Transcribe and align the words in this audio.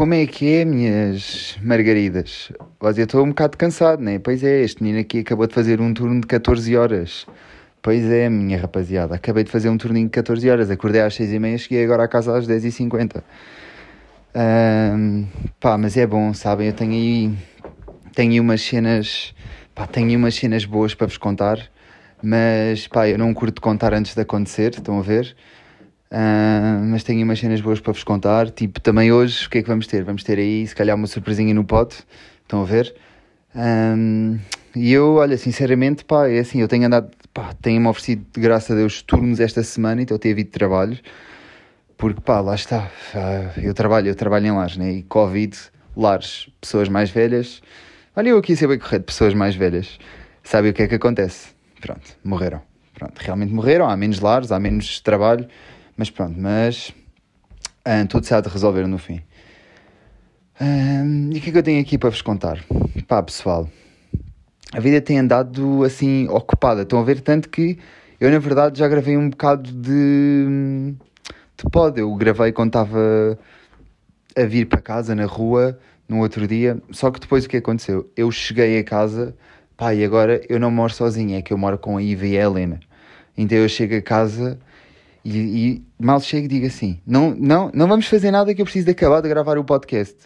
como 0.00 0.14
é 0.14 0.24
que 0.24 0.50
é, 0.54 0.64
minhas 0.64 1.58
margaridas? 1.62 2.50
Mas 2.80 2.96
eu 2.96 3.04
estou 3.04 3.22
um 3.22 3.28
bocado 3.28 3.58
cansado, 3.58 4.02
né? 4.02 4.18
Pois 4.18 4.42
é, 4.42 4.62
este 4.62 4.82
menino 4.82 4.98
aqui 4.98 5.18
acabou 5.18 5.46
de 5.46 5.52
fazer 5.52 5.78
um 5.78 5.92
turno 5.92 6.22
de 6.22 6.26
14 6.26 6.74
horas. 6.74 7.26
Pois 7.82 8.02
é, 8.10 8.30
minha 8.30 8.58
rapaziada, 8.58 9.14
acabei 9.14 9.44
de 9.44 9.50
fazer 9.50 9.68
um 9.68 9.76
turninho 9.76 10.06
de 10.06 10.12
14 10.12 10.48
horas, 10.48 10.70
acordei 10.70 11.02
às 11.02 11.12
6h30, 11.18 11.58
cheguei 11.58 11.84
agora 11.84 12.04
à 12.04 12.08
casa 12.08 12.34
às 12.34 12.48
10h50. 12.48 13.22
Um, 14.34 15.26
pá, 15.60 15.76
mas 15.76 15.98
é 15.98 16.06
bom, 16.06 16.32
sabem? 16.32 16.68
Eu 16.68 16.72
tenho 16.72 16.92
aí, 16.92 17.34
tenho 18.14 18.32
aí 18.32 18.40
umas 18.40 18.62
cenas, 18.62 19.34
pá, 19.74 19.86
tenho 19.86 20.18
umas 20.18 20.34
cenas 20.34 20.64
boas 20.64 20.94
para 20.94 21.08
vos 21.08 21.18
contar, 21.18 21.58
mas 22.22 22.88
pá, 22.88 23.06
eu 23.06 23.18
não 23.18 23.34
curto 23.34 23.60
contar 23.60 23.92
antes 23.92 24.14
de 24.14 24.22
acontecer, 24.22 24.70
estão 24.70 24.98
a 24.98 25.02
ver? 25.02 25.36
Uh, 26.12 26.82
mas 26.86 27.04
tenho 27.04 27.22
umas 27.22 27.38
cenas 27.38 27.60
boas 27.60 27.78
para 27.78 27.92
vos 27.92 28.02
contar. 28.02 28.50
Tipo, 28.50 28.80
também 28.80 29.12
hoje, 29.12 29.46
o 29.46 29.50
que 29.50 29.58
é 29.58 29.62
que 29.62 29.68
vamos 29.68 29.86
ter? 29.86 30.02
Vamos 30.02 30.24
ter 30.24 30.38
aí, 30.38 30.66
se 30.66 30.74
calhar, 30.74 30.96
uma 30.96 31.06
surpresinha 31.06 31.54
no 31.54 31.64
pote. 31.64 32.04
Estão 32.42 32.62
a 32.62 32.64
ver? 32.64 32.94
Um, 33.54 34.38
e 34.74 34.92
eu, 34.92 35.14
olha, 35.14 35.36
sinceramente, 35.36 36.04
pá, 36.04 36.28
é 36.28 36.40
assim, 36.40 36.60
eu 36.60 36.68
tenho 36.68 36.86
andado, 36.86 37.10
pá, 37.32 37.52
tenho-me 37.60 37.86
oferecido, 37.86 38.24
graças 38.36 38.70
a 38.70 38.74
Deus, 38.74 39.02
turnos 39.02 39.38
esta 39.38 39.62
semana, 39.62 40.02
então 40.02 40.18
tenho 40.18 40.34
havido 40.34 40.50
trabalho. 40.50 40.98
Porque, 41.96 42.20
pá, 42.20 42.40
lá 42.40 42.54
está. 42.56 42.90
Eu 43.62 43.72
trabalho, 43.74 44.08
eu 44.08 44.14
trabalho 44.14 44.46
em 44.46 44.52
lares, 44.52 44.76
né? 44.76 44.92
E 44.92 45.02
Covid, 45.04 45.56
lares, 45.96 46.48
pessoas 46.60 46.88
mais 46.88 47.10
velhas. 47.10 47.62
Olha, 48.16 48.30
eu 48.30 48.38
aqui 48.38 48.56
sei 48.56 48.66
bem 48.66 48.78
correto, 48.78 49.04
pessoas 49.04 49.34
mais 49.34 49.54
velhas. 49.54 49.98
Sabe 50.42 50.70
o 50.70 50.74
que 50.74 50.82
é 50.82 50.88
que 50.88 50.94
acontece? 50.96 51.50
Pronto, 51.80 52.16
morreram. 52.24 52.62
Pronto, 52.94 53.16
realmente 53.18 53.52
morreram, 53.52 53.88
há 53.88 53.96
menos 53.96 54.18
lares, 54.18 54.50
há 54.50 54.58
menos 54.58 55.00
trabalho 55.00 55.46
mas 56.00 56.08
pronto, 56.08 56.40
mas 56.40 56.94
uh, 57.86 58.08
tudo 58.08 58.24
se 58.24 58.32
há 58.32 58.40
de 58.40 58.48
resolver 58.48 58.86
no 58.86 58.96
fim. 58.96 59.20
e 61.30 61.36
o 61.36 61.42
que 61.42 61.50
é 61.50 61.52
que 61.52 61.58
eu 61.58 61.62
tenho 61.62 61.78
aqui 61.78 61.98
para 61.98 62.08
vos 62.08 62.22
contar? 62.22 62.64
Pá, 63.06 63.22
pessoal, 63.22 63.68
a 64.72 64.80
vida 64.80 64.98
tem 65.02 65.18
andado 65.18 65.84
assim 65.84 66.26
ocupada. 66.30 66.82
Estão 66.82 67.00
a 67.00 67.02
ver 67.02 67.20
tanto 67.20 67.50
que 67.50 67.78
eu, 68.18 68.30
na 68.30 68.38
verdade, 68.38 68.78
já 68.78 68.88
gravei 68.88 69.14
um 69.14 69.28
bocado 69.28 69.70
de, 69.70 70.94
de 71.58 71.70
pod. 71.70 72.00
Eu 72.00 72.14
gravei 72.14 72.50
quando 72.50 72.68
estava 72.68 73.38
a 74.34 74.44
vir 74.46 74.68
para 74.70 74.80
casa 74.80 75.14
na 75.14 75.26
rua 75.26 75.78
no 76.08 76.20
outro 76.20 76.48
dia. 76.48 76.80
Só 76.92 77.10
que 77.10 77.20
depois 77.20 77.44
o 77.44 77.48
que 77.50 77.58
aconteceu? 77.58 78.10
Eu 78.16 78.30
cheguei 78.30 78.78
a 78.78 78.84
casa, 78.84 79.36
pá, 79.76 79.94
e 79.94 80.02
agora 80.02 80.40
eu 80.48 80.58
não 80.58 80.70
moro 80.70 80.94
sozinho, 80.94 81.36
é 81.36 81.42
que 81.42 81.52
eu 81.52 81.58
moro 81.58 81.76
com 81.76 81.98
a 81.98 82.02
Iva 82.02 82.26
e 82.26 82.38
a 82.38 82.42
Helena. 82.44 82.80
Então 83.36 83.58
eu 83.58 83.68
chego 83.68 83.94
a 83.96 84.00
casa 84.00 84.58
e, 85.24 85.38
e 85.38 85.84
mal 85.98 86.20
chego 86.20 86.48
digo 86.48 86.66
assim: 86.66 87.00
não, 87.06 87.30
não, 87.34 87.70
não 87.74 87.86
vamos 87.86 88.06
fazer 88.06 88.30
nada 88.30 88.54
que 88.54 88.60
eu 88.60 88.64
preciso 88.64 88.86
de 88.86 88.92
acabar 88.92 89.20
de 89.20 89.28
gravar 89.28 89.58
o 89.58 89.64
podcast. 89.64 90.16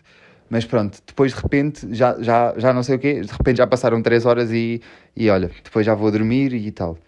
Mas 0.48 0.64
pronto, 0.64 0.98
depois 1.06 1.33
de 1.33 1.41
repente, 1.41 1.89
já, 1.91 2.17
já, 2.20 2.55
já 2.56 2.73
não 2.73 2.83
sei 2.83 2.97
o 2.97 2.98
quê, 2.98 3.20
de 3.20 3.33
repente 3.33 3.56
já 3.56 3.67
passaram 3.67 4.00
3 4.00 4.27
horas 4.27 4.53
e, 4.53 4.81
e 5.17 5.28
olha, 5.31 5.50
depois 5.65 5.87
já 5.87 5.95
vou 5.95 6.11
dormir 6.11 6.53
e 6.53 6.70
tal. 6.70 6.98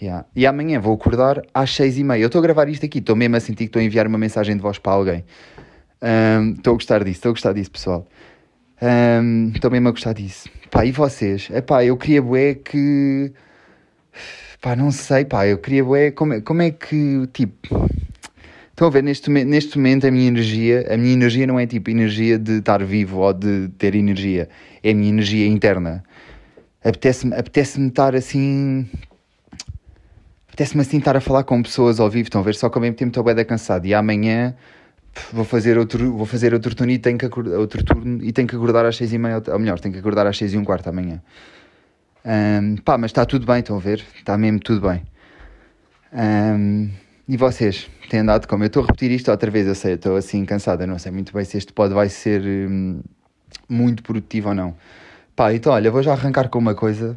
Yeah. 0.00 0.26
E 0.34 0.46
amanhã 0.46 0.80
vou 0.80 0.94
acordar 0.94 1.42
às 1.52 1.74
6 1.74 1.98
e 1.98 2.04
meia. 2.04 2.22
Eu 2.22 2.26
estou 2.26 2.38
a 2.38 2.42
gravar 2.42 2.68
isto 2.68 2.84
aqui, 2.86 2.98
estou 2.98 3.16
mesmo 3.16 3.36
a 3.36 3.40
sentir 3.40 3.56
que 3.56 3.64
estou 3.64 3.80
a 3.80 3.84
enviar 3.84 4.06
uma 4.06 4.18
mensagem 4.18 4.56
de 4.56 4.62
voz 4.62 4.78
para 4.78 4.92
alguém. 4.92 5.24
Estou 6.56 6.72
um, 6.72 6.74
a 6.74 6.78
gostar 6.78 7.04
disso, 7.04 7.18
estou 7.18 7.30
a 7.30 7.32
gostar 7.32 7.52
disso, 7.52 7.70
pessoal. 7.70 8.06
Estou 9.54 9.70
um, 9.70 9.72
mesmo 9.72 9.88
a 9.88 9.90
gostar 9.90 10.12
disso. 10.12 10.48
Pá, 10.70 10.84
e 10.84 10.92
vocês? 10.92 11.48
Epá, 11.50 11.84
eu 11.84 11.96
queria 11.96 12.20
bué 12.20 12.54
que 12.54 13.32
Pá, 14.64 14.74
não 14.74 14.90
sei, 14.90 15.26
pá, 15.26 15.46
eu 15.46 15.58
queria 15.58 15.84
é 15.98 16.10
como, 16.10 16.32
é, 16.32 16.40
como 16.40 16.62
é 16.62 16.70
que, 16.70 17.28
tipo, 17.34 17.86
estão 18.70 18.88
a 18.88 18.90
ver, 18.90 19.02
neste, 19.02 19.28
neste 19.28 19.76
momento 19.76 20.06
a 20.06 20.10
minha 20.10 20.26
energia, 20.26 20.86
a 20.90 20.96
minha 20.96 21.12
energia 21.12 21.46
não 21.46 21.60
é 21.60 21.66
tipo 21.66 21.90
energia 21.90 22.38
de 22.38 22.60
estar 22.60 22.82
vivo 22.82 23.18
ou 23.18 23.34
de 23.34 23.68
ter 23.76 23.94
energia, 23.94 24.48
é 24.82 24.92
a 24.92 24.94
minha 24.94 25.10
energia 25.10 25.46
interna. 25.46 26.02
Apetece-me 26.82 27.36
apetece 27.36 27.78
estar 27.78 28.14
assim, 28.14 28.88
apetece-me 30.48 30.80
assim 30.80 30.96
estar 30.96 31.14
a 31.14 31.20
falar 31.20 31.44
com 31.44 31.62
pessoas 31.62 32.00
ao 32.00 32.08
vivo, 32.08 32.28
estão 32.28 32.40
a 32.40 32.44
ver, 32.44 32.54
só 32.54 32.70
que 32.70 32.78
ao 32.78 32.80
mesmo 32.80 32.96
tempo 32.96 33.10
estou 33.10 33.22
bem 33.22 33.44
cansado 33.44 33.84
e 33.84 33.92
amanhã 33.92 34.54
vou 35.30 35.44
fazer 35.44 35.76
outro, 35.76 36.10
vou 36.16 36.24
fazer 36.24 36.54
outro 36.54 36.74
turno 36.74 36.90
e 36.90 36.98
tenho 36.98 37.18
que 37.18 37.26
acordar, 37.26 37.58
outro 37.58 37.84
turno 37.84 38.24
e 38.24 38.32
tenho 38.32 38.48
que 38.48 38.56
acordar 38.56 38.86
às 38.86 38.96
seis 38.96 39.12
e 39.12 39.18
meia, 39.18 39.42
ou 39.46 39.58
melhor, 39.58 39.78
tenho 39.78 39.92
que 39.92 40.00
acordar 40.00 40.26
às 40.26 40.38
seis 40.38 40.54
e 40.54 40.56
um 40.56 40.64
quarto 40.64 40.88
amanhã. 40.88 41.20
Um, 42.24 42.76
pá, 42.76 42.96
mas 42.96 43.10
está 43.10 43.26
tudo 43.26 43.44
bem, 43.44 43.58
estão 43.58 43.76
a 43.76 43.80
ver? 43.80 44.02
Está 44.16 44.38
mesmo 44.38 44.58
tudo 44.58 44.88
bem. 44.88 45.02
Um, 46.12 46.90
e 47.28 47.36
vocês? 47.36 47.90
Têm 48.08 48.20
andado 48.20 48.46
como? 48.46 48.64
Eu 48.64 48.68
estou 48.68 48.82
a 48.82 48.86
repetir 48.86 49.10
isto 49.10 49.30
outra 49.30 49.50
vez, 49.50 49.66
eu 49.66 49.74
sei, 49.74 49.94
estou 49.94 50.16
assim 50.16 50.44
cansado, 50.44 50.82
eu 50.82 50.86
não 50.86 50.98
sei 50.98 51.12
muito 51.12 51.32
bem 51.34 51.44
se 51.44 51.58
este 51.58 51.72
pod 51.72 51.92
vai 51.92 52.08
ser 52.08 52.42
hum, 52.42 53.00
muito 53.68 54.02
produtivo 54.02 54.48
ou 54.48 54.54
não. 54.54 54.74
Pá, 55.36 55.52
então 55.52 55.72
olha, 55.72 55.90
vou 55.90 56.02
já 56.02 56.12
arrancar 56.12 56.48
com 56.48 56.58
uma 56.58 56.74
coisa 56.74 57.16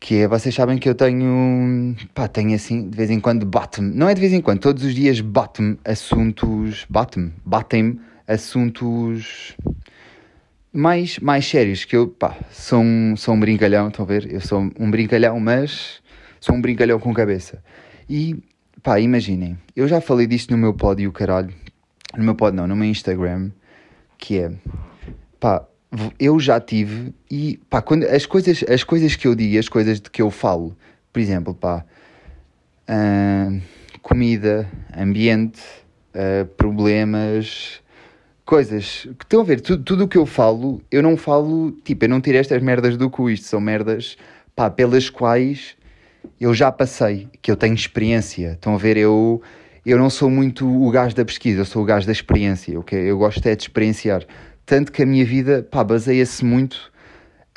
que 0.00 0.16
é, 0.16 0.28
vocês 0.28 0.54
sabem 0.54 0.78
que 0.78 0.88
eu 0.88 0.94
tenho, 0.94 1.96
pá, 2.14 2.28
tenho 2.28 2.54
assim, 2.54 2.88
de 2.88 2.96
vez 2.96 3.10
em 3.10 3.18
quando 3.20 3.44
bate-me, 3.44 3.94
não 3.94 4.08
é 4.08 4.14
de 4.14 4.20
vez 4.20 4.32
em 4.32 4.40
quando, 4.40 4.60
todos 4.60 4.84
os 4.84 4.94
dias 4.94 5.20
bate-me 5.20 5.78
assuntos, 5.84 6.86
bate-me, 6.88 7.32
batem-me 7.44 8.00
assuntos 8.26 9.56
mais, 10.76 11.18
mais 11.18 11.46
sérios, 11.46 11.84
que 11.84 11.96
eu, 11.96 12.06
pá, 12.06 12.36
sou 12.50 12.80
um, 12.80 13.16
sou 13.16 13.34
um 13.34 13.40
brincalhão, 13.40 13.88
estão 13.88 14.04
a 14.04 14.08
ver? 14.08 14.30
Eu 14.30 14.40
sou 14.40 14.70
um 14.78 14.90
brincalhão, 14.90 15.40
mas 15.40 16.02
sou 16.38 16.54
um 16.54 16.60
brincalhão 16.60 17.00
com 17.00 17.14
cabeça. 17.14 17.62
E, 18.08 18.36
pá, 18.82 19.00
imaginem, 19.00 19.56
eu 19.74 19.88
já 19.88 20.00
falei 20.00 20.26
disto 20.26 20.50
no 20.50 20.58
meu 20.58 20.74
pod 20.74 21.02
e 21.02 21.08
o 21.08 21.12
caralho, 21.12 21.52
no 22.16 22.22
meu 22.22 22.34
pod 22.34 22.54
não, 22.54 22.66
no 22.66 22.76
meu 22.76 22.88
Instagram, 22.88 23.50
que 24.18 24.38
é, 24.38 24.52
pá, 25.40 25.66
eu 26.20 26.38
já 26.38 26.60
tive 26.60 27.14
e, 27.30 27.58
pá, 27.70 27.80
quando, 27.80 28.04
as, 28.04 28.26
coisas, 28.26 28.62
as 28.68 28.84
coisas 28.84 29.16
que 29.16 29.26
eu 29.26 29.34
digo, 29.34 29.58
as 29.58 29.68
coisas 29.68 29.98
de 29.98 30.10
que 30.10 30.20
eu 30.20 30.30
falo, 30.30 30.76
por 31.10 31.20
exemplo, 31.20 31.54
pá, 31.54 31.86
uh, 32.88 33.62
comida, 34.02 34.70
ambiente, 34.94 35.60
uh, 36.14 36.44
problemas 36.56 37.80
coisas 38.46 39.08
que 39.18 39.24
estão 39.24 39.40
a 39.40 39.44
ver, 39.44 39.60
tudo, 39.60 39.82
tudo 39.82 40.04
o 40.04 40.08
que 40.08 40.16
eu 40.16 40.24
falo, 40.24 40.80
eu 40.90 41.02
não 41.02 41.16
falo, 41.16 41.72
tipo, 41.84 42.04
eu 42.04 42.08
não 42.08 42.20
tiro 42.20 42.38
estas 42.38 42.62
merdas 42.62 42.96
do 42.96 43.10
cu, 43.10 43.28
isto 43.28 43.44
são 43.44 43.60
merdas, 43.60 44.16
pá, 44.54 44.70
pelas 44.70 45.10
quais 45.10 45.76
eu 46.40 46.54
já 46.54 46.70
passei, 46.70 47.28
que 47.42 47.50
eu 47.50 47.56
tenho 47.56 47.74
experiência. 47.74 48.52
Estão 48.52 48.74
a 48.74 48.78
ver, 48.78 48.96
eu, 48.96 49.42
eu 49.84 49.98
não 49.98 50.08
sou 50.08 50.30
muito 50.30 50.64
o 50.64 50.88
gajo 50.92 51.14
da 51.14 51.24
pesquisa, 51.24 51.60
eu 51.60 51.64
sou 51.64 51.82
o 51.82 51.84
gajo 51.84 52.06
da 52.06 52.12
experiência, 52.12 52.78
okay? 52.78 53.10
eu 53.10 53.18
gosto 53.18 53.44
é 53.44 53.56
de 53.56 53.64
experienciar. 53.64 54.24
Tanto 54.64 54.92
que 54.92 55.02
a 55.02 55.06
minha 55.06 55.24
vida, 55.24 55.66
pá, 55.68 55.82
baseia-se 55.82 56.44
muito 56.44 56.92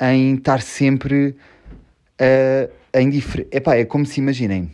em 0.02 0.34
estar 0.34 0.60
sempre 0.60 1.36
uh, 2.20 2.70
em 2.92 3.08
diferente... 3.08 3.48
Epá, 3.52 3.76
é 3.76 3.84
como 3.84 4.04
se 4.04 4.20
imaginem, 4.20 4.68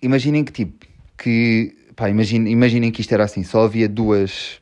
imaginem 0.00 0.44
que 0.44 0.52
tipo, 0.52 0.86
que, 1.18 1.74
pá, 1.96 2.08
imaginem, 2.08 2.52
imaginem 2.52 2.92
que 2.92 3.00
isto 3.00 3.12
era 3.12 3.24
assim, 3.24 3.42
só 3.42 3.64
havia 3.64 3.88
duas 3.88 4.61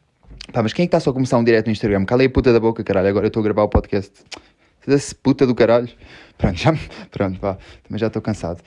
Pá, 0.52 0.62
mas 0.62 0.72
quem 0.72 0.84
é 0.84 0.86
que 0.86 0.88
está 0.88 0.98
só 0.98 1.10
a 1.10 1.12
começar 1.12 1.38
um 1.38 1.44
direto 1.44 1.66
no 1.66 1.72
Instagram? 1.72 2.04
Calei 2.04 2.26
a 2.26 2.30
puta 2.30 2.52
da 2.52 2.58
boca, 2.58 2.82
caralho. 2.82 3.08
Agora 3.08 3.26
eu 3.26 3.28
estou 3.28 3.40
a 3.40 3.44
gravar 3.44 3.62
o 3.62 3.68
podcast. 3.68 4.12
Foda-se, 4.80 5.14
puta 5.14 5.46
do 5.46 5.54
caralho. 5.54 5.88
Pronto, 6.36 6.58
já, 6.58 6.74
pronto, 7.10 7.38
pá. 7.38 7.56
Também 7.84 7.98
já 7.98 8.08
estou 8.08 8.20
cansado. 8.20 8.60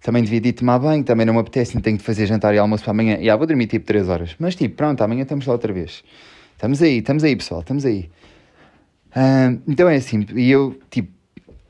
Também 0.00 0.22
devia 0.22 0.38
ir 0.38 0.52
tomar 0.52 0.78
banho, 0.78 1.04
também 1.04 1.26
não 1.26 1.34
me 1.34 1.40
apetece, 1.40 1.78
tenho 1.80 1.98
de 1.98 2.02
fazer 2.02 2.26
jantar 2.26 2.54
e 2.54 2.58
almoço 2.58 2.84
para 2.84 2.92
amanhã. 2.92 3.18
E 3.20 3.28
ah, 3.28 3.36
vou 3.36 3.46
dormir 3.46 3.66
tipo 3.66 3.84
3 3.84 4.08
horas. 4.08 4.36
Mas 4.38 4.54
tipo, 4.54 4.76
pronto, 4.76 5.02
amanhã 5.02 5.22
estamos 5.22 5.46
lá 5.46 5.52
outra 5.52 5.72
vez. 5.72 6.02
Estamos 6.52 6.80
aí, 6.80 6.98
estamos 6.98 7.22
aí, 7.22 7.36
pessoal, 7.36 7.60
estamos 7.60 7.84
aí. 7.84 8.08
Uh, 9.10 9.60
então 9.66 9.88
é 9.88 9.96
assim, 9.96 10.26
e 10.34 10.50
eu, 10.50 10.78
tipo, 10.90 11.10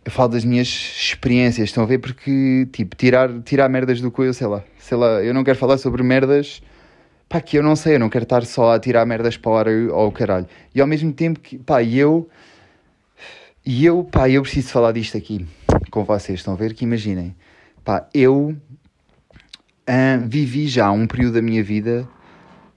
eu 0.05 0.11
falo 0.13 0.29
das 0.29 0.45
minhas 0.45 0.69
experiências, 0.69 1.71
estão 1.71 1.83
a 1.83 1.87
ver? 1.87 1.99
Porque, 1.99 2.69
tipo, 2.73 2.95
tirar, 2.95 3.31
tirar 3.43 3.69
merdas 3.69 4.01
do 4.01 4.13
eu 4.19 4.33
sei 4.33 4.47
lá, 4.47 4.63
sei 4.79 4.97
lá, 4.97 5.23
eu 5.23 5.35
não 5.35 5.43
quero 5.43 5.59
falar 5.59 5.79
sobre 5.79 6.03
merdas 6.03 6.63
pá, 7.29 7.41
que 7.41 7.59
eu 7.59 7.63
não 7.63 7.77
sei, 7.77 7.97
eu 7.97 7.99
não 7.99 8.09
quero 8.09 8.25
estar 8.25 8.45
só 8.45 8.75
a 8.75 8.79
tirar 8.79 9.05
merdas 9.07 9.37
para 9.37 9.51
o 9.51 9.57
ar 9.57 9.69
ou 9.69 10.09
o 10.09 10.13
caralho. 10.13 10.47
E 10.75 10.81
ao 10.81 10.87
mesmo 10.87 11.13
tempo 11.13 11.41
que, 11.41 11.59
pá, 11.59 11.83
eu, 11.83 12.29
e 13.65 13.85
eu, 13.85 14.05
pá, 14.05 14.29
eu 14.29 14.43
preciso 14.43 14.69
falar 14.69 14.93
disto 14.93 15.17
aqui 15.17 15.47
com 15.91 16.05
vocês, 16.05 16.41
estão 16.41 16.55
a 16.55 16.57
ver? 16.57 16.75
Que 16.75 16.85
imaginem, 16.85 17.35
pá, 17.85 18.09
eu 18.15 18.57
uh, 19.89 20.27
vivi 20.27 20.67
já 20.67 20.91
um 20.91 21.07
período 21.07 21.35
da 21.35 21.43
minha 21.43 21.63
vida 21.63 22.09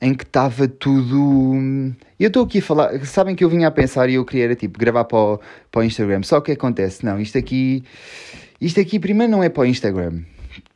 em 0.01 0.13
que 0.13 0.23
estava 0.23 0.67
tudo. 0.67 1.93
Eu 2.19 2.27
estou 2.27 2.45
aqui 2.45 2.59
a 2.59 2.61
falar, 2.61 3.05
sabem 3.05 3.35
que 3.35 3.43
eu 3.43 3.49
vinha 3.49 3.67
a 3.67 3.71
pensar 3.71 4.09
e 4.09 4.15
eu 4.15 4.25
queria 4.25 4.45
era 4.45 4.55
tipo 4.55 4.79
gravar 4.79 5.03
para 5.05 5.17
o, 5.17 5.39
para 5.71 5.81
o 5.81 5.83
Instagram, 5.83 6.23
só 6.23 6.39
que 6.41 6.51
acontece, 6.51 7.05
não, 7.05 7.19
isto 7.19 7.37
aqui, 7.37 7.83
isto 8.59 8.79
aqui 8.79 8.99
primeiro 8.99 9.31
não 9.31 9.43
é 9.43 9.49
para 9.49 9.63
o 9.63 9.65
Instagram, 9.65 10.21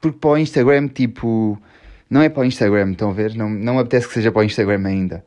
porque 0.01 0.17
para 0.19 0.29
o 0.31 0.37
Instagram, 0.37 0.87
tipo 0.89 1.57
não 2.13 2.21
é 2.21 2.29
para 2.29 2.43
o 2.43 2.45
Instagram, 2.45 2.91
estão 2.91 3.09
a 3.09 3.13
ver? 3.13 3.33
Não, 3.33 3.49
não 3.49 3.73
me 3.73 3.79
apetece 3.81 4.07
que 4.07 4.13
seja 4.13 4.31
para 4.31 4.41
o 4.41 4.43
Instagram 4.43 4.85
ainda. 4.85 5.25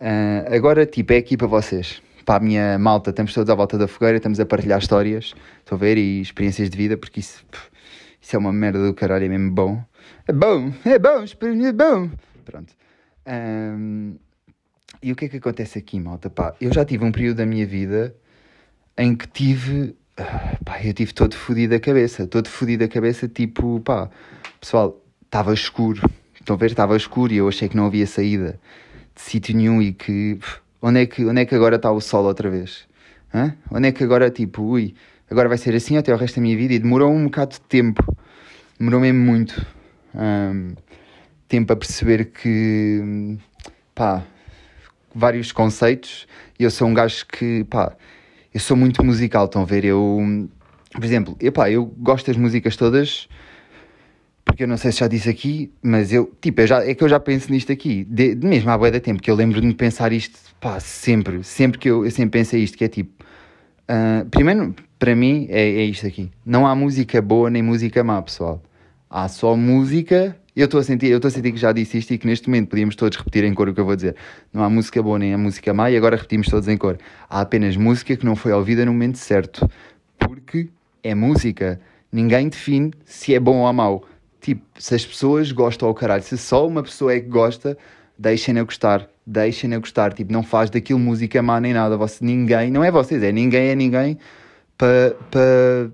Uh, 0.00 0.54
agora, 0.54 0.86
tipo, 0.86 1.12
é 1.12 1.16
aqui 1.16 1.36
para 1.36 1.48
vocês. 1.48 2.00
Para 2.24 2.36
a 2.36 2.40
minha 2.40 2.78
malta, 2.78 3.10
estamos 3.10 3.34
todos 3.34 3.50
à 3.50 3.54
volta 3.56 3.76
da 3.76 3.88
fogueira, 3.88 4.18
estamos 4.18 4.38
a 4.38 4.46
partilhar 4.46 4.78
histórias, 4.78 5.34
estão 5.58 5.76
a 5.76 5.80
ver? 5.80 5.98
E 5.98 6.20
experiências 6.20 6.70
de 6.70 6.76
vida, 6.76 6.96
porque 6.96 7.18
isso, 7.18 7.44
isso 8.20 8.36
é 8.36 8.38
uma 8.38 8.52
merda 8.52 8.86
do 8.86 8.94
caralho, 8.94 9.24
é 9.24 9.28
mesmo 9.28 9.50
bom. 9.50 9.82
É 10.28 10.32
bom, 10.32 10.72
é 10.84 10.96
bom, 10.96 11.24
é 11.24 11.72
bom. 11.72 12.10
Pronto. 12.44 12.72
Um, 13.26 14.14
E 15.02 15.10
o 15.10 15.16
que 15.16 15.24
é 15.24 15.28
que 15.28 15.38
acontece 15.38 15.76
aqui, 15.78 15.98
malta? 15.98 16.30
Pá, 16.30 16.54
eu 16.60 16.72
já 16.72 16.84
tive 16.84 17.04
um 17.04 17.10
período 17.10 17.38
da 17.38 17.46
minha 17.46 17.66
vida 17.66 18.14
em 18.96 19.16
que 19.16 19.26
tive. 19.26 19.96
ah, 20.16 20.56
Pá, 20.64 20.80
eu 20.84 20.92
tive 20.94 21.12
todo 21.12 21.34
fodido 21.34 21.74
a 21.74 21.80
cabeça. 21.80 22.28
Todo 22.28 22.48
fodido 22.48 22.84
a 22.84 22.88
cabeça, 22.88 23.26
tipo, 23.26 23.80
pá, 23.80 24.08
pessoal, 24.60 25.01
estava 25.32 25.54
escuro. 25.54 26.02
Estão 26.38 26.56
a 26.56 26.58
ver? 26.58 26.66
Estava 26.66 26.94
escuro 26.94 27.32
e 27.32 27.38
eu 27.38 27.48
achei 27.48 27.66
que 27.66 27.76
não 27.76 27.86
havia 27.86 28.06
saída 28.06 28.60
de 29.14 29.20
sítio 29.22 29.56
nenhum 29.56 29.80
e 29.80 29.94
que. 29.94 30.38
Onde 30.82 31.00
é 31.00 31.06
que, 31.06 31.24
onde 31.24 31.40
é 31.40 31.46
que 31.46 31.54
agora 31.54 31.76
está 31.76 31.90
o 31.90 32.00
sol 32.00 32.24
outra 32.24 32.50
vez? 32.50 32.86
Hã? 33.32 33.54
Onde 33.70 33.88
é 33.88 33.92
que 33.92 34.04
agora, 34.04 34.30
tipo, 34.30 34.62
ui, 34.62 34.94
agora 35.30 35.48
vai 35.48 35.56
ser 35.56 35.74
assim 35.74 35.96
até 35.96 36.12
o 36.12 36.18
resto 36.18 36.36
da 36.36 36.42
minha 36.42 36.56
vida? 36.56 36.74
E 36.74 36.78
demorou 36.78 37.10
um 37.10 37.24
bocado 37.24 37.52
de 37.52 37.60
tempo. 37.62 38.04
Demorou 38.78 39.00
mesmo 39.00 39.20
muito. 39.20 39.64
Ahm, 40.14 40.74
tempo 41.48 41.72
a 41.72 41.76
perceber 41.76 42.26
que. 42.26 43.38
pá, 43.94 44.22
vários 45.14 45.50
conceitos 45.50 46.26
e 46.58 46.64
eu 46.64 46.70
sou 46.70 46.88
um 46.88 46.94
gajo 46.94 47.26
que, 47.26 47.64
pá, 47.64 47.96
eu 48.52 48.60
sou 48.60 48.76
muito 48.76 49.02
musical, 49.02 49.46
estão 49.46 49.62
a 49.62 49.64
ver? 49.64 49.84
Eu, 49.84 50.48
por 50.92 51.04
exemplo, 51.04 51.36
eu, 51.40 51.52
pá, 51.52 51.70
eu 51.70 51.86
gosto 51.86 52.26
das 52.26 52.36
músicas 52.36 52.76
todas, 52.76 53.28
porque 54.52 54.64
eu 54.64 54.68
não 54.68 54.76
sei 54.76 54.92
se 54.92 54.98
já 54.98 55.08
disse 55.08 55.30
aqui, 55.30 55.72
mas 55.82 56.12
eu, 56.12 56.30
tipo, 56.38 56.60
eu 56.60 56.66
já, 56.66 56.84
é 56.84 56.94
que 56.94 57.02
eu 57.02 57.08
já 57.08 57.18
penso 57.18 57.50
nisto 57.50 57.72
aqui, 57.72 58.04
de, 58.04 58.34
mesmo 58.34 58.68
há 58.68 58.76
bué 58.76 58.90
de 58.90 59.00
tempo, 59.00 59.22
que 59.22 59.30
eu 59.30 59.34
lembro-me 59.34 59.68
de 59.68 59.74
pensar 59.74 60.12
isto, 60.12 60.38
pá, 60.60 60.78
sempre, 60.78 61.42
sempre 61.42 61.78
que 61.78 61.88
eu, 61.88 62.04
eu 62.04 62.10
sempre 62.10 62.38
pensei 62.38 62.62
isto, 62.62 62.76
que 62.76 62.84
é 62.84 62.88
tipo, 62.88 63.24
ah, 63.88 64.26
primeiro, 64.30 64.74
para 64.98 65.16
mim, 65.16 65.46
é, 65.48 65.62
é 65.62 65.84
isto 65.84 66.06
aqui, 66.06 66.30
não 66.44 66.66
há 66.66 66.74
música 66.74 67.22
boa 67.22 67.48
nem 67.48 67.62
música 67.62 68.04
má, 68.04 68.20
pessoal, 68.20 68.62
há 69.08 69.26
só 69.26 69.56
música 69.56 70.36
eu 70.54 70.66
estou 70.66 70.78
a 70.80 70.84
sentir, 70.84 71.06
eu 71.06 71.16
estou 71.16 71.30
a 71.30 71.32
sentir 71.32 71.50
que 71.50 71.56
já 71.58 71.72
disse 71.72 71.96
isto 71.96 72.12
e 72.12 72.18
que 72.18 72.26
neste 72.26 72.46
momento 72.46 72.68
podíamos 72.68 72.94
todos 72.94 73.16
repetir 73.16 73.44
em 73.44 73.54
cor 73.54 73.70
o 73.70 73.74
que 73.74 73.80
eu 73.80 73.86
vou 73.86 73.96
dizer. 73.96 74.14
Não 74.52 74.62
há 74.62 74.68
música 74.68 75.02
boa 75.02 75.18
nem 75.18 75.32
há 75.32 75.38
música 75.38 75.72
má 75.72 75.90
e 75.90 75.96
agora 75.96 76.14
repetimos 76.14 76.46
todos 76.46 76.68
em 76.68 76.76
cor. 76.76 76.98
Há 77.26 77.40
apenas 77.40 77.74
música 77.74 78.14
que 78.14 78.26
não 78.26 78.36
foi 78.36 78.52
ouvida 78.52 78.84
no 78.84 78.92
momento 78.92 79.16
certo. 79.16 79.66
Porque 80.18 80.68
é 81.02 81.14
música. 81.14 81.80
Ninguém 82.12 82.50
define 82.50 82.92
se 83.06 83.34
é 83.34 83.40
bom 83.40 83.60
ou 83.60 83.72
mau. 83.72 84.04
Tipo, 84.42 84.62
se 84.76 84.94
as 84.96 85.06
pessoas 85.06 85.52
gostam 85.52 85.88
ao 85.88 85.94
caralho, 85.94 86.22
se 86.22 86.36
só 86.36 86.66
uma 86.66 86.82
pessoa 86.82 87.14
é 87.14 87.20
que 87.20 87.28
gosta, 87.28 87.78
deixem-na 88.18 88.64
gostar. 88.64 89.08
Deixem-na 89.24 89.78
gostar. 89.78 90.12
Tipo, 90.12 90.32
não 90.32 90.42
faz 90.42 90.68
daquilo 90.68 90.98
música 90.98 91.40
má 91.40 91.60
nem 91.60 91.72
nada. 91.72 91.96
Você, 91.96 92.24
ninguém, 92.24 92.68
não 92.68 92.82
é 92.82 92.90
vocês, 92.90 93.22
é 93.22 93.30
ninguém, 93.30 93.68
é 93.68 93.74
ninguém 93.76 94.18
para 94.76 95.14
pa 95.30 95.90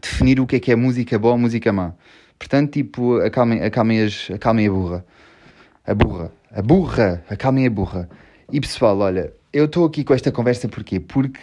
definir 0.00 0.40
o 0.40 0.46
que 0.46 0.56
é 0.56 0.60
que 0.60 0.72
é 0.72 0.76
música 0.76 1.18
boa 1.18 1.32
ou 1.32 1.38
música 1.38 1.72
má. 1.72 1.94
Portanto, 2.38 2.72
tipo, 2.72 3.16
acalmem, 3.20 3.62
acalmem, 3.62 4.02
as, 4.02 4.30
acalmem 4.30 4.66
a 4.66 4.70
burra. 4.70 5.06
A 5.86 5.94
burra. 5.94 6.32
A 6.52 6.60
burra. 6.60 7.24
Acalmem 7.30 7.66
a 7.66 7.70
burra. 7.70 8.10
E 8.52 8.60
pessoal, 8.60 8.98
olha, 8.98 9.32
eu 9.52 9.64
estou 9.64 9.86
aqui 9.86 10.04
com 10.04 10.12
esta 10.12 10.30
conversa 10.30 10.68
porquê? 10.68 11.00
Porque, 11.00 11.40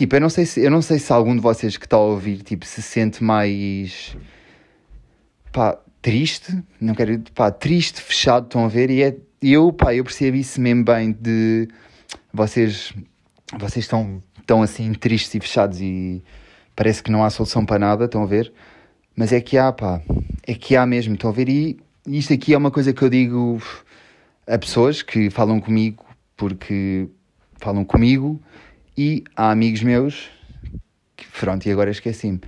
tipo, 0.00 0.16
eu 0.16 0.20
não 0.20 0.30
sei 0.30 0.46
se, 0.46 0.64
eu 0.64 0.70
não 0.70 0.80
sei 0.80 0.98
se 0.98 1.12
algum 1.12 1.36
de 1.36 1.42
vocês 1.42 1.76
que 1.76 1.84
está 1.84 1.96
a 1.96 2.00
ouvir, 2.00 2.38
tipo, 2.42 2.64
se 2.64 2.80
sente 2.80 3.22
mais, 3.22 4.16
pá, 5.52 5.78
triste, 6.00 6.64
não 6.80 6.94
quero, 6.94 7.22
pá, 7.34 7.50
triste, 7.50 8.00
fechado, 8.00 8.46
estão 8.46 8.64
a 8.64 8.68
ver? 8.68 8.90
E 8.90 9.02
é, 9.02 9.14
eu, 9.42 9.70
pá, 9.70 9.94
eu 9.94 10.02
percebo 10.02 10.38
isso 10.38 10.58
mesmo 10.58 10.84
bem 10.84 11.12
de 11.12 11.68
vocês, 12.32 12.94
vocês 13.58 13.84
estão, 13.84 14.22
estão 14.38 14.62
assim 14.62 14.90
tristes 14.94 15.34
e 15.34 15.40
fechados 15.40 15.82
e 15.82 16.24
parece 16.74 17.02
que 17.02 17.10
não 17.10 17.22
há 17.22 17.28
solução 17.28 17.66
para 17.66 17.78
nada, 17.78 18.06
estão 18.06 18.22
a 18.22 18.26
ver? 18.26 18.50
Mas 19.14 19.34
é 19.34 19.40
que 19.42 19.58
há, 19.58 19.70
pá, 19.70 20.00
é 20.46 20.54
que 20.54 20.76
há 20.76 20.86
mesmo, 20.86 21.12
estão 21.12 21.28
a 21.28 21.32
ver? 21.34 21.46
E 21.50 21.78
isto 22.06 22.32
aqui 22.32 22.54
é 22.54 22.56
uma 22.56 22.70
coisa 22.70 22.94
que 22.94 23.02
eu 23.02 23.10
digo 23.10 23.60
a 24.46 24.56
pessoas 24.56 25.02
que 25.02 25.28
falam 25.28 25.60
comigo 25.60 26.06
porque 26.38 27.06
falam 27.58 27.84
comigo 27.84 28.40
e 28.96 29.24
há 29.36 29.50
amigos 29.50 29.82
meus 29.82 30.30
que, 31.16 31.26
pronto, 31.38 31.66
e 31.66 31.72
agora 31.72 31.90
esqueci-me. 31.90 32.40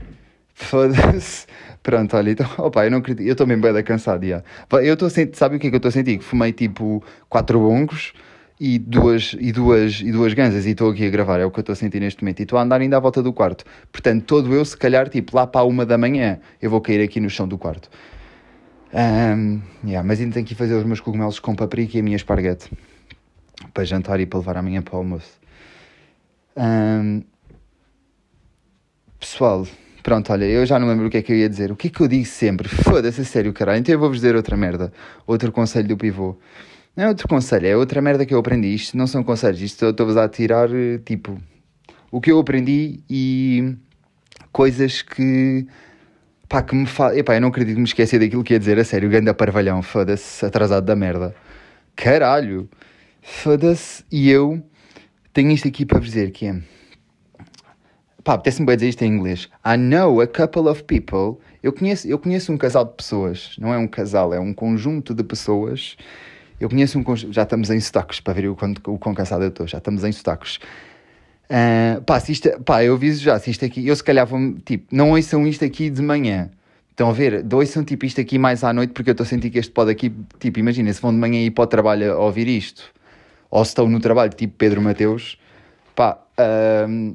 Foda-se. 0.54 1.46
Pronto, 1.82 2.16
olha, 2.16 2.30
então, 2.30 2.48
opa, 2.58 2.84
eu 2.84 2.90
não 2.90 2.98
acredito, 2.98 3.26
eu 3.26 3.32
estou 3.32 3.46
mesmo 3.46 3.62
bem 3.62 3.82
cansado, 3.82 4.24
já. 4.24 4.42
Eu 4.70 4.94
estou 4.94 5.08
a 5.08 5.10
sentir, 5.10 5.36
sabe 5.36 5.56
o 5.56 5.58
que 5.58 5.66
é 5.66 5.70
que 5.70 5.76
eu 5.76 5.78
estou 5.78 5.88
a 5.88 5.92
sentir? 5.92 6.18
Que 6.18 6.24
fumei 6.24 6.52
tipo 6.52 7.02
quatro 7.28 7.58
bongos 7.58 8.12
e 8.60 8.78
duas, 8.78 9.34
e 9.40 9.50
duas, 9.50 10.00
e 10.00 10.12
duas 10.12 10.32
ganzas 10.32 10.64
e 10.64 10.70
estou 10.70 10.90
aqui 10.92 11.04
a 11.04 11.10
gravar, 11.10 11.40
é 11.40 11.44
o 11.44 11.50
que 11.50 11.58
eu 11.58 11.62
estou 11.62 11.72
a 11.72 11.76
sentir 11.76 11.98
neste 11.98 12.22
momento. 12.22 12.38
E 12.38 12.42
estou 12.44 12.56
a 12.58 12.62
andar 12.62 12.80
ainda 12.80 12.96
à 12.96 13.00
volta 13.00 13.20
do 13.20 13.32
quarto. 13.32 13.64
Portanto, 13.90 14.24
todo 14.24 14.54
eu, 14.54 14.64
se 14.64 14.76
calhar, 14.76 15.08
tipo, 15.08 15.34
lá 15.36 15.46
para 15.46 15.64
uma 15.64 15.84
da 15.84 15.98
manhã, 15.98 16.38
eu 16.60 16.70
vou 16.70 16.80
cair 16.80 17.02
aqui 17.02 17.18
no 17.18 17.28
chão 17.28 17.48
do 17.48 17.58
quarto. 17.58 17.90
Ahm, 18.94 19.60
yeah, 19.84 20.06
mas 20.06 20.20
ainda 20.20 20.34
tenho 20.34 20.46
que 20.46 20.54
fazer 20.54 20.74
os 20.74 20.84
meus 20.84 21.00
cogumelos 21.00 21.40
com 21.40 21.56
paprika 21.56 21.96
e 21.96 22.00
a 22.00 22.02
minha 22.04 22.16
esparguete. 22.16 22.70
Para 23.74 23.84
jantar 23.84 24.20
e 24.20 24.26
para 24.26 24.38
levar 24.38 24.56
amanhã 24.56 24.80
para 24.80 24.94
o 24.94 24.98
almoço. 24.98 25.41
Ahm, 26.56 27.22
pessoal, 29.18 29.66
pronto, 30.02 30.32
olha, 30.32 30.44
eu 30.44 30.66
já 30.66 30.78
não 30.78 30.88
lembro 30.88 31.06
o 31.06 31.10
que 31.10 31.16
é 31.18 31.22
que 31.22 31.32
eu 31.32 31.36
ia 31.36 31.48
dizer. 31.48 31.72
O 31.72 31.76
que 31.76 31.88
é 31.88 31.90
que 31.90 32.00
eu 32.00 32.08
digo 32.08 32.26
sempre? 32.26 32.68
Foda-se, 32.68 33.20
a 33.20 33.24
sério, 33.24 33.52
caralho. 33.52 33.80
Então 33.80 33.94
eu 33.94 33.98
vou-vos 33.98 34.18
dizer 34.18 34.36
outra 34.36 34.56
merda. 34.56 34.92
Outro 35.26 35.50
conselho 35.52 35.88
do 35.88 35.96
pivô. 35.96 36.36
Não 36.96 37.04
é 37.04 37.08
outro 37.08 37.26
conselho, 37.26 37.66
é 37.66 37.76
outra 37.76 38.02
merda 38.02 38.26
que 38.26 38.34
eu 38.34 38.38
aprendi. 38.38 38.74
Isto 38.74 38.96
não 38.96 39.06
são 39.06 39.24
conselhos, 39.24 39.60
isto 39.62 39.86
estou-vos 39.86 40.16
a 40.16 40.28
tirar, 40.28 40.68
eh, 40.74 40.98
tipo, 40.98 41.40
o 42.10 42.20
que 42.20 42.30
eu 42.30 42.38
aprendi 42.38 43.00
e 43.08 43.74
coisas 44.52 45.00
que, 45.00 45.66
pá, 46.48 46.62
que 46.62 46.74
me 46.74 46.86
fa... 46.86 47.16
Epá, 47.16 47.34
eu 47.34 47.40
não 47.40 47.48
acredito 47.48 47.76
que 47.76 47.80
me 47.80 47.86
esqueci 47.86 48.18
daquilo 48.18 48.44
que 48.44 48.52
ia 48.52 48.58
dizer, 48.58 48.78
a 48.78 48.84
sério, 48.84 49.08
ganda 49.08 49.32
parvalhão, 49.32 49.82
foda-se, 49.82 50.44
atrasado 50.44 50.84
da 50.84 50.94
merda. 50.94 51.34
Caralho, 51.96 52.68
foda-se, 53.22 54.04
e 54.12 54.28
eu 54.30 54.62
tenho 55.32 55.50
isto 55.50 55.68
aqui 55.68 55.84
para 55.84 55.98
dizer, 55.98 56.30
que 56.30 56.46
é... 56.46 56.60
Pá, 58.24 58.34
apetece-me 58.34 58.66
bem 58.66 58.76
dizer 58.76 58.88
isto 58.90 59.02
em 59.02 59.12
inglês. 59.12 59.48
I 59.66 59.76
know 59.76 60.20
a 60.20 60.26
couple 60.26 60.68
of 60.68 60.84
people. 60.84 61.38
Eu 61.62 61.72
conheço, 61.72 62.06
eu 62.06 62.18
conheço 62.18 62.52
um 62.52 62.56
casal 62.56 62.84
de 62.84 62.92
pessoas. 62.92 63.56
Não 63.58 63.74
é 63.74 63.78
um 63.78 63.88
casal, 63.88 64.32
é 64.32 64.38
um 64.38 64.54
conjunto 64.54 65.12
de 65.12 65.24
pessoas. 65.24 65.96
Eu 66.60 66.68
conheço 66.68 66.96
um 66.98 67.02
conjunto. 67.02 67.32
Já 67.32 67.42
estamos 67.42 67.70
em 67.70 67.80
sotaques, 67.80 68.20
para 68.20 68.34
ver 68.34 68.48
o 68.48 68.54
quão, 68.54 68.74
o 68.86 68.98
quão 68.98 69.14
cansado 69.14 69.42
eu 69.42 69.48
estou. 69.48 69.66
Já 69.66 69.78
estamos 69.78 70.04
em 70.04 70.12
sotaques. 70.12 70.60
Ah, 71.54 72.00
pá, 72.06 72.18
se 72.18 72.32
isto, 72.32 72.48
pá, 72.62 72.82
eu 72.82 72.94
aviso 72.94 73.22
já, 73.22 73.38
se 73.38 73.50
isto 73.50 73.62
aqui, 73.62 73.86
eu 73.86 73.94
se 73.94 74.02
calhar 74.02 74.26
vou, 74.26 74.54
tipo, 74.64 74.86
não 74.90 75.10
ouçam 75.10 75.46
isto 75.46 75.62
aqui 75.62 75.90
de 75.90 76.00
manhã. 76.00 76.50
Estão 76.90 77.10
a 77.10 77.12
ver? 77.12 77.44
Ouçam 77.52 77.84
tipo 77.84 78.06
isto 78.06 78.20
aqui 78.22 78.38
mais 78.38 78.64
à 78.64 78.72
noite, 78.72 78.94
porque 78.94 79.10
eu 79.10 79.12
estou 79.12 79.24
a 79.24 79.26
sentir 79.26 79.50
que 79.50 79.58
este 79.58 79.70
pode 79.70 79.90
aqui, 79.90 80.10
tipo, 80.38 80.58
imagina, 80.58 80.90
se 80.90 81.00
vão 81.00 81.12
de 81.12 81.18
manhã 81.18 81.40
ir 81.40 81.50
para 81.50 81.64
o 81.64 81.66
trabalho 81.66 82.12
a 82.12 82.18
ouvir 82.18 82.48
isto, 82.48 82.84
ou 83.52 83.62
se 83.66 83.72
estão 83.72 83.86
no 83.86 84.00
trabalho, 84.00 84.32
tipo 84.32 84.54
Pedro 84.56 84.80
Mateus, 84.80 85.38
pá, 85.94 86.18
ahm, 86.38 87.12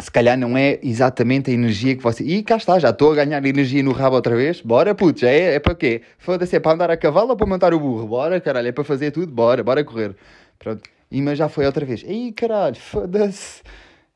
se 0.00 0.10
calhar 0.10 0.36
não 0.36 0.58
é 0.58 0.80
exatamente 0.82 1.52
a 1.52 1.54
energia 1.54 1.94
que 1.94 2.02
você. 2.02 2.24
E 2.24 2.42
cá 2.42 2.56
está, 2.56 2.80
já 2.80 2.90
estou 2.90 3.12
a 3.12 3.14
ganhar 3.14 3.44
energia 3.46 3.80
no 3.80 3.92
rabo 3.92 4.16
outra 4.16 4.34
vez. 4.34 4.60
Bora, 4.60 4.92
putz, 4.92 5.20
já 5.20 5.30
é, 5.30 5.54
é 5.54 5.60
para 5.60 5.76
quê? 5.76 6.02
Foda-se, 6.18 6.56
é 6.56 6.60
para 6.60 6.72
andar 6.72 6.90
a 6.90 6.96
cavalo 6.96 7.30
ou 7.30 7.36
para 7.36 7.46
montar 7.46 7.72
o 7.72 7.78
burro? 7.78 8.08
Bora, 8.08 8.40
caralho, 8.40 8.66
é 8.66 8.72
para 8.72 8.82
fazer 8.82 9.12
tudo, 9.12 9.32
bora, 9.32 9.62
bora 9.62 9.84
correr. 9.84 10.16
Pronto. 10.58 10.82
E 11.08 11.22
mas 11.22 11.38
já 11.38 11.48
foi 11.48 11.64
outra 11.64 11.86
vez. 11.86 12.02
Ei, 12.04 12.32
caralho, 12.32 12.74
foda-se. 12.76 13.62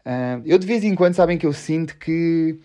Ah, 0.04 0.40
eu 0.44 0.58
de 0.58 0.66
vez 0.66 0.82
em 0.82 0.96
quando 0.96 1.14
sabem 1.14 1.38
que 1.38 1.46
eu 1.46 1.52
sinto 1.52 1.96
que 1.96 2.58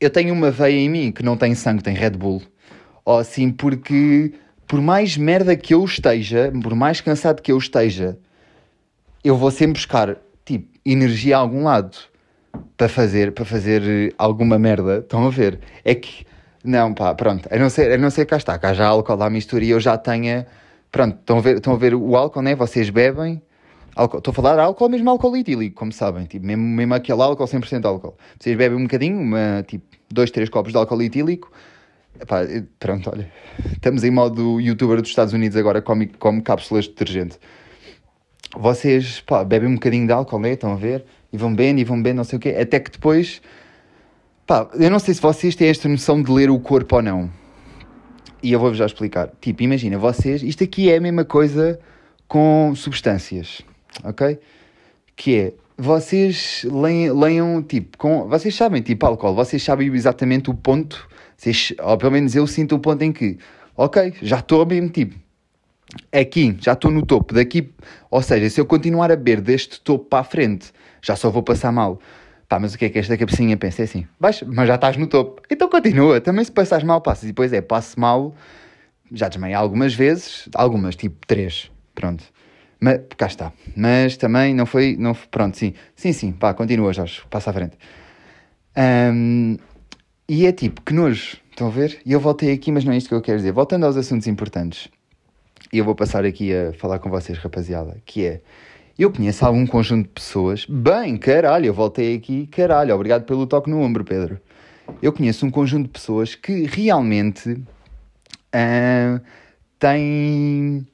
eu 0.00 0.08
tenho 0.08 0.32
uma 0.32 0.50
veia 0.50 0.78
em 0.78 0.88
mim 0.88 1.12
que 1.12 1.22
não 1.22 1.36
tem 1.36 1.54
sangue, 1.54 1.82
tem 1.82 1.94
Red 1.94 2.12
Bull. 2.12 2.42
Ou 3.04 3.18
assim, 3.18 3.50
porque 3.50 4.32
por 4.70 4.80
mais 4.80 5.16
merda 5.16 5.56
que 5.56 5.74
eu 5.74 5.84
esteja, 5.84 6.52
por 6.62 6.76
mais 6.76 7.00
cansado 7.00 7.42
que 7.42 7.50
eu 7.50 7.58
esteja, 7.58 8.16
eu 9.24 9.36
vou 9.36 9.50
sempre 9.50 9.72
buscar, 9.72 10.16
tipo, 10.44 10.68
energia 10.86 11.36
a 11.36 11.40
algum 11.40 11.64
lado 11.64 11.96
para 12.76 12.88
fazer, 12.88 13.32
para 13.32 13.44
fazer 13.44 13.82
eh, 13.82 14.14
alguma 14.16 14.60
merda. 14.60 14.98
Estão 14.98 15.26
a 15.26 15.28
ver? 15.30 15.58
É 15.84 15.92
que, 15.92 16.24
não, 16.62 16.94
pá, 16.94 17.12
pronto, 17.16 17.48
a 17.50 17.58
não 17.58 17.68
ser, 17.68 17.90
a 17.90 17.98
não 17.98 18.10
ser 18.10 18.26
cá 18.26 18.36
está, 18.36 18.56
cá 18.60 18.72
já 18.72 18.84
há 18.84 18.90
álcool 18.90 19.20
à 19.20 19.28
mistura 19.28 19.64
e 19.64 19.70
eu 19.70 19.80
já 19.80 19.98
tenha, 19.98 20.46
pronto, 20.92 21.18
estão 21.18 21.38
a 21.38 21.40
ver, 21.40 21.56
estão 21.56 21.72
a 21.72 21.76
ver 21.76 21.92
o 21.92 22.14
álcool, 22.14 22.40
né? 22.40 22.54
Vocês 22.54 22.90
bebem, 22.90 23.42
álcool, 23.96 24.18
estou 24.18 24.30
a 24.30 24.34
falar 24.36 24.56
álcool, 24.60 24.88
mesmo 24.88 25.10
álcool 25.10 25.36
etílico, 25.36 25.74
como 25.74 25.90
sabem, 25.90 26.26
tipo, 26.26 26.46
mesmo, 26.46 26.62
mesmo 26.62 26.94
aquele 26.94 27.20
álcool, 27.20 27.44
100% 27.44 27.84
álcool. 27.86 28.16
Vocês 28.38 28.56
bebem 28.56 28.78
um 28.78 28.84
bocadinho, 28.84 29.20
uma, 29.20 29.64
tipo, 29.66 29.84
dois, 30.08 30.30
três 30.30 30.48
copos 30.48 30.70
de 30.70 30.78
álcool 30.78 31.02
etílico, 31.02 31.50
Epá, 32.18 32.40
pronto, 32.78 33.10
olha, 33.10 33.30
estamos 33.72 34.04
em 34.04 34.10
modo 34.10 34.60
youtuber 34.60 35.00
dos 35.00 35.10
Estados 35.10 35.32
Unidos 35.32 35.56
agora, 35.56 35.80
come, 35.80 36.06
come 36.06 36.42
cápsulas 36.42 36.84
de 36.84 36.90
detergente. 36.90 37.38
Vocês, 38.56 39.20
pá, 39.20 39.44
bebem 39.44 39.68
um 39.68 39.74
bocadinho 39.74 40.06
de 40.06 40.12
álcool, 40.12 40.40
né? 40.40 40.52
Estão 40.52 40.72
a 40.72 40.76
ver? 40.76 41.04
E 41.32 41.36
vão 41.36 41.54
bem, 41.54 41.78
e 41.78 41.84
vão 41.84 42.02
bem, 42.02 42.12
não 42.12 42.24
sei 42.24 42.36
o 42.36 42.40
quê. 42.40 42.50
Até 42.50 42.80
que 42.80 42.90
depois, 42.90 43.40
pá, 44.46 44.68
eu 44.74 44.90
não 44.90 44.98
sei 44.98 45.14
se 45.14 45.20
vocês 45.20 45.54
têm 45.54 45.68
esta 45.68 45.88
noção 45.88 46.20
de 46.20 46.30
ler 46.30 46.50
o 46.50 46.58
corpo 46.58 46.96
ou 46.96 47.02
não. 47.02 47.30
E 48.42 48.52
eu 48.52 48.58
vou-vos 48.58 48.78
já 48.78 48.86
explicar. 48.86 49.30
Tipo, 49.40 49.62
imagina, 49.62 49.98
vocês, 49.98 50.42
isto 50.42 50.64
aqui 50.64 50.90
é 50.90 50.96
a 50.96 51.00
mesma 51.00 51.24
coisa 51.24 51.78
com 52.26 52.72
substâncias, 52.74 53.60
ok? 54.02 54.38
Que 55.14 55.36
é, 55.36 55.52
vocês 55.76 56.66
leiam, 56.70 57.18
leiam 57.18 57.62
tipo, 57.62 57.96
com, 57.98 58.28
vocês 58.28 58.54
sabem, 58.54 58.82
tipo, 58.82 59.06
álcool, 59.06 59.34
vocês 59.34 59.62
sabem 59.62 59.92
exatamente 59.94 60.50
o 60.50 60.54
ponto, 60.54 61.08
vocês, 61.40 61.72
ou 61.82 61.96
pelo 61.96 62.12
menos 62.12 62.34
eu 62.36 62.46
sinto 62.46 62.74
o 62.76 62.78
ponto 62.78 63.02
em 63.02 63.10
que, 63.10 63.38
ok, 63.74 64.12
já 64.20 64.40
estou 64.40 64.66
mesmo, 64.66 64.90
tipo, 64.90 65.16
aqui, 66.12 66.54
já 66.60 66.74
estou 66.74 66.90
no 66.90 67.04
topo, 67.04 67.32
daqui, 67.32 67.72
ou 68.10 68.20
seja, 68.20 68.50
se 68.50 68.60
eu 68.60 68.66
continuar 68.66 69.10
a 69.10 69.16
beber 69.16 69.40
deste 69.40 69.80
topo 69.80 70.04
para 70.04 70.18
a 70.18 70.24
frente, 70.24 70.70
já 71.00 71.16
só 71.16 71.30
vou 71.30 71.42
passar 71.42 71.72
mal. 71.72 71.98
Pá, 72.46 72.58
mas 72.58 72.74
o 72.74 72.78
que 72.78 72.84
é 72.84 72.90
que 72.90 72.98
esta 72.98 73.16
cabecinha 73.16 73.56
pensa? 73.56 73.82
É 73.82 73.84
assim, 73.84 74.06
baixa, 74.18 74.44
mas 74.44 74.66
já 74.66 74.74
estás 74.74 74.96
no 74.96 75.06
topo. 75.06 75.40
Então 75.48 75.68
continua, 75.68 76.20
também 76.20 76.44
se 76.44 76.50
passares 76.50 76.84
mal, 76.84 77.00
passas. 77.00 77.24
E 77.24 77.26
depois 77.28 77.52
é, 77.52 77.60
passo 77.60 77.98
mal, 77.98 78.34
já 79.12 79.28
desmaiei 79.28 79.54
algumas 79.54 79.94
vezes, 79.94 80.48
algumas, 80.54 80.96
tipo 80.96 81.24
três, 81.28 81.70
pronto. 81.94 82.24
Mas, 82.80 83.00
cá 83.16 83.26
está. 83.26 83.52
Mas 83.76 84.16
também 84.16 84.52
não 84.52 84.66
foi, 84.66 84.96
não 84.98 85.14
foi, 85.14 85.28
pronto, 85.30 85.56
sim. 85.56 85.74
Sim, 85.94 86.12
sim, 86.12 86.32
pá, 86.32 86.52
continua, 86.52 86.92
Jorge, 86.92 87.22
passa 87.30 87.50
à 87.50 87.52
frente. 87.52 87.78
Um, 88.76 89.56
e 90.32 90.46
é 90.46 90.52
tipo, 90.52 90.80
que 90.82 90.94
nojo, 90.94 91.38
estão 91.50 91.66
a 91.66 91.70
ver? 91.70 92.00
E 92.06 92.12
eu 92.12 92.20
voltei 92.20 92.52
aqui, 92.52 92.70
mas 92.70 92.84
não 92.84 92.92
é 92.92 92.96
isto 92.96 93.08
que 93.08 93.14
eu 93.16 93.20
quero 93.20 93.38
dizer. 93.38 93.50
Voltando 93.50 93.84
aos 93.84 93.96
assuntos 93.96 94.28
importantes, 94.28 94.88
eu 95.72 95.84
vou 95.84 95.92
passar 95.92 96.24
aqui 96.24 96.54
a 96.54 96.72
falar 96.72 97.00
com 97.00 97.10
vocês, 97.10 97.36
rapaziada, 97.36 97.96
que 98.06 98.24
é, 98.24 98.40
eu 98.96 99.10
conheço 99.10 99.44
algum 99.44 99.66
conjunto 99.66 100.06
de 100.06 100.12
pessoas, 100.12 100.64
bem, 100.66 101.16
caralho, 101.16 101.66
eu 101.66 101.74
voltei 101.74 102.14
aqui, 102.14 102.46
caralho, 102.46 102.94
obrigado 102.94 103.24
pelo 103.24 103.44
toque 103.44 103.68
no 103.68 103.80
ombro, 103.80 104.04
Pedro. 104.04 104.40
Eu 105.02 105.12
conheço 105.12 105.44
um 105.44 105.50
conjunto 105.50 105.86
de 105.86 105.90
pessoas 105.90 106.36
que 106.36 106.62
realmente 106.64 107.50
uh, 107.50 109.20
têm 109.80 110.86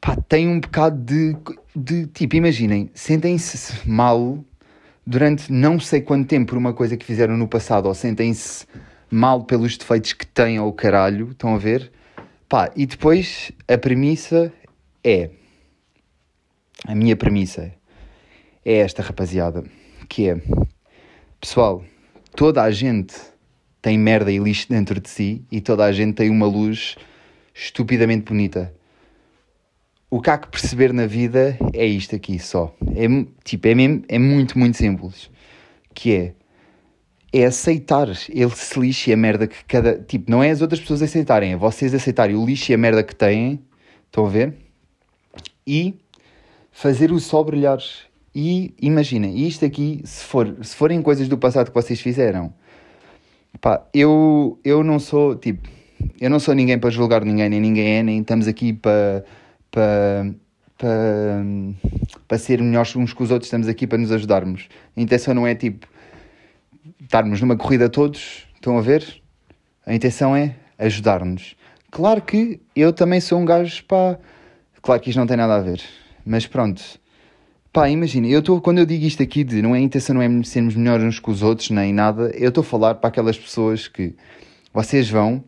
pá, 0.00 0.14
têm 0.28 0.46
um 0.46 0.60
bocado 0.60 0.96
de, 0.96 1.36
de 1.74 2.06
tipo, 2.06 2.36
imaginem, 2.36 2.88
sentem-se 2.94 3.84
mal 3.84 4.44
durante 5.06 5.52
não 5.52 5.78
sei 5.78 6.00
quanto 6.00 6.28
tempo 6.28 6.50
por 6.50 6.58
uma 6.58 6.72
coisa 6.72 6.96
que 6.96 7.04
fizeram 7.04 7.36
no 7.36 7.48
passado, 7.48 7.86
ou 7.86 7.94
sentem-se 7.94 8.66
mal 9.10 9.44
pelos 9.44 9.76
defeitos 9.76 10.12
que 10.12 10.26
têm 10.26 10.56
ao 10.56 10.72
caralho, 10.72 11.30
estão 11.30 11.54
a 11.54 11.58
ver? 11.58 11.92
Pá, 12.48 12.70
e 12.76 12.86
depois 12.86 13.52
a 13.68 13.76
premissa 13.76 14.52
é, 15.02 15.30
a 16.86 16.94
minha 16.94 17.16
premissa 17.16 17.72
é 18.64 18.76
esta, 18.78 19.02
rapaziada, 19.02 19.64
que 20.08 20.28
é, 20.28 20.40
pessoal, 21.40 21.84
toda 22.34 22.62
a 22.62 22.70
gente 22.70 23.14
tem 23.80 23.98
merda 23.98 24.32
e 24.32 24.38
lixo 24.38 24.68
dentro 24.68 24.98
de 25.00 25.08
si 25.08 25.44
e 25.50 25.60
toda 25.60 25.84
a 25.84 25.92
gente 25.92 26.14
tem 26.14 26.30
uma 26.30 26.46
luz 26.46 26.96
estupidamente 27.54 28.24
bonita 28.24 28.74
o 30.14 30.20
que 30.20 30.30
há 30.30 30.38
que 30.38 30.46
perceber 30.46 30.92
na 30.92 31.06
vida 31.06 31.58
é 31.72 31.84
isto 31.84 32.14
aqui 32.14 32.38
só. 32.38 32.72
É, 32.94 33.08
tipo, 33.42 33.66
é, 33.66 33.74
mesmo, 33.74 34.04
é 34.08 34.16
muito, 34.16 34.56
muito 34.56 34.76
simples. 34.76 35.28
Que 35.92 36.14
é, 36.14 36.32
é 37.32 37.46
aceitar 37.46 38.06
ele 38.28 38.50
se 38.50 38.78
lixo 38.78 39.10
e 39.10 39.12
a 39.12 39.16
merda 39.16 39.48
que 39.48 39.64
cada... 39.64 39.98
Tipo, 39.98 40.30
não 40.30 40.40
é 40.40 40.52
as 40.52 40.62
outras 40.62 40.80
pessoas 40.80 41.02
aceitarem, 41.02 41.54
é 41.54 41.56
vocês 41.56 41.92
aceitarem 41.92 42.36
o 42.36 42.46
lixo 42.46 42.70
e 42.70 42.76
a 42.76 42.78
merda 42.78 43.02
que 43.02 43.12
têm. 43.12 43.58
Estão 44.06 44.24
a 44.24 44.28
ver? 44.28 44.54
E 45.66 45.96
fazer 46.70 47.10
o 47.10 47.18
sol 47.18 47.44
brilhar. 47.44 47.80
E 48.32 48.72
imaginem, 48.80 49.44
isto 49.44 49.64
aqui, 49.64 50.00
se, 50.04 50.22
for, 50.22 50.58
se 50.62 50.76
forem 50.76 51.02
coisas 51.02 51.26
do 51.26 51.36
passado 51.36 51.72
que 51.72 51.74
vocês 51.74 52.00
fizeram, 52.00 52.54
pá, 53.60 53.84
eu, 53.92 54.60
eu 54.64 54.84
não 54.84 55.00
sou, 55.00 55.34
tipo, 55.34 55.68
eu 56.20 56.30
não 56.30 56.38
sou 56.38 56.54
ninguém 56.54 56.78
para 56.78 56.90
julgar 56.90 57.24
ninguém, 57.24 57.48
nem 57.48 57.60
ninguém 57.60 57.96
é, 57.96 58.02
nem 58.04 58.20
estamos 58.20 58.46
aqui 58.46 58.72
para 58.72 59.24
para, 59.74 60.32
para, 60.78 61.44
para 62.28 62.38
ser 62.38 62.62
melhores 62.62 62.94
uns 62.94 63.12
com 63.12 63.24
os 63.24 63.32
outros, 63.32 63.48
estamos 63.48 63.66
aqui 63.66 63.88
para 63.88 63.98
nos 63.98 64.12
ajudarmos. 64.12 64.68
A 64.96 65.00
intenção 65.00 65.34
não 65.34 65.44
é 65.44 65.54
tipo 65.56 65.88
estarmos 67.00 67.40
numa 67.40 67.56
corrida 67.56 67.88
todos, 67.88 68.46
estão 68.54 68.78
a 68.78 68.80
ver? 68.80 69.04
A 69.84 69.92
intenção 69.92 70.34
é 70.36 70.54
ajudar-nos. 70.78 71.56
Claro 71.90 72.22
que 72.22 72.60
eu 72.74 72.92
também 72.92 73.20
sou 73.20 73.40
um 73.40 73.44
gajo, 73.44 73.84
pá, 73.84 74.16
claro 74.80 75.00
que 75.00 75.10
isto 75.10 75.18
não 75.18 75.26
tem 75.26 75.36
nada 75.36 75.56
a 75.56 75.60
ver, 75.60 75.82
mas 76.24 76.46
pronto. 76.46 76.82
Pá, 77.72 77.90
imagina, 77.90 78.28
eu 78.28 78.38
estou, 78.38 78.60
quando 78.60 78.78
eu 78.78 78.86
digo 78.86 79.04
isto 79.04 79.22
aqui 79.22 79.42
de 79.42 79.60
não 79.60 79.74
é 79.74 79.78
a 79.78 79.80
intenção 79.80 80.14
não 80.14 80.22
é 80.22 80.42
sermos 80.44 80.76
melhores 80.76 81.04
uns 81.04 81.18
com 81.18 81.32
os 81.32 81.42
outros, 81.42 81.70
nem 81.70 81.92
nada, 81.92 82.30
eu 82.36 82.50
estou 82.50 82.62
a 82.62 82.64
falar 82.64 82.94
para 82.94 83.08
aquelas 83.08 83.36
pessoas 83.36 83.88
que 83.88 84.14
vocês 84.72 85.10
vão, 85.10 85.42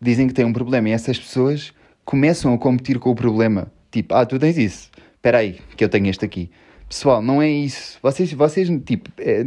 dizem 0.00 0.26
que 0.26 0.32
têm 0.32 0.46
um 0.46 0.52
problema 0.52 0.88
e 0.88 0.92
essas 0.92 1.18
pessoas 1.18 1.74
começam 2.08 2.54
a 2.54 2.58
competir 2.58 2.98
com 2.98 3.10
o 3.10 3.14
problema. 3.14 3.70
Tipo, 3.90 4.14
ah, 4.14 4.24
tu 4.24 4.38
tens 4.38 4.56
isso, 4.56 4.90
espera 5.14 5.38
aí, 5.38 5.60
que 5.76 5.84
eu 5.84 5.90
tenho 5.90 6.06
este 6.08 6.24
aqui. 6.24 6.50
Pessoal, 6.88 7.20
não 7.20 7.42
é 7.42 7.50
isso. 7.50 7.98
Vocês, 8.02 8.32
vocês 8.32 8.70
tipo, 8.82 9.10
é, 9.18 9.44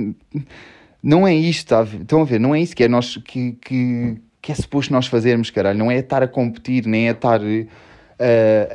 não 1.02 1.28
é 1.28 1.34
isto, 1.34 1.70
tá? 1.70 1.82
estão 1.82 2.22
a 2.22 2.24
ver? 2.24 2.40
Não 2.40 2.54
é 2.54 2.62
isso 2.62 2.76
que 2.76 2.84
é, 2.84 2.88
nós, 2.88 3.18
que, 3.18 3.54
que, 3.54 4.16
que 4.40 4.52
é 4.52 4.54
suposto 4.54 4.94
nós 4.94 5.08
fazermos, 5.08 5.50
caralho. 5.50 5.80
Não 5.80 5.90
é 5.90 5.98
estar 5.98 6.22
a 6.22 6.28
competir, 6.28 6.86
nem 6.86 7.08
é 7.08 7.14
estar 7.14 7.42
uh, 7.42 7.68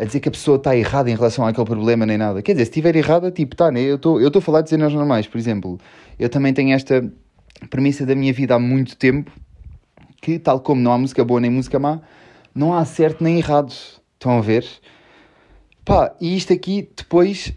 a 0.00 0.04
dizer 0.04 0.18
que 0.18 0.30
a 0.30 0.32
pessoa 0.32 0.56
está 0.56 0.76
errada 0.76 1.08
em 1.08 1.14
relação 1.14 1.46
àquele 1.46 1.66
problema, 1.66 2.04
nem 2.04 2.18
nada. 2.18 2.42
Quer 2.42 2.54
dizer, 2.54 2.64
se 2.64 2.70
estiver 2.72 2.96
errada, 2.96 3.30
tipo, 3.30 3.54
tá, 3.54 3.70
né? 3.70 3.80
Eu 3.82 3.94
estou 3.94 4.40
a 4.40 4.42
falar 4.42 4.62
de 4.62 4.70
cenas 4.70 4.92
normais, 4.92 5.28
por 5.28 5.38
exemplo. 5.38 5.78
Eu 6.18 6.28
também 6.28 6.52
tenho 6.52 6.74
esta 6.74 7.08
premissa 7.70 8.04
da 8.04 8.16
minha 8.16 8.32
vida 8.32 8.56
há 8.56 8.58
muito 8.58 8.96
tempo, 8.96 9.30
que 10.20 10.40
tal 10.40 10.58
como 10.58 10.80
não 10.80 10.90
há 10.90 10.98
música 10.98 11.24
boa 11.24 11.40
nem 11.40 11.52
música 11.52 11.78
má, 11.78 12.00
não 12.56 12.72
há 12.72 12.84
certo 12.84 13.22
nem 13.22 13.38
errado. 13.38 13.72
Estão 14.14 14.38
a 14.38 14.40
ver? 14.40 14.66
Pá, 15.84 16.16
e 16.20 16.36
isto 16.36 16.52
aqui, 16.52 16.88
depois, 16.96 17.52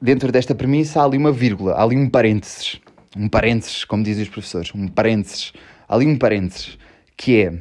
dentro 0.00 0.32
desta 0.32 0.54
premissa, 0.54 1.00
há 1.00 1.04
ali 1.04 1.16
uma 1.16 1.30
vírgula, 1.30 1.74
há 1.74 1.82
ali 1.82 1.96
um 1.96 2.10
parênteses. 2.10 2.80
Um 3.16 3.28
parênteses, 3.28 3.84
como 3.84 4.02
dizem 4.02 4.24
os 4.24 4.28
professores. 4.28 4.74
Um 4.74 4.88
parênteses. 4.88 5.52
Há 5.88 5.94
ali 5.94 6.06
um 6.06 6.18
parênteses. 6.18 6.76
Que 7.16 7.42
é, 7.42 7.54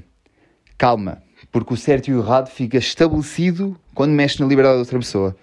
calma, 0.77 1.21
porque 1.51 1.73
o 1.73 1.77
certo 1.77 2.07
e 2.07 2.13
o 2.15 2.19
errado 2.19 2.50
fica 2.50 2.77
estabelecido 2.77 3.77
quando 3.93 4.11
mexe 4.11 4.39
na 4.39 4.47
liberdade 4.47 4.75
da 4.75 4.79
outra 4.79 4.97
pessoa. 4.97 5.35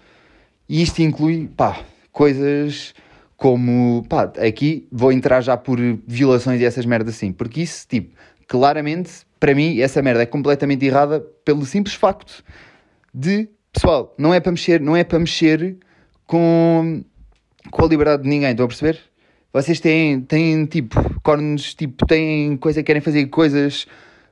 E 0.68 0.82
isto 0.82 1.00
inclui, 1.00 1.48
pá, 1.56 1.80
coisas 2.10 2.94
como, 3.36 4.04
pá, 4.08 4.24
aqui 4.44 4.88
vou 4.90 5.12
entrar 5.12 5.40
já 5.40 5.56
por 5.56 5.78
violações 6.06 6.60
e 6.60 6.64
essas 6.64 6.84
merdas 6.84 7.14
assim. 7.14 7.32
Porque 7.32 7.62
isso, 7.62 7.86
tipo, 7.86 8.14
claramente 8.48 9.27
para 9.38 9.54
mim, 9.54 9.80
essa 9.80 10.02
merda 10.02 10.22
é 10.22 10.26
completamente 10.26 10.84
errada 10.84 11.20
pelo 11.44 11.64
simples 11.64 11.94
facto 11.94 12.42
de, 13.14 13.48
pessoal, 13.72 14.14
não 14.18 14.32
é 14.34 14.40
para 14.40 14.52
mexer, 14.52 14.80
não 14.80 14.96
é 14.96 15.04
para 15.04 15.18
mexer 15.18 15.76
com, 16.26 17.02
com 17.70 17.84
a 17.84 17.88
liberdade 17.88 18.22
de 18.22 18.28
ninguém, 18.28 18.50
estão 18.50 18.64
a 18.64 18.68
perceber? 18.68 19.00
Vocês 19.52 19.80
têm, 19.80 20.20
têm 20.20 20.66
tipo, 20.66 20.94
cornos, 21.22 21.74
tipo, 21.74 22.06
têm 22.06 22.56
coisa, 22.56 22.82
querem 22.82 23.00
fazer 23.00 23.26
coisas, 23.26 23.86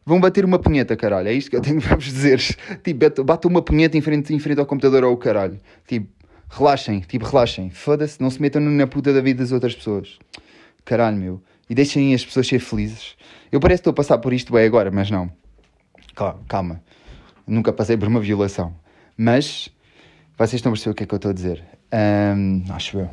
vão 0.05 0.21
bater 0.21 0.45
uma 0.45 0.59
punheta, 0.59 0.95
caralho, 0.95 1.29
é 1.29 1.33
isto 1.33 1.51
que 1.51 1.57
eu 1.57 1.61
tenho 1.61 1.81
para 1.83 1.97
vos 1.97 2.05
dizer. 2.05 2.39
Tipo, 2.85 3.25
batam 3.25 3.51
uma 3.51 3.63
punheta 3.63 3.97
em 3.97 4.01
frente, 4.01 4.35
em 4.35 4.39
frente 4.39 4.61
ao 4.61 4.67
computador 4.67 5.05
ou 5.05 5.13
o 5.13 5.17
caralho. 5.17 5.59
Tipo, 5.87 6.09
relaxem, 6.51 7.01
tipo, 7.01 7.25
relaxem. 7.25 7.71
Foda-se, 7.71 8.21
não 8.21 8.31
se 8.31 8.41
metam 8.41 8.61
na 8.61 8.87
puta 8.87 9.13
da 9.13 9.21
vida 9.21 9.43
das 9.43 9.53
outras 9.53 9.75
pessoas. 9.75 10.19
Caralho, 10.85 11.17
meu. 11.17 11.43
E 11.69 11.75
deixem 11.75 12.15
as 12.15 12.25
pessoas 12.25 12.47
ser 12.47 12.61
felizes. 12.61 13.17
Eu 13.51 13.61
parece 13.61 13.83
que 13.83 13.89
estou 13.89 13.91
a 13.93 13.95
passar 13.95 14.19
por 14.19 14.33
isto 14.33 14.53
bem 14.53 14.65
agora, 14.65 14.91
mas 14.91 15.11
não. 15.11 15.31
Calma, 16.15 16.41
calma. 16.49 16.83
Nunca 17.47 17.73
passei 17.73 17.97
por 17.97 18.09
uma 18.09 18.21
violação. 18.21 18.75
Mas 19.17 19.69
vocês 20.39 20.55
estão 20.55 20.71
a 20.71 20.75
perceber 20.75 20.93
o 20.93 20.95
que 20.95 21.03
é 21.05 21.07
que 21.07 21.15
eu 21.15 21.17
estou 21.17 21.31
a 21.31 21.35
dizer. 21.35 21.65
Um, 21.93 22.65
acho 22.71 22.99
eu. 22.99 23.11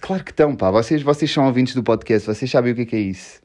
Claro 0.00 0.24
que 0.24 0.30
estão, 0.30 0.54
pá. 0.56 0.70
Vocês, 0.70 1.02
vocês 1.02 1.30
são 1.30 1.46
ouvintes 1.46 1.74
do 1.74 1.82
podcast, 1.82 2.26
vocês 2.26 2.50
sabem 2.50 2.72
o 2.72 2.74
que 2.74 2.82
é 2.82 2.86
que 2.86 2.96
é 2.96 3.00
isso. 3.00 3.40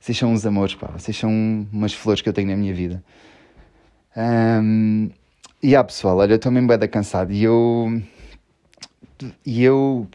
Vocês 0.00 0.16
são 0.16 0.32
uns 0.32 0.44
amores, 0.46 0.74
pá. 0.74 0.88
Vocês 0.88 1.16
são 1.16 1.30
umas 1.72 1.92
flores 1.92 2.22
que 2.22 2.28
eu 2.28 2.32
tenho 2.32 2.48
na 2.48 2.56
minha 2.56 2.74
vida. 2.74 3.02
Um, 4.16 5.10
e 5.62 5.76
há 5.76 5.84
pessoal, 5.84 6.16
olha, 6.16 6.32
eu 6.32 6.36
estou 6.36 6.50
mesmo 6.50 6.68
bem 6.68 6.88
cansado 6.88 7.32
e 7.32 7.42
eu. 7.44 8.02
E 9.44 9.62
eu. 9.62 10.08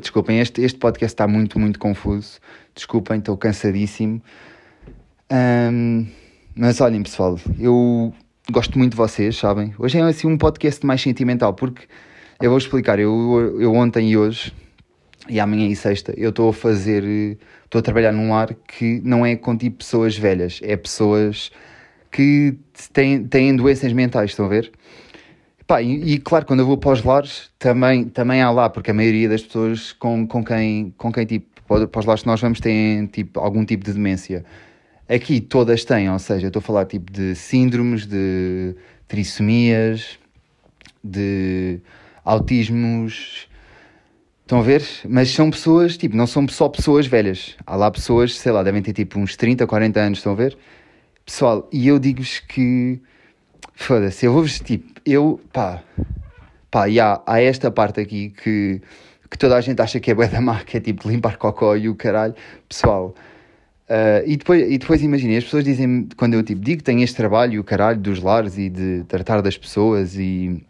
Desculpem, 0.00 0.40
este, 0.40 0.62
este 0.62 0.78
podcast 0.78 1.14
está 1.14 1.26
muito, 1.26 1.58
muito 1.58 1.78
confuso. 1.78 2.38
Desculpem, 2.74 3.18
estou 3.18 3.36
cansadíssimo. 3.36 4.22
Um, 5.30 6.06
mas 6.54 6.80
olhem, 6.80 7.02
pessoal, 7.02 7.38
eu 7.58 8.12
gosto 8.50 8.78
muito 8.78 8.92
de 8.92 8.96
vocês, 8.96 9.36
sabem? 9.36 9.74
Hoje 9.78 9.98
é 9.98 10.02
assim 10.02 10.26
um 10.26 10.38
podcast 10.38 10.84
mais 10.86 11.02
sentimental, 11.02 11.52
porque 11.54 11.86
eu 12.40 12.50
vou 12.50 12.58
explicar. 12.58 12.98
Eu, 12.98 13.60
eu 13.60 13.74
ontem 13.74 14.10
e 14.10 14.16
hoje, 14.16 14.52
e 15.28 15.38
amanhã 15.38 15.66
e 15.66 15.76
sexta, 15.76 16.14
eu 16.16 16.30
estou 16.30 16.48
a 16.48 16.52
fazer. 16.52 17.38
Estou 17.64 17.80
a 17.80 17.82
trabalhar 17.82 18.12
num 18.12 18.30
lar 18.30 18.54
que 18.54 19.00
não 19.04 19.26
é 19.26 19.36
com 19.36 19.56
tipo 19.56 19.78
pessoas 19.78 20.16
velhas, 20.16 20.60
é 20.62 20.76
pessoas 20.76 21.52
que 22.10 22.56
têm, 22.92 23.24
têm 23.24 23.54
doenças 23.54 23.92
mentais, 23.92 24.30
estão 24.30 24.46
a 24.46 24.48
ver? 24.48 24.72
Pá, 25.68 25.82
e, 25.82 26.14
e, 26.14 26.18
claro, 26.18 26.46
quando 26.46 26.60
eu 26.60 26.66
vou 26.66 26.78
para 26.78 26.92
os 26.92 27.02
lares, 27.02 27.50
também, 27.58 28.04
também 28.04 28.40
há 28.40 28.50
lá, 28.50 28.70
porque 28.70 28.90
a 28.90 28.94
maioria 28.94 29.28
das 29.28 29.42
pessoas 29.42 29.92
com, 29.92 30.26
com, 30.26 30.42
quem, 30.42 30.94
com 30.96 31.12
quem 31.12 31.26
tipo, 31.26 31.46
para 31.66 32.00
os 32.00 32.06
lares 32.06 32.22
que 32.22 32.26
nós 32.26 32.40
vamos 32.40 32.58
têm 32.58 33.06
tipo, 33.06 33.38
algum 33.38 33.62
tipo 33.66 33.84
de 33.84 33.92
demência. 33.92 34.46
Aqui 35.06 35.42
todas 35.42 35.84
têm, 35.84 36.10
ou 36.10 36.18
seja, 36.18 36.46
estou 36.46 36.60
a 36.60 36.62
falar 36.62 36.86
tipo 36.86 37.12
de 37.12 37.34
síndromes, 37.34 38.06
de 38.06 38.74
trissomias, 39.06 40.18
de 41.04 41.80
autismos. 42.24 43.46
Estão 44.40 44.60
a 44.60 44.62
ver? 44.62 44.82
Mas 45.06 45.28
são 45.28 45.50
pessoas, 45.50 45.98
tipo, 45.98 46.16
não 46.16 46.26
são 46.26 46.48
só 46.48 46.70
pessoas 46.70 47.06
velhas. 47.06 47.56
Há 47.66 47.76
lá 47.76 47.90
pessoas, 47.90 48.38
sei 48.38 48.52
lá, 48.52 48.62
devem 48.62 48.80
ter 48.80 48.94
tipo 48.94 49.18
uns 49.18 49.36
30, 49.36 49.66
40 49.66 50.00
anos, 50.00 50.18
estão 50.20 50.32
a 50.32 50.36
ver? 50.36 50.56
Pessoal, 51.26 51.68
e 51.70 51.86
eu 51.86 51.98
digo-vos 51.98 52.40
que 52.40 53.02
Foda-se, 53.80 54.26
eu 54.26 54.32
vou-vos, 54.32 54.58
tipo, 54.58 55.00
eu, 55.06 55.40
pá, 55.52 55.82
pá, 56.68 56.88
e 56.88 56.98
há, 56.98 57.22
há 57.24 57.40
esta 57.40 57.70
parte 57.70 58.00
aqui 58.00 58.30
que, 58.30 58.82
que 59.30 59.38
toda 59.38 59.56
a 59.56 59.60
gente 59.60 59.80
acha 59.80 60.00
que 60.00 60.10
é 60.10 60.14
bué 60.14 60.26
da 60.26 60.40
má, 60.40 60.64
que 60.64 60.76
é 60.76 60.80
tipo 60.80 61.08
limpar 61.08 61.38
cocó 61.38 61.76
e 61.76 61.88
o 61.88 61.94
caralho. 61.94 62.34
Pessoal, 62.68 63.14
uh, 63.88 64.26
e 64.26 64.36
depois, 64.36 64.68
e 64.68 64.76
depois 64.76 65.00
imaginem, 65.00 65.38
as 65.38 65.44
pessoas 65.44 65.64
dizem 65.64 66.08
quando 66.16 66.34
eu 66.34 66.42
tipo, 66.42 66.60
digo 66.60 66.78
que 66.78 66.84
tenho 66.84 67.02
este 67.02 67.16
trabalho 67.16 67.54
e 67.54 67.58
o 67.60 67.64
caralho 67.64 68.00
dos 68.00 68.20
lares 68.20 68.58
e 68.58 68.68
de 68.68 69.04
tratar 69.04 69.40
das 69.40 69.56
pessoas 69.56 70.16
e, 70.16 70.60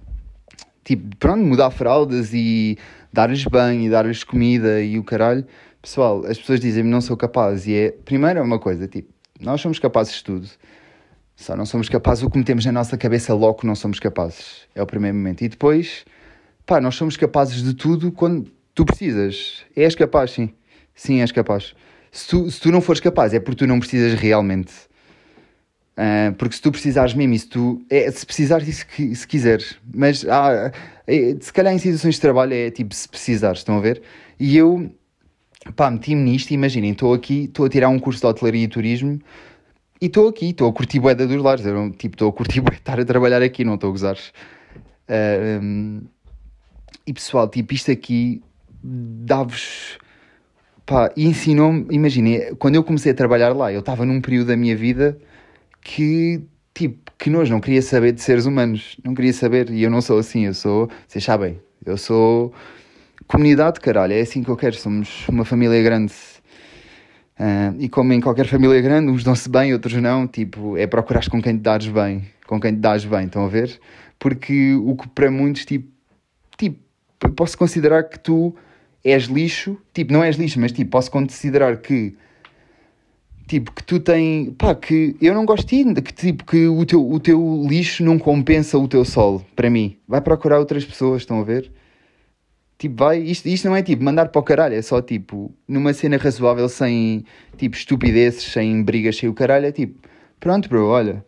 tipo, 0.84 1.16
pronto, 1.16 1.42
mudar 1.42 1.70
fraldas 1.70 2.32
e 2.34 2.76
dar-lhes 3.10 3.42
banho 3.44 3.80
e 3.80 3.90
dar-lhes 3.90 4.22
comida 4.22 4.82
e 4.82 4.98
o 4.98 5.02
caralho. 5.02 5.46
Pessoal, 5.80 6.24
as 6.26 6.38
pessoas 6.38 6.60
dizem-me 6.60 6.90
não 6.90 7.00
sou 7.00 7.16
capaz 7.16 7.66
e 7.66 7.74
é, 7.74 7.90
primeiro 7.90 8.38
é 8.38 8.42
uma 8.42 8.58
coisa, 8.58 8.86
tipo, 8.86 9.08
nós 9.40 9.62
somos 9.62 9.78
capazes 9.78 10.14
de 10.16 10.24
tudo 10.24 10.48
só 11.38 11.56
não 11.56 11.64
somos 11.64 11.88
capazes, 11.88 12.24
o 12.24 12.28
que 12.28 12.36
metemos 12.36 12.66
na 12.66 12.72
nossa 12.72 12.98
cabeça 12.98 13.32
logo 13.32 13.60
não 13.62 13.76
somos 13.76 14.00
capazes. 14.00 14.66
É 14.74 14.82
o 14.82 14.86
primeiro 14.86 15.16
momento. 15.16 15.42
E 15.42 15.48
depois, 15.48 16.04
pá, 16.66 16.80
nós 16.80 16.96
somos 16.96 17.16
capazes 17.16 17.62
de 17.62 17.74
tudo 17.74 18.10
quando 18.10 18.50
tu 18.74 18.84
precisas. 18.84 19.64
És 19.74 19.94
capaz, 19.94 20.32
sim. 20.32 20.50
Sim, 20.96 21.20
és 21.20 21.30
capaz. 21.30 21.76
Se 22.10 22.26
tu, 22.26 22.50
se 22.50 22.60
tu 22.60 22.72
não 22.72 22.80
fores 22.80 23.00
capaz, 23.00 23.32
é 23.32 23.38
porque 23.38 23.58
tu 23.58 23.68
não 23.68 23.78
precisas 23.78 24.14
realmente. 24.18 24.72
Uh, 25.96 26.34
porque 26.36 26.56
se 26.56 26.60
tu 26.60 26.72
precisares 26.72 27.14
mesmo, 27.14 27.38
se 27.38 27.46
tu. 27.46 27.86
É, 27.88 28.10
se 28.10 28.26
precisares 28.26 28.66
se, 28.74 29.14
se 29.14 29.26
quiseres. 29.26 29.76
Mas 29.94 30.26
ah, 30.28 30.72
é, 31.06 31.36
se 31.40 31.52
calhar 31.52 31.72
em 31.72 31.78
situações 31.78 32.16
de 32.16 32.20
trabalho 32.20 32.52
é 32.52 32.68
tipo 32.72 32.92
se 32.92 33.08
precisares, 33.08 33.60
estão 33.60 33.78
a 33.78 33.80
ver? 33.80 34.02
E 34.40 34.56
eu, 34.56 34.90
pá, 35.76 35.88
meti-me 35.88 36.20
nisto. 36.20 36.50
Imaginem, 36.50 36.90
estou 36.90 37.14
aqui, 37.14 37.44
estou 37.44 37.64
a 37.64 37.68
tirar 37.68 37.88
um 37.90 37.98
curso 38.00 38.20
de 38.20 38.26
hotelaria 38.26 38.64
e 38.64 38.68
turismo 38.68 39.20
e 40.00 40.06
estou 40.06 40.28
aqui, 40.28 40.50
estou 40.50 40.68
a 40.68 40.72
curtir 40.72 41.00
bué 41.00 41.14
dos 41.14 41.42
lares. 41.42 41.66
Eu, 41.66 41.90
tipo, 41.90 42.14
estou 42.14 42.28
a 42.28 42.32
curtir 42.32 42.60
bué 42.62 42.74
estar 42.74 43.00
a 43.00 43.04
trabalhar 43.04 43.42
aqui, 43.42 43.64
não 43.64 43.74
estou 43.74 43.88
a 43.88 43.92
gozar. 43.92 44.16
Uh, 45.08 45.62
um, 45.62 46.02
e 47.06 47.12
pessoal, 47.12 47.48
tipo, 47.48 47.74
isto 47.74 47.90
aqui 47.90 48.42
dá-vos. 48.82 49.98
Pá, 50.86 51.12
ensinou-me. 51.16 51.86
Imaginem, 51.90 52.54
quando 52.56 52.76
eu 52.76 52.84
comecei 52.84 53.12
a 53.12 53.14
trabalhar 53.14 53.54
lá, 53.54 53.72
eu 53.72 53.80
estava 53.80 54.04
num 54.04 54.20
período 54.20 54.48
da 54.48 54.56
minha 54.56 54.76
vida 54.76 55.18
que, 55.82 56.42
tipo, 56.74 57.10
que 57.18 57.28
nós 57.30 57.50
não 57.50 57.60
queria 57.60 57.82
saber 57.82 58.12
de 58.12 58.20
seres 58.20 58.46
humanos. 58.46 58.96
Não 59.04 59.14
queria 59.14 59.32
saber. 59.32 59.70
E 59.70 59.82
eu 59.82 59.90
não 59.90 60.00
sou 60.00 60.18
assim, 60.18 60.46
eu 60.46 60.54
sou. 60.54 60.88
Vocês 61.06 61.24
sabem, 61.24 61.60
eu 61.84 61.96
sou. 61.96 62.52
Comunidade, 63.26 63.80
caralho, 63.80 64.14
é 64.14 64.20
assim 64.20 64.42
que 64.42 64.50
eu 64.50 64.56
quero. 64.56 64.76
Somos 64.76 65.26
uma 65.28 65.44
família 65.44 65.82
grande 65.82 66.12
Uh, 67.38 67.76
e 67.78 67.88
como 67.88 68.12
em 68.12 68.20
qualquer 68.20 68.46
família 68.46 68.80
grande, 68.80 69.12
uns 69.12 69.22
dão-se 69.22 69.48
bem, 69.48 69.72
outros 69.72 69.94
não, 69.94 70.26
tipo, 70.26 70.76
é 70.76 70.88
procurar 70.88 71.28
com 71.28 71.40
quem 71.40 71.56
te 71.56 71.60
dares 71.62 71.86
bem, 71.86 72.24
com 72.46 72.60
quem 72.60 72.72
te 72.72 72.80
dás 72.80 73.04
bem, 73.04 73.26
estão 73.26 73.44
a 73.44 73.48
ver? 73.48 73.78
Porque 74.18 74.74
o 74.74 74.96
que 74.96 75.08
para 75.08 75.30
muitos, 75.30 75.64
tipo, 75.64 75.88
tipo, 76.56 76.80
posso 77.36 77.56
considerar 77.56 78.02
que 78.04 78.18
tu 78.18 78.56
és 79.04 79.24
lixo, 79.24 79.78
tipo, 79.94 80.12
não 80.12 80.24
és 80.24 80.36
lixo, 80.36 80.58
mas 80.58 80.72
tipo, 80.72 80.90
posso 80.90 81.12
considerar 81.12 81.76
que, 81.76 82.16
tipo, 83.46 83.72
que 83.72 83.84
tu 83.84 84.00
tens, 84.00 84.52
pá, 84.58 84.74
que 84.74 85.14
eu 85.20 85.32
não 85.32 85.44
gosto 85.44 85.68
de 85.68 86.02
que 86.02 86.12
tipo, 86.12 86.44
que 86.44 86.66
o 86.66 86.84
teu, 86.84 87.08
o 87.08 87.20
teu 87.20 87.64
lixo 87.68 88.02
não 88.02 88.18
compensa 88.18 88.76
o 88.76 88.88
teu 88.88 89.04
sol, 89.04 89.46
para 89.54 89.70
mim. 89.70 89.96
Vai 90.08 90.20
procurar 90.20 90.58
outras 90.58 90.84
pessoas, 90.84 91.22
estão 91.22 91.40
a 91.40 91.44
ver? 91.44 91.70
Tipo, 92.78 93.04
vai, 93.04 93.18
isto, 93.18 93.48
isto 93.48 93.68
não 93.68 93.74
é 93.74 93.82
tipo 93.82 94.04
mandar 94.04 94.28
para 94.28 94.38
o 94.38 94.42
caralho, 94.42 94.76
é 94.76 94.82
só 94.82 95.02
tipo, 95.02 95.52
numa 95.66 95.92
cena 95.92 96.16
razoável, 96.16 96.68
sem 96.68 97.24
tipo 97.56 97.76
estupidezes, 97.76 98.44
sem 98.44 98.84
brigas, 98.84 99.16
sem 99.16 99.28
o 99.28 99.34
caralho, 99.34 99.66
é 99.66 99.72
tipo, 99.72 100.08
pronto, 100.38 100.68
bro, 100.68 100.86
olha, 100.86 101.24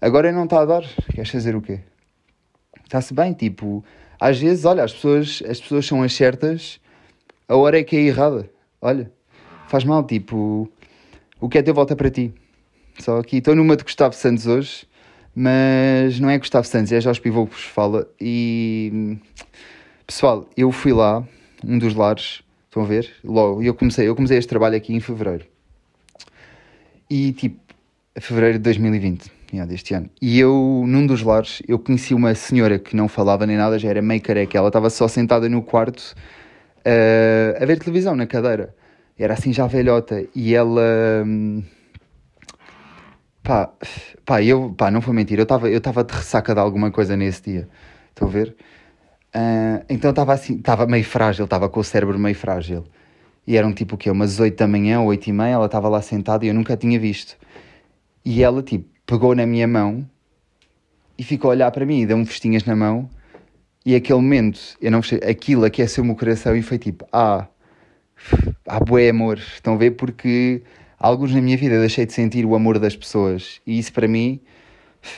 agora 0.00 0.32
não 0.32 0.42
está 0.44 0.60
a 0.60 0.64
dar, 0.64 0.82
queres 1.14 1.30
fazer 1.30 1.54
o 1.54 1.62
quê? 1.62 1.80
Está-se 2.84 3.14
bem, 3.14 3.32
tipo, 3.32 3.84
às 4.18 4.40
vezes, 4.40 4.64
olha, 4.64 4.82
as 4.82 4.92
pessoas, 4.92 5.40
as 5.48 5.60
pessoas 5.60 5.86
são 5.86 6.02
as 6.02 6.12
certas, 6.12 6.80
a 7.46 7.54
hora 7.54 7.78
é 7.78 7.84
que 7.84 7.96
é 7.96 8.00
errada, 8.00 8.50
olha, 8.80 9.12
faz 9.68 9.84
mal, 9.84 10.04
tipo, 10.04 10.68
o 11.40 11.48
que 11.48 11.58
é 11.58 11.62
teu 11.62 11.74
volta 11.74 11.94
para 11.94 12.10
ti. 12.10 12.34
Só 12.98 13.18
aqui, 13.18 13.36
estou 13.36 13.54
numa 13.54 13.76
de 13.76 13.84
Gustavo 13.84 14.16
Santos 14.16 14.48
hoje, 14.48 14.84
mas 15.32 16.18
não 16.18 16.28
é 16.28 16.38
Gustavo 16.38 16.66
Santos, 16.66 16.90
é 16.90 17.00
Jorge 17.00 17.20
Pivô 17.20 17.46
que 17.46 17.54
vos 17.54 17.62
fala 17.62 18.08
e 18.20 19.16
Pessoal, 20.08 20.48
eu 20.56 20.72
fui 20.72 20.90
lá, 20.90 21.22
um 21.62 21.78
dos 21.78 21.94
lares, 21.94 22.42
estão 22.64 22.82
a 22.82 22.86
ver? 22.86 23.10
Logo, 23.22 23.62
eu 23.62 23.74
comecei, 23.74 24.08
eu 24.08 24.16
comecei 24.16 24.38
este 24.38 24.48
trabalho 24.48 24.74
aqui 24.74 24.94
em 24.94 25.00
fevereiro. 25.00 25.44
E 27.10 27.32
tipo, 27.32 27.60
fevereiro 28.18 28.56
de 28.56 28.64
2020, 28.64 29.30
yeah, 29.52 29.70
deste 29.70 29.92
ano. 29.92 30.08
E 30.18 30.40
eu, 30.40 30.82
num 30.86 31.06
dos 31.06 31.22
lares, 31.22 31.60
eu 31.68 31.78
conheci 31.78 32.14
uma 32.14 32.34
senhora 32.34 32.78
que 32.78 32.96
não 32.96 33.06
falava 33.06 33.44
nem 33.44 33.58
nada, 33.58 33.78
já 33.78 33.90
era 33.90 34.00
meio 34.00 34.22
careca. 34.22 34.56
Ela 34.56 34.68
estava 34.68 34.88
só 34.88 35.06
sentada 35.06 35.46
no 35.46 35.60
quarto 35.60 36.14
uh, 36.78 37.62
a 37.62 37.66
ver 37.66 37.78
televisão 37.78 38.16
na 38.16 38.26
cadeira. 38.26 38.74
Era 39.18 39.34
assim 39.34 39.52
já 39.52 39.66
velhota. 39.66 40.24
E 40.34 40.54
ela. 40.54 41.22
Hum, 41.26 41.62
pá, 43.42 43.70
pá, 44.24 44.42
eu, 44.42 44.74
pá, 44.74 44.90
não 44.90 45.02
foi 45.02 45.12
mentira, 45.12 45.42
eu 45.42 45.44
estava 45.44 45.68
eu 45.68 45.80
de 45.80 46.14
ressaca 46.14 46.54
de 46.54 46.60
alguma 46.60 46.90
coisa 46.90 47.14
nesse 47.14 47.42
dia. 47.42 47.68
Estão 48.08 48.26
a 48.26 48.30
ver? 48.30 48.56
Uh, 49.38 49.84
então 49.88 50.10
estava 50.10 50.32
assim, 50.32 50.56
estava 50.56 50.84
meio 50.84 51.04
frágil, 51.04 51.44
estava 51.44 51.68
com 51.68 51.78
o 51.78 51.84
cérebro 51.84 52.18
meio 52.18 52.34
frágil. 52.34 52.84
E 53.46 53.56
eram 53.56 53.72
tipo 53.72 53.94
o 53.94 53.98
quê? 53.98 54.10
Umas 54.10 54.40
8 54.40 54.56
da 54.56 54.66
manhã, 54.66 55.00
8 55.00 55.28
e 55.28 55.32
meia, 55.32 55.52
ela 55.52 55.66
estava 55.66 55.88
lá 55.88 56.02
sentada 56.02 56.44
e 56.44 56.48
eu 56.48 56.54
nunca 56.54 56.74
a 56.74 56.76
tinha 56.76 56.98
visto. 56.98 57.36
E 58.24 58.42
ela, 58.42 58.62
tipo, 58.62 58.88
pegou 59.06 59.34
na 59.34 59.46
minha 59.46 59.68
mão 59.68 60.08
e 61.16 61.22
ficou 61.22 61.50
a 61.50 61.54
olhar 61.54 61.70
para 61.70 61.86
mim 61.86 62.00
e 62.00 62.06
deu-me 62.06 62.26
festinhas 62.26 62.64
na 62.64 62.74
mão. 62.74 63.08
E 63.86 63.94
aquele 63.94 64.20
momento, 64.20 64.60
eu 64.82 64.90
não 64.90 65.00
aquilo 65.28 65.64
aqueceu 65.64 66.02
o 66.02 66.06
meu 66.06 66.16
coração 66.16 66.56
e 66.56 66.62
foi 66.62 66.78
tipo, 66.78 67.06
ah, 67.12 67.46
ah, 68.66 68.80
bué 68.80 69.08
amor. 69.10 69.38
Estão 69.38 69.74
a 69.74 69.76
ver? 69.76 69.92
Porque 69.92 70.62
alguns 70.98 71.32
na 71.32 71.40
minha 71.40 71.56
vida 71.56 71.78
deixei 71.78 72.04
de 72.04 72.12
sentir 72.12 72.44
o 72.44 72.54
amor 72.54 72.78
das 72.78 72.96
pessoas. 72.96 73.60
E 73.66 73.78
isso 73.78 73.92
para 73.92 74.08
mim, 74.08 74.40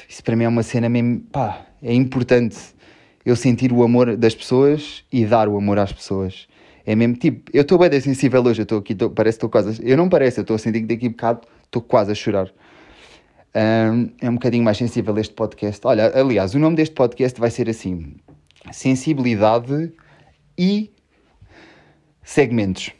isso 0.09 0.23
para 0.23 0.37
mim 0.37 0.45
é 0.45 0.49
uma 0.49 0.63
cena 0.63 0.89
mesmo, 0.89 1.21
pá, 1.33 1.67
é 1.83 1.95
importante 1.95 2.59
eu 3.25 3.37
sentir 3.37 3.73
o 3.73 3.83
amor 3.83 4.17
das 4.17 4.35
pessoas 4.35 5.05
e 5.13 5.25
dar 5.25 5.49
o 5.49 5.57
amor 5.57 5.79
às 5.79 5.93
pessoas. 5.93 6.49
É 6.87 6.95
mesmo 6.95 7.17
tipo, 7.17 7.51
eu 7.53 7.63
estou 7.63 7.79
bem 7.79 8.01
sensível 8.01 8.43
hoje, 8.43 8.63
eu 8.63 8.65
estou 8.65 8.79
aqui, 8.79 8.95
tô, 8.95 9.11
parece 9.11 9.39
que 9.39 9.47
estou 9.47 9.51
quase. 9.51 9.81
Eu 9.85 9.97
não 9.97 10.09
parece, 10.09 10.41
eu 10.41 10.43
estou 10.43 10.57
a 10.57 10.59
sentir 10.59 10.81
que 10.81 10.87
daqui 10.87 11.07
a 11.07 11.11
bocado 11.11 11.41
estou 11.65 11.83
quase 11.83 12.13
a 12.13 12.15
chorar. 12.15 12.51
Um, 13.55 14.11
é 14.21 14.31
um 14.31 14.35
bocadinho 14.35 14.65
mais 14.65 14.79
sensível 14.79 15.17
este 15.19 15.35
podcast. 15.35 15.87
Olha, 15.87 16.11
aliás, 16.19 16.55
o 16.55 16.59
nome 16.59 16.77
deste 16.77 16.95
podcast 16.95 17.39
vai 17.39 17.51
ser 17.51 17.69
assim: 17.69 18.17
Sensibilidade 18.73 19.93
e 20.57 20.91
Segmentos. 22.23 22.93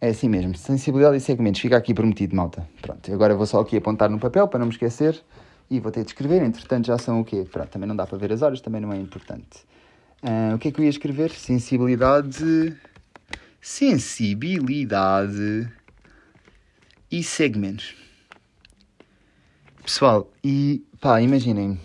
É 0.00 0.10
assim 0.10 0.28
mesmo, 0.28 0.54
sensibilidade 0.54 1.16
e 1.16 1.20
segmentos. 1.20 1.60
Fica 1.60 1.76
aqui 1.76 1.92
prometido, 1.92 2.36
malta. 2.36 2.68
Pronto, 2.80 3.12
agora 3.12 3.34
vou 3.34 3.46
só 3.46 3.60
aqui 3.60 3.76
apontar 3.76 4.08
no 4.08 4.18
papel 4.18 4.46
para 4.46 4.60
não 4.60 4.66
me 4.66 4.72
esquecer 4.72 5.20
e 5.70 5.80
vou 5.80 5.92
ter 5.92 6.04
de 6.04 6.10
escrever. 6.10 6.42
Entretanto, 6.42 6.86
já 6.86 6.98
são 6.98 7.20
o 7.20 7.24
quê? 7.24 7.46
Pronto, 7.50 7.68
também 7.68 7.88
não 7.88 7.96
dá 7.96 8.06
para 8.06 8.18
ver 8.18 8.32
as 8.32 8.42
horas, 8.42 8.60
também 8.60 8.80
não 8.80 8.92
é 8.92 8.96
importante. 8.96 9.66
Uh, 10.22 10.54
o 10.54 10.58
que 10.58 10.68
é 10.68 10.72
que 10.72 10.80
eu 10.80 10.84
ia 10.84 10.90
escrever? 10.90 11.30
Sensibilidade. 11.30 12.76
Sensibilidade 13.60 15.68
e 17.10 17.22
segmentos. 17.22 17.94
Pessoal, 19.82 20.30
e 20.44 20.84
pá, 21.00 21.20
imaginem. 21.22 21.78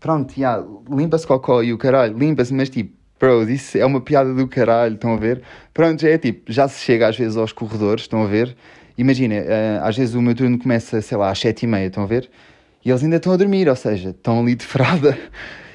Pronto, 0.00 0.34
yeah, 0.36 0.64
limpa-se 0.90 1.26
cocó 1.26 1.62
e 1.62 1.72
o 1.72 1.78
caralho, 1.78 2.16
limpa-se, 2.16 2.54
mas 2.54 2.70
tipo, 2.70 2.96
bro, 3.18 3.48
isso 3.48 3.78
é 3.78 3.84
uma 3.84 4.00
piada 4.00 4.34
do 4.34 4.48
caralho, 4.48 4.94
estão 4.94 5.12
a 5.12 5.16
ver? 5.16 5.42
Pronto, 5.74 6.00
já 6.00 6.08
é 6.08 6.18
tipo, 6.18 6.50
já 6.50 6.66
se 6.66 6.82
chega 6.82 7.06
às 7.06 7.16
vezes 7.16 7.36
aos 7.36 7.52
corredores, 7.52 8.04
estão 8.04 8.22
a 8.22 8.26
ver? 8.26 8.56
Imagina, 8.96 9.36
uh, 9.36 9.84
às 9.84 9.96
vezes 9.96 10.14
o 10.14 10.22
meu 10.22 10.34
turno 10.34 10.58
começa, 10.58 11.00
sei 11.00 11.16
lá, 11.16 11.30
às 11.30 11.38
sete 11.38 11.64
e 11.64 11.66
meia, 11.66 11.86
estão 11.86 12.02
a 12.02 12.06
ver? 12.06 12.30
E 12.84 12.90
eles 12.90 13.02
ainda 13.02 13.16
estão 13.16 13.32
a 13.32 13.36
dormir, 13.36 13.68
ou 13.68 13.76
seja, 13.76 14.10
estão 14.10 14.40
ali 14.40 14.54
de 14.54 14.64
fralda. 14.64 15.18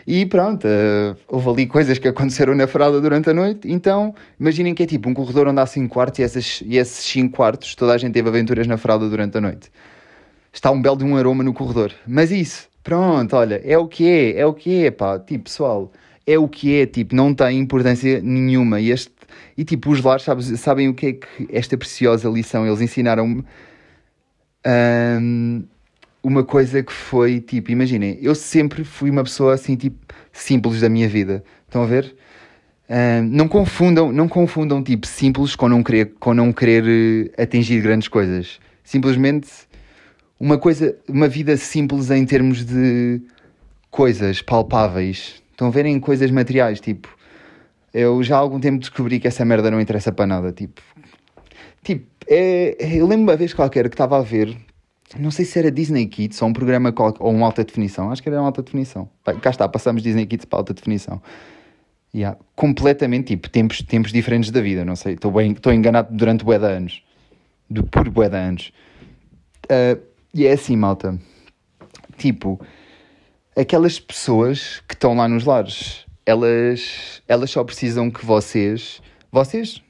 E 0.08 0.24
pronto, 0.26 0.68
uh, 0.68 1.18
houve 1.28 1.50
ali 1.50 1.68
coisas 1.68 1.98
que 1.98 2.08
aconteceram 2.08 2.54
na 2.54 2.68
fralda 2.68 3.02
durante 3.02 3.30
a 3.30 3.34
noite. 3.34 3.68
Então, 3.72 4.14
imaginem 4.40 4.76
que 4.76 4.84
é 4.84 4.86
tipo 4.86 5.10
um 5.10 5.14
corredor 5.14 5.48
onde 5.48 5.60
há 5.60 5.66
5 5.66 5.92
quartos 5.92 6.20
e, 6.20 6.24
essas, 6.24 6.62
e 6.64 6.78
esses 6.78 7.04
5 7.06 7.36
quartos 7.36 7.74
toda 7.74 7.94
a 7.94 7.98
gente 7.98 8.14
teve 8.14 8.30
aventuras 8.30 8.68
na 8.68 8.78
fralda 8.78 9.10
durante 9.10 9.38
a 9.38 9.42
noite. 9.42 9.72
Está 10.54 10.70
um 10.70 10.80
belo 10.82 10.98
de 10.98 11.04
um 11.04 11.18
aroma 11.18 11.44
no 11.44 11.54
corredor. 11.54 11.92
Mas 12.08 12.32
isso, 12.32 12.70
pronto, 12.84 13.36
olha, 13.36 13.60
é 13.64 13.78
o 13.78 13.88
que 13.88 14.08
é, 14.08 14.40
é 14.40 14.46
o 14.46 14.54
que 14.54 14.86
é, 14.86 14.92
pá. 14.92 15.18
Tipo, 15.18 15.46
pessoal, 15.46 15.92
é 16.26 16.38
o 16.38 16.48
que 16.48 16.76
é, 16.80 16.86
tipo, 16.86 17.16
não 17.16 17.34
tem 17.34 17.58
importância 17.60 18.22
nenhuma. 18.22 18.80
E, 18.80 18.92
este, 18.92 19.12
e 19.58 19.64
tipo, 19.64 19.90
os 19.90 20.02
lares 20.04 20.24
sabem, 20.24 20.44
sabem 20.56 20.88
o 20.88 20.94
que 20.94 21.08
é 21.08 21.14
que 21.14 21.28
esta 21.52 21.76
preciosa 21.76 22.30
lição 22.30 22.66
eles 22.66 22.80
ensinaram-me. 22.80 23.44
Um, 24.68 25.64
uma 26.26 26.44
coisa 26.44 26.82
que 26.82 26.92
foi 26.92 27.40
tipo, 27.40 27.70
imaginem, 27.70 28.18
eu 28.20 28.34
sempre 28.34 28.84
fui 28.84 29.12
uma 29.12 29.24
pessoa 29.24 29.54
assim, 29.54 29.76
tipo, 29.76 29.98
simples 30.34 30.82
da 30.82 30.90
minha 30.90 31.08
vida. 31.08 31.44
Estão 31.68 31.84
a 31.84 31.86
ver? 31.86 32.16
Uh, 32.90 33.22
não 33.24 33.48
confundam, 33.48 34.12
não 34.12 34.28
confundam 34.28 34.84
tipo 34.84 35.06
simples 35.06 35.56
com 35.56 35.70
não 35.70 35.84
querer, 35.84 36.14
com 36.20 36.34
não 36.34 36.52
querer 36.52 36.84
uh, 36.84 37.42
atingir 37.42 37.80
grandes 37.80 38.08
coisas. 38.08 38.60
Simplesmente 38.84 39.50
uma 40.40 40.58
coisa, 40.58 40.98
uma 41.08 41.28
vida 41.28 41.56
simples 41.58 42.10
em 42.10 42.26
termos 42.26 42.66
de 42.66 43.22
coisas 43.92 44.42
palpáveis. 44.42 45.44
Estão 45.52 45.68
a 45.68 45.72
ver 45.72 45.86
em 45.86 46.00
coisas 46.00 46.32
materiais, 46.32 46.80
tipo. 46.80 47.16
Eu 47.94 48.24
já 48.24 48.36
há 48.36 48.40
algum 48.40 48.60
tempo 48.60 48.80
descobri 48.80 49.20
que 49.20 49.28
essa 49.28 49.46
merda 49.46 49.70
não 49.70 49.80
interessa 49.80 50.12
para 50.12 50.26
nada, 50.26 50.52
tipo. 50.52 50.82
Tipo, 51.84 52.08
é, 52.28 52.76
eu 52.80 53.06
lembro 53.06 53.32
uma 53.32 53.38
vez 53.38 53.54
qualquer 53.54 53.90
que 53.90 53.94
estava 53.94 54.18
a 54.18 54.22
ver, 54.22 54.58
não 55.20 55.30
sei 55.32 55.46
se 55.46 55.60
era 55.60 55.72
Disney 55.72 56.08
Kids 56.08 56.42
ou 56.42 56.50
um 56.50 56.54
programa 56.54 56.94
ou 57.20 57.32
uma 57.32 57.46
alta 57.46 57.64
definição, 57.64 58.12
acho 58.12 58.24
que 58.24 58.30
era 58.30 58.40
uma 58.40 58.48
alta 58.48 58.64
definição. 58.64 59.10
cá 59.42 59.50
está, 59.50 59.68
passamos 59.70 60.02
Disney 60.02 60.26
Kids 60.26 60.46
para 60.46 60.60
alta 60.60 60.74
definição. 60.74 61.22
Yeah. 62.14 62.40
Completamente, 62.56 63.28
tipo, 63.28 63.50
tempos, 63.50 63.82
tempos 63.82 64.12
diferentes 64.12 64.50
da 64.50 64.62
vida, 64.62 64.86
não 64.86 64.96
sei, 64.96 65.14
estou 65.14 65.32
bem, 65.32 65.52
estou 65.52 65.74
enganado 65.74 66.16
durante 66.16 66.44
bué 66.44 66.58
de 66.58 66.66
anos. 66.66 67.04
Do 67.70 67.84
puro 67.84 68.10
bué 68.10 68.30
de 68.30 68.38
anos. 68.38 68.72
Uh, 69.66 70.02
e 70.34 70.48
é 70.48 70.54
assim, 70.54 70.76
malta. 70.76 71.20
Tipo, 72.18 72.60
aquelas 73.56 74.00
pessoas 74.00 74.82
que 74.88 74.94
estão 74.94 75.16
lá 75.16 75.28
nos 75.28 75.46
lares, 75.46 76.06
elas, 76.26 77.22
elas 77.28 77.52
só 77.52 77.64
precisam 77.64 78.10
que 78.10 78.26
vocês, 78.26 79.02
vocês, 79.32 79.82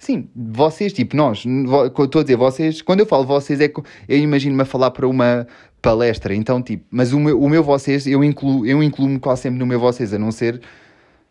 sim, 0.00 0.28
vocês, 0.34 0.92
tipo 0.92 1.14
nós, 1.14 1.44
estou 1.44 2.20
a 2.20 2.22
dizer 2.22 2.36
vocês, 2.36 2.82
quando 2.82 3.00
eu 3.00 3.06
falo 3.06 3.24
vocês, 3.24 3.60
é 3.60 3.70
eu 4.08 4.18
imagino-me 4.18 4.62
a 4.62 4.64
falar 4.64 4.90
para 4.90 5.06
uma 5.06 5.46
palestra, 5.80 6.34
então 6.34 6.60
tipo, 6.60 6.84
mas 6.90 7.12
o 7.12 7.20
meu, 7.20 7.38
o 7.38 7.48
meu 7.48 7.62
vocês, 7.62 8.06
eu 8.06 8.24
incluo, 8.24 8.66
eu 8.66 8.82
incluo-me 8.82 9.20
quase 9.20 9.42
sempre 9.42 9.58
no 9.58 9.66
meu 9.66 9.78
vocês, 9.78 10.12
a 10.14 10.18
não 10.18 10.32
ser 10.32 10.60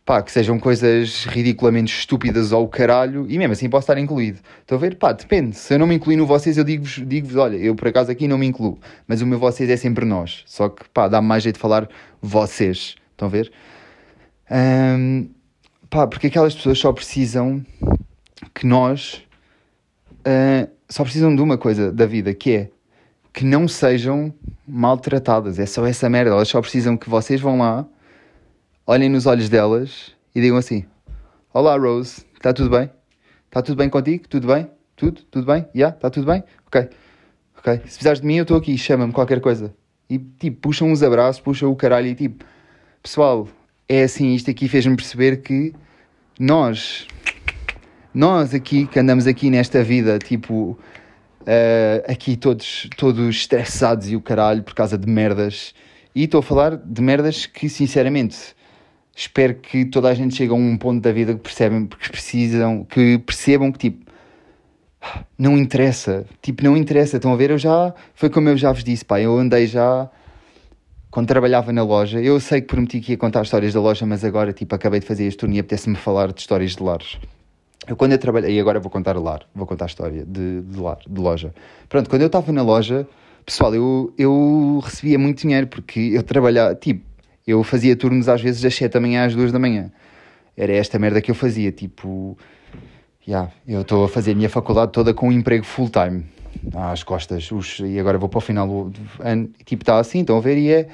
pá, 0.05 0.21
que 0.21 0.31
sejam 0.31 0.59
coisas 0.59 1.25
ridiculamente 1.25 1.93
estúpidas 1.93 2.53
ao 2.53 2.67
caralho, 2.67 3.25
e 3.27 3.37
mesmo 3.37 3.53
assim 3.53 3.69
posso 3.69 3.83
estar 3.83 3.97
incluído. 3.99 4.39
Estão 4.61 4.77
a 4.77 4.81
ver? 4.81 4.95
Pá, 4.95 5.11
depende. 5.13 5.55
Se 5.55 5.73
eu 5.73 5.79
não 5.79 5.85
me 5.85 5.95
incluir 5.95 6.15
no 6.15 6.25
vocês, 6.25 6.57
eu 6.57 6.63
digo-vos, 6.63 7.03
digo 7.07 7.39
olha, 7.39 7.57
eu 7.57 7.75
por 7.75 7.87
acaso 7.87 8.11
aqui 8.11 8.27
não 8.27 8.37
me 8.37 8.47
incluo, 8.47 8.79
mas 9.07 9.21
o 9.21 9.27
meu 9.27 9.37
vocês 9.37 9.69
é 9.69 9.77
sempre 9.77 10.05
nós. 10.05 10.43
Só 10.47 10.69
que, 10.69 10.87
pá, 10.89 11.07
dá-me 11.07 11.27
mais 11.27 11.43
jeito 11.43 11.55
de 11.55 11.61
falar 11.61 11.87
vocês. 12.21 12.95
Estão 13.11 13.27
a 13.27 13.31
ver? 13.31 13.51
Um, 14.49 15.29
pá, 15.89 16.07
porque 16.07 16.27
aquelas 16.27 16.55
pessoas 16.55 16.79
só 16.79 16.91
precisam 16.91 17.63
que 18.53 18.65
nós. 18.65 19.23
Uh, 20.19 20.69
só 20.87 21.03
precisam 21.03 21.35
de 21.35 21.41
uma 21.41 21.57
coisa 21.57 21.91
da 21.91 22.05
vida, 22.05 22.33
que 22.33 22.51
é 22.51 22.69
que 23.31 23.45
não 23.45 23.67
sejam 23.67 24.33
maltratadas. 24.67 25.59
É 25.59 25.65
só 25.65 25.85
essa 25.85 26.09
merda. 26.09 26.31
Elas 26.31 26.47
só 26.47 26.59
precisam 26.61 26.97
que 26.97 27.09
vocês 27.09 27.39
vão 27.39 27.59
lá 27.59 27.85
olhem 28.85 29.07
nos 29.07 29.27
olhos 29.27 29.49
delas 29.49 30.15
e 30.33 30.41
digam 30.41 30.57
assim: 30.57 30.83
Olá, 31.53 31.77
Rose, 31.77 32.25
está 32.35 32.51
tudo 32.51 32.69
bem? 32.71 32.89
Está 33.45 33.61
tudo 33.61 33.77
bem 33.77 33.89
contigo? 33.89 34.27
Tudo 34.27 34.47
bem? 34.47 34.67
Tudo? 34.95 35.21
Tudo 35.29 35.45
bem? 35.45 35.61
Já? 35.61 35.69
Yeah? 35.75 35.95
Está 35.95 36.09
tudo 36.09 36.25
bem? 36.25 36.43
Ok. 36.65 36.89
Ok. 37.57 37.73
Se 37.73 37.81
precisares 37.81 38.21
de 38.21 38.25
mim, 38.25 38.35
eu 38.37 38.43
estou 38.43 38.57
aqui, 38.57 38.77
chama-me 38.77 39.13
qualquer 39.13 39.39
coisa. 39.41 39.73
E 40.09 40.17
tipo, 40.17 40.59
puxam 40.61 40.91
uns 40.91 41.03
abraços, 41.03 41.39
puxam 41.39 41.71
o 41.71 41.75
caralho 41.75 42.07
e 42.07 42.15
tipo, 42.15 42.43
pessoal, 43.03 43.47
é 43.87 44.03
assim, 44.03 44.33
isto 44.33 44.49
aqui 44.49 44.67
fez-me 44.67 44.95
perceber 44.95 45.37
que 45.37 45.73
nós, 46.39 47.07
nós 48.19 48.53
aqui, 48.53 48.85
que 48.85 48.99
andamos 48.99 49.25
aqui 49.25 49.49
nesta 49.49 49.81
vida, 49.81 50.19
tipo, 50.19 50.77
uh, 51.41 52.11
aqui 52.11 52.35
todos, 52.35 52.89
todos 52.97 53.33
estressados 53.33 54.09
e 54.09 54.15
o 54.17 54.21
caralho 54.21 54.61
por 54.61 54.75
causa 54.75 54.97
de 54.97 55.09
merdas. 55.09 55.73
E 56.13 56.25
estou 56.25 56.39
a 56.39 56.43
falar 56.43 56.75
de 56.75 57.01
merdas 57.01 57.45
que, 57.45 57.69
sinceramente, 57.69 58.37
espero 59.15 59.55
que 59.55 59.85
toda 59.85 60.09
a 60.09 60.13
gente 60.13 60.35
chegue 60.35 60.51
a 60.51 60.55
um 60.55 60.77
ponto 60.77 61.01
da 61.01 61.13
vida 61.13 61.33
que 61.33 61.39
percebem, 61.39 61.87
que 61.87 62.09
precisam, 62.11 62.83
que 62.83 63.19
percebam 63.19 63.71
que 63.71 63.79
tipo 63.79 64.11
não 65.37 65.57
interessa, 65.57 66.25
tipo 66.41 66.61
não 66.61 66.75
interessa, 66.75 67.15
estão 67.15 67.31
a 67.31 67.37
ver, 67.37 67.51
eu 67.51 67.57
já, 67.57 67.93
foi 68.13 68.29
como 68.29 68.49
eu 68.49 68.57
já 68.57 68.73
vos 68.73 68.83
disse, 68.83 69.05
pá, 69.05 69.21
eu 69.21 69.37
andei 69.37 69.65
já 69.65 70.09
quando 71.09 71.27
trabalhava 71.27 71.71
na 71.71 71.83
loja, 71.83 72.19
eu 72.19 72.37
sei 72.41 72.59
que 72.59 72.67
prometi 72.67 72.99
que 72.99 73.13
ia 73.13 73.17
contar 73.17 73.43
histórias 73.43 73.73
da 73.73 73.79
loja, 73.79 74.05
mas 74.05 74.25
agora 74.25 74.51
tipo 74.51 74.75
acabei 74.75 74.99
de 74.99 75.05
fazer 75.05 75.23
este 75.23 75.37
turno 75.37 75.55
e 75.55 75.59
apetece-me 75.59 75.95
falar 75.95 76.33
de 76.33 76.41
histórias 76.41 76.75
de 76.75 76.83
lares. 76.83 77.17
Eu 77.89 77.95
quando 77.95 78.11
eu 78.11 78.19
trabalhei, 78.19 78.55
e 78.55 78.59
agora 78.59 78.79
vou 78.79 78.91
contar 78.91 79.17
lar, 79.17 79.47
vou 79.53 79.65
contar 79.65 79.85
a 79.85 79.87
história 79.87 80.23
de, 80.23 80.61
de 80.61 80.79
lar, 80.79 80.99
de 81.09 81.19
loja. 81.19 81.51
Pronto, 81.89 82.07
quando 82.07 82.21
eu 82.21 82.27
estava 82.27 82.51
na 82.51 82.61
loja, 82.61 83.07
pessoal, 83.43 83.73
eu, 83.73 84.13
eu 84.15 84.79
recebia 84.83 85.17
muito 85.17 85.41
dinheiro 85.41 85.65
porque 85.65 86.11
eu 86.13 86.21
trabalhava, 86.21 86.75
tipo, 86.75 87.03
eu 87.47 87.63
fazia 87.63 87.95
turnos 87.95 88.29
às 88.29 88.43
vezes 88.43 88.61
das 88.61 88.75
7 88.75 88.93
da 88.93 88.99
manhã 88.99 89.25
às 89.25 89.33
2 89.33 89.51
da 89.51 89.57
manhã. 89.57 89.91
Era 90.55 90.71
esta 90.73 90.99
merda 90.99 91.19
que 91.19 91.31
eu 91.31 91.35
fazia, 91.35 91.71
tipo, 91.71 92.37
yeah, 93.27 93.51
eu 93.67 93.81
estou 93.81 94.05
a 94.05 94.07
fazer 94.07 94.33
a 94.33 94.35
minha 94.35 94.49
faculdade 94.49 94.91
toda 94.91 95.11
com 95.11 95.29
um 95.29 95.31
emprego 95.31 95.65
full 95.65 95.89
time 95.89 96.25
às 96.75 97.01
costas, 97.01 97.51
os, 97.51 97.79
e 97.79 97.99
agora 97.99 98.19
vou 98.19 98.29
para 98.29 98.37
o 98.37 98.41
final 98.41 98.67
do 98.67 98.93
ano, 99.19 99.49
tipo, 99.65 99.81
está 99.81 99.97
assim, 99.97 100.19
estão 100.19 100.37
a 100.37 100.41
ver, 100.41 100.59
e 100.59 100.71
é, 100.71 100.87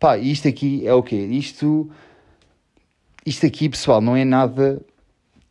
pá, 0.00 0.18
isto 0.18 0.48
aqui 0.48 0.84
é 0.84 0.92
o 0.92 1.02
quê? 1.02 1.14
Isto, 1.14 1.88
isto 3.24 3.46
aqui, 3.46 3.68
pessoal, 3.68 4.00
não 4.00 4.16
é 4.16 4.24
nada, 4.24 4.82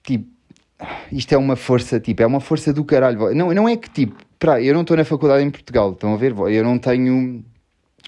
tipo, 0.04 0.39
isto 1.12 1.34
é 1.34 1.38
uma 1.38 1.56
força, 1.56 2.00
tipo, 2.00 2.22
é 2.22 2.26
uma 2.26 2.40
força 2.40 2.74
do 2.74 2.84
caralho, 2.84 3.34
não, 3.34 3.54
não 3.54 3.68
é 3.68 3.76
que, 3.76 3.90
tipo, 3.90 4.16
pra, 4.38 4.62
eu 4.62 4.74
não 4.74 4.82
estou 4.82 4.96
na 4.96 5.04
faculdade 5.04 5.44
em 5.44 5.50
Portugal, 5.50 5.92
estão 5.92 6.14
a 6.14 6.18
ver, 6.18 6.34
eu 6.38 6.64
não 6.64 6.78
tenho 6.78 7.44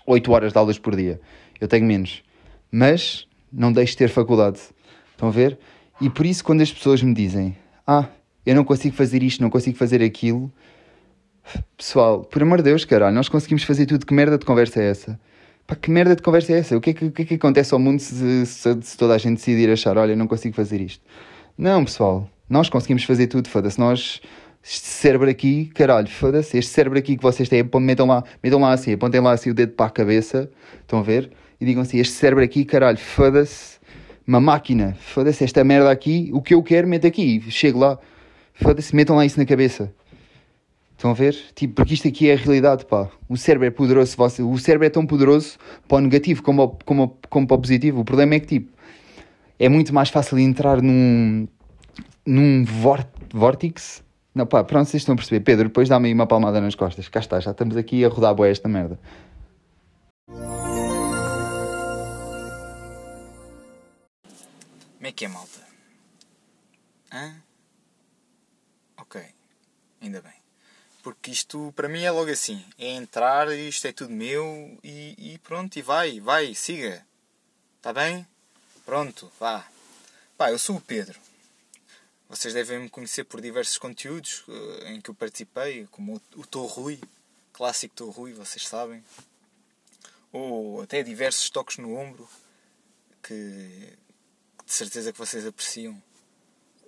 8 0.05 0.31
horas 0.31 0.51
de 0.51 0.57
aulas 0.57 0.79
por 0.79 0.95
dia, 0.95 1.19
eu 1.59 1.67
tenho 1.67 1.85
menos, 1.85 2.23
mas 2.71 3.27
não 3.51 3.71
deixo 3.71 3.93
de 3.93 3.97
ter 3.97 4.09
faculdade. 4.09 4.59
Estão 5.11 5.29
a 5.29 5.31
ver? 5.31 5.59
E 5.99 6.09
por 6.09 6.25
isso, 6.25 6.43
quando 6.43 6.61
as 6.61 6.71
pessoas 6.71 7.03
me 7.03 7.13
dizem, 7.13 7.55
ah, 7.85 8.07
eu 8.45 8.55
não 8.55 8.63
consigo 8.63 8.95
fazer 8.95 9.21
isto, 9.21 9.41
não 9.41 9.49
consigo 9.49 9.77
fazer 9.77 10.01
aquilo, 10.01 10.51
pessoal, 11.77 12.23
por 12.23 12.41
amor 12.41 12.57
de 12.57 12.63
Deus, 12.63 12.85
caralho, 12.85 13.15
nós 13.15 13.29
conseguimos 13.29 13.63
fazer 13.63 13.85
tudo. 13.85 14.05
Que 14.05 14.13
merda 14.13 14.37
de 14.37 14.45
conversa 14.45 14.81
é 14.81 14.89
essa? 14.89 15.19
Pá, 15.67 15.75
que 15.75 15.91
merda 15.91 16.15
de 16.15 16.21
conversa 16.21 16.53
é 16.53 16.57
essa? 16.57 16.75
O 16.75 16.81
que 16.81 16.91
é 16.91 16.93
que, 16.93 17.11
que, 17.11 17.21
é 17.21 17.25
que 17.25 17.33
acontece 17.35 17.73
ao 17.73 17.79
mundo 17.79 17.99
se, 17.99 18.45
se, 18.45 18.81
se, 18.81 18.97
toda 18.97 19.13
a 19.13 19.17
gente 19.17 19.37
decidir 19.37 19.69
achar, 19.69 19.97
olha, 19.97 20.15
não 20.15 20.27
consigo 20.27 20.55
fazer 20.55 20.81
isto? 20.81 21.03
Não, 21.57 21.85
pessoal, 21.85 22.27
nós 22.51 22.69
conseguimos 22.69 23.03
fazer 23.03 23.27
tudo, 23.27 23.49
foda-se. 23.49 23.79
Nós, 23.79 24.21
este 24.63 24.87
cérebro 24.87 25.29
aqui, 25.29 25.65
caralho, 25.73 26.07
foda-se, 26.07 26.57
este 26.57 26.71
cérebro 26.71 26.99
aqui 26.99 27.17
que 27.17 27.23
vocês 27.23 27.49
têm, 27.49 27.63
metam 27.79 28.05
lá, 28.05 28.23
metam 28.43 28.59
lá 28.59 28.73
assim, 28.73 28.93
apontem 28.93 29.21
lá 29.21 29.31
assim 29.31 29.49
o 29.49 29.53
dedo 29.53 29.73
para 29.73 29.87
a 29.87 29.89
cabeça, 29.89 30.49
estão 30.83 30.99
a 30.99 31.03
ver? 31.03 31.31
e 31.61 31.65
digam 31.65 31.83
assim: 31.83 31.99
este 31.99 32.15
cérebro 32.15 32.43
aqui, 32.43 32.65
caralho, 32.65 32.97
foda-se, 32.97 33.79
uma 34.27 34.41
máquina, 34.41 34.97
foda-se, 34.99 35.43
esta 35.43 35.63
merda 35.63 35.91
aqui, 35.91 36.31
o 36.33 36.41
que 36.41 36.55
eu 36.55 36.63
quero, 36.63 36.87
meto 36.87 37.05
aqui, 37.05 37.39
chego 37.51 37.79
lá, 37.79 37.99
foda-se, 38.53 38.95
metam 38.95 39.15
lá 39.15 39.25
isso 39.25 39.39
na 39.39 39.45
cabeça. 39.45 39.93
Estão 40.97 41.11
a 41.11 41.13
ver? 41.15 41.35
Tipo, 41.55 41.75
porque 41.75 41.95
isto 41.95 42.07
aqui 42.07 42.29
é 42.29 42.33
a 42.33 42.37
realidade, 42.37 42.85
pá. 42.85 43.09
O 43.27 43.35
cérebro 43.35 43.67
é 43.67 43.71
poderoso, 43.71 44.15
o 44.47 44.57
cérebro 44.59 44.85
é 44.85 44.89
tão 44.89 45.03
poderoso 45.05 45.57
para 45.87 45.97
o 45.97 46.01
negativo 46.01 46.43
como, 46.43 46.77
como, 46.85 47.17
como 47.27 47.47
para 47.47 47.55
o 47.55 47.59
positivo. 47.59 48.01
O 48.01 48.05
problema 48.05 48.35
é 48.35 48.39
que, 48.39 48.45
tipo, 48.45 48.71
é 49.57 49.67
muito 49.67 49.91
mais 49.95 50.09
fácil 50.09 50.37
entrar 50.37 50.79
num, 50.79 51.47
num 52.25 52.63
vórtice. 52.65 54.01
Não, 54.33 54.45
pá, 54.45 54.63
pronto, 54.63 54.87
vocês 54.87 55.01
estão 55.01 55.13
a 55.13 55.15
perceber. 55.17 55.41
Pedro, 55.41 55.67
depois 55.67 55.89
dá-me 55.89 56.07
aí 56.07 56.13
uma 56.13 56.27
palmada 56.27 56.61
nas 56.61 56.75
costas. 56.75 57.09
Cá 57.09 57.19
está, 57.19 57.39
já 57.39 57.51
estamos 57.51 57.75
aqui 57.75 58.05
a 58.05 58.09
rodar 58.09 58.33
boa 58.33 58.47
esta 58.47 58.69
merda. 58.69 58.99
é 65.11 65.13
que 65.13 65.25
é, 65.25 65.27
malta? 65.27 65.67
Hã? 67.11 67.35
Ok, 68.97 69.21
ainda 70.01 70.21
bem. 70.21 70.33
Porque 71.03 71.31
isto 71.31 71.73
para 71.75 71.89
mim 71.89 72.03
é 72.03 72.11
logo 72.11 72.31
assim: 72.31 72.63
é 72.79 72.91
entrar, 72.91 73.49
isto 73.49 73.85
é 73.87 73.91
tudo 73.91 74.13
meu 74.13 74.79
e, 74.81 75.33
e 75.33 75.37
pronto, 75.39 75.77
e 75.77 75.81
vai, 75.81 76.19
vai, 76.21 76.55
siga. 76.55 77.05
Está 77.77 77.91
bem? 77.91 78.25
Pronto, 78.85 79.29
vá. 79.37 79.65
Pá, 80.37 80.51
eu 80.51 80.57
sou 80.57 80.77
o 80.77 80.81
Pedro. 80.81 81.19
Vocês 82.31 82.53
devem 82.53 82.79
me 82.79 82.89
conhecer 82.89 83.25
por 83.25 83.41
diversos 83.41 83.77
conteúdos 83.77 84.45
uh, 84.47 84.87
em 84.87 85.01
que 85.01 85.09
eu 85.09 85.13
participei, 85.13 85.85
como 85.91 86.15
o, 86.15 86.39
o 86.39 86.47
Tô 86.47 86.65
Rui, 86.65 86.97
clássico 87.51 87.93
Tô 87.93 88.09
Rui, 88.09 88.31
vocês 88.31 88.65
sabem. 88.65 89.03
Ou 90.31 90.81
até 90.81 91.03
diversos 91.03 91.49
toques 91.49 91.75
no 91.75 91.93
ombro 91.93 92.25
que, 93.21 93.33
de 93.33 94.71
certeza 94.71 95.11
que 95.11 95.19
vocês 95.19 95.45
apreciam. 95.45 96.01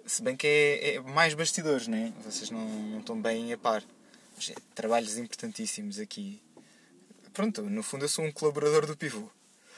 Se 0.06 0.22
bem 0.22 0.38
que 0.38 0.48
é, 0.48 0.96
é 0.96 1.00
mais 1.02 1.34
bastidores, 1.34 1.88
né? 1.88 2.14
Vocês 2.24 2.50
não, 2.50 2.66
não 2.66 3.00
estão 3.02 3.22
bem 3.22 3.52
a 3.52 3.58
par. 3.58 3.84
Mas 4.38 4.50
é, 4.50 4.56
trabalhos 4.74 5.18
importantíssimos 5.18 6.00
aqui. 6.00 6.42
Pronto, 7.34 7.64
no 7.64 7.84
fundo 7.84 8.06
eu 8.06 8.10
sou 8.10 8.24
um 8.24 8.32
colaborador 8.32 8.86
do 8.86 8.96
pivô. 8.96 9.30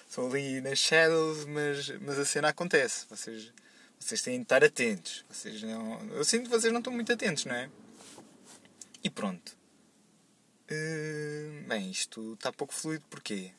Estou 0.08 0.30
ali 0.30 0.62
nas 0.62 0.78
shadows, 0.78 1.43
mas, 1.45 1.89
mas 2.01 2.19
a 2.19 2.25
cena 2.25 2.49
acontece. 2.49 3.08
Vocês, 3.10 3.51
vocês 4.06 4.22
têm 4.22 4.36
de 4.36 4.44
estar 4.44 4.63
atentos. 4.63 5.26
Vocês 5.28 5.63
não, 5.63 6.00
eu 6.12 6.24
sinto 6.24 6.44
que 6.44 6.50
vocês 6.50 6.72
não 6.72 6.80
estão 6.80 6.94
muito 6.94 7.12
atentos, 7.12 7.46
não 7.46 7.56
é? 7.56 7.68
E 9.04 9.10
pronto. 9.10 9.58
Uh, 10.70 11.68
bem, 11.68 11.89
isto 11.89 12.34
está 12.34 12.52
pouco 12.52 12.72
fluido 12.72 13.04
porquê? 13.10 13.50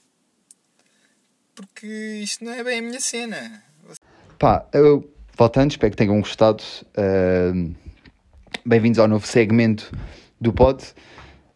Porque 1.52 1.86
isto 2.22 2.44
não 2.44 2.52
é 2.52 2.62
bem 2.62 2.78
a 2.78 2.82
minha 2.82 3.00
cena. 3.00 3.64
Pá, 4.38 4.64
eu, 4.72 5.12
voltando, 5.36 5.72
espero 5.72 5.90
que 5.90 5.96
tenham 5.96 6.20
gostado. 6.20 6.62
Uh, 6.96 7.74
Bem-vindos 8.64 9.00
ao 9.00 9.08
novo 9.08 9.26
segmento 9.26 9.90
do 10.40 10.52
pod. 10.52 10.80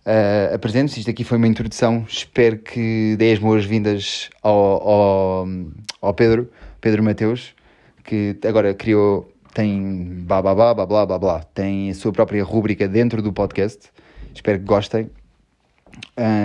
uh, 0.05 0.55
apresento 0.55 0.99
Isto 0.99 1.11
aqui 1.11 1.23
foi 1.23 1.39
uma 1.39 1.47
introdução. 1.47 2.05
Espero 2.09 2.59
que 2.59 3.15
dê 3.17 3.33
as 3.33 3.39
boas-vindas 3.39 4.31
ao, 4.43 4.89
ao, 4.89 5.49
ao 6.01 6.15
Pedro, 6.15 6.51
Pedro 6.81 7.05
Mateus, 7.05 7.55
que 8.05 8.39
agora 8.47 8.75
criou, 8.75 9.33
tem 9.55 10.25
blá 10.27 10.41
blá 10.43 10.55
blá 10.55 10.75
blá 10.75 10.87
blá 10.87 11.07
blá 11.07 11.19
blá, 11.19 11.43
tem 11.55 11.91
a 11.91 11.95
sua 11.95 12.13
própria 12.13 12.43
rúbrica 12.45 12.89
dentro 12.89 13.23
do 13.23 13.33
podcast. 13.33 13.91
Espero 14.35 14.59
que 14.59 14.65
gostem. 14.65 15.11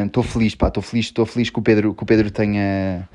Estou 0.06 0.24
uh, 0.24 0.28
feliz, 0.28 0.56
pá, 0.56 0.68
estou 0.68 0.82
feliz, 0.82 1.06
estou 1.06 1.26
feliz 1.26 1.50
que 1.50 1.60
o 1.60 1.62
Pedro, 1.62 1.94
que 1.94 2.04
o 2.04 2.06
Pedro 2.06 2.32
tenha, 2.32 3.08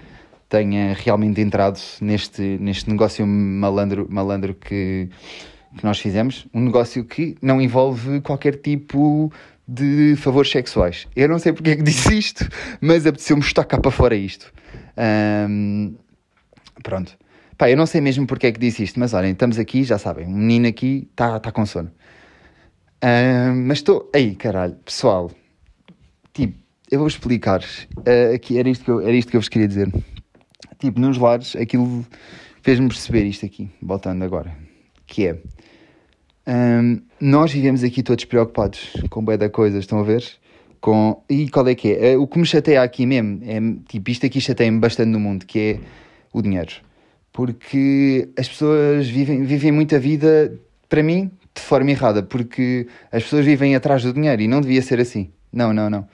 tenha 0.49 0.95
realmente 0.95 1.41
entrado 1.41 1.79
neste, 2.01 2.43
neste 2.61 2.89
negócio 2.89 3.27
malandro, 3.27 4.07
malandro 4.09 4.55
que, 4.55 5.09
que 5.77 5.85
nós 5.85 5.99
fizemos. 5.99 6.47
Um 6.55 6.61
negócio 6.61 7.05
que 7.05 7.37
não 7.43 7.61
envolve 7.61 8.21
qualquer 8.21 8.57
tipo 8.57 9.33
de 9.67 10.17
favores 10.17 10.51
sexuais. 10.51 11.07
Eu 11.15 11.29
não 11.29 11.39
sei 11.39 11.53
porque 11.53 11.71
é 11.71 11.77
que 11.77 11.83
disse 11.83 12.17
isto, 12.17 12.49
mas 12.81 13.07
apeteceu-me 13.07 13.43
estar 13.43 13.65
cá 13.65 13.79
para 13.79 13.91
fora 13.91 14.15
isto. 14.15 14.53
Um, 15.49 15.95
pronto. 16.83 17.17
Pá, 17.61 17.69
eu 17.69 17.77
não 17.77 17.85
sei 17.85 18.01
mesmo 18.01 18.27
porque 18.27 18.47
é 18.47 18.53
que 18.53 18.59
disse 18.59 18.83
isto, 18.83 18.99
mas 18.99 19.13
olhem, 19.13 19.33
estamos 19.33 19.59
aqui, 19.59 19.85
já 19.85 19.99
sabem, 19.99 20.27
um 20.27 20.31
menino 20.31 20.67
aqui 20.67 21.07
está 21.11 21.39
tá 21.39 21.53
com 21.53 21.67
sono. 21.67 21.91
Um, 23.05 23.67
mas 23.67 23.81
estou. 23.81 24.11
Aí, 24.15 24.35
caralho, 24.35 24.77
pessoal, 24.77 25.31
tipo, 26.33 26.59
eu 26.91 27.01
vou 27.01 27.07
explicar. 27.07 27.61
Uh, 27.99 28.35
aqui, 28.35 28.59
era 28.59 28.67
isto, 28.67 28.83
que 28.83 28.91
eu, 28.91 29.03
era 29.03 29.13
isto 29.13 29.31
que 29.31 29.37
eu 29.37 29.43
vos 29.43 29.51
queria 29.51 29.69
dizer. 29.69 29.93
Tipo, 30.79 30.99
nos 31.01 31.19
lares, 31.19 31.55
aquilo 31.55 32.03
fez-me 32.63 32.89
perceber 32.89 33.25
isto 33.25 33.45
aqui, 33.45 33.69
voltando 33.83 34.25
agora. 34.25 34.57
Que 35.07 35.27
é 35.27 35.39
um, 36.47 37.03
nós 37.21 37.53
vivemos 37.53 37.85
aqui 37.85 38.03
todos 38.03 38.25
preocupados 38.25 38.91
com 39.11 39.23
bué 39.23 39.37
da 39.37 39.51
coisas, 39.51 39.81
estão 39.81 39.99
a 39.99 40.03
ver? 40.03 40.25
Com... 40.81 41.23
E 41.29 41.51
qual 41.51 41.69
é 41.69 41.75
que 41.75 41.93
é? 41.93 42.13
é? 42.13 42.17
O 42.17 42.27
que 42.27 42.39
me 42.39 42.47
chateia 42.47 42.83
aqui 42.83 43.05
mesmo, 43.05 43.39
é, 43.45 43.61
tipo, 43.87 44.11
isto 44.11 44.25
aqui 44.25 44.41
chateia-me 44.41 44.79
bastante 44.79 45.11
no 45.11 45.21
mundo, 45.21 45.45
que 45.45 45.59
é 45.59 45.81
o 46.33 46.41
dinheiro. 46.41 46.89
Porque 47.33 48.29
as 48.39 48.49
pessoas 48.49 49.09
vivem, 49.09 49.45
vivem 49.45 49.73
muita 49.73 49.99
vida, 49.99 50.59
para 50.89 51.03
mim, 51.03 51.31
de 51.55 51.61
forma 51.61 51.91
errada, 51.91 52.23
porque 52.23 52.87
as 53.13 53.23
pessoas 53.23 53.45
vivem 53.45 53.75
atrás 53.75 54.03
do 54.03 54.13
dinheiro 54.13 54.43
e 54.43 54.49
não 54.49 54.61
devia 54.61 54.83
ser 54.83 55.01
assim. 55.01 55.31
Não, 55.53 55.73
não, 55.73 55.89
não. 55.89 56.07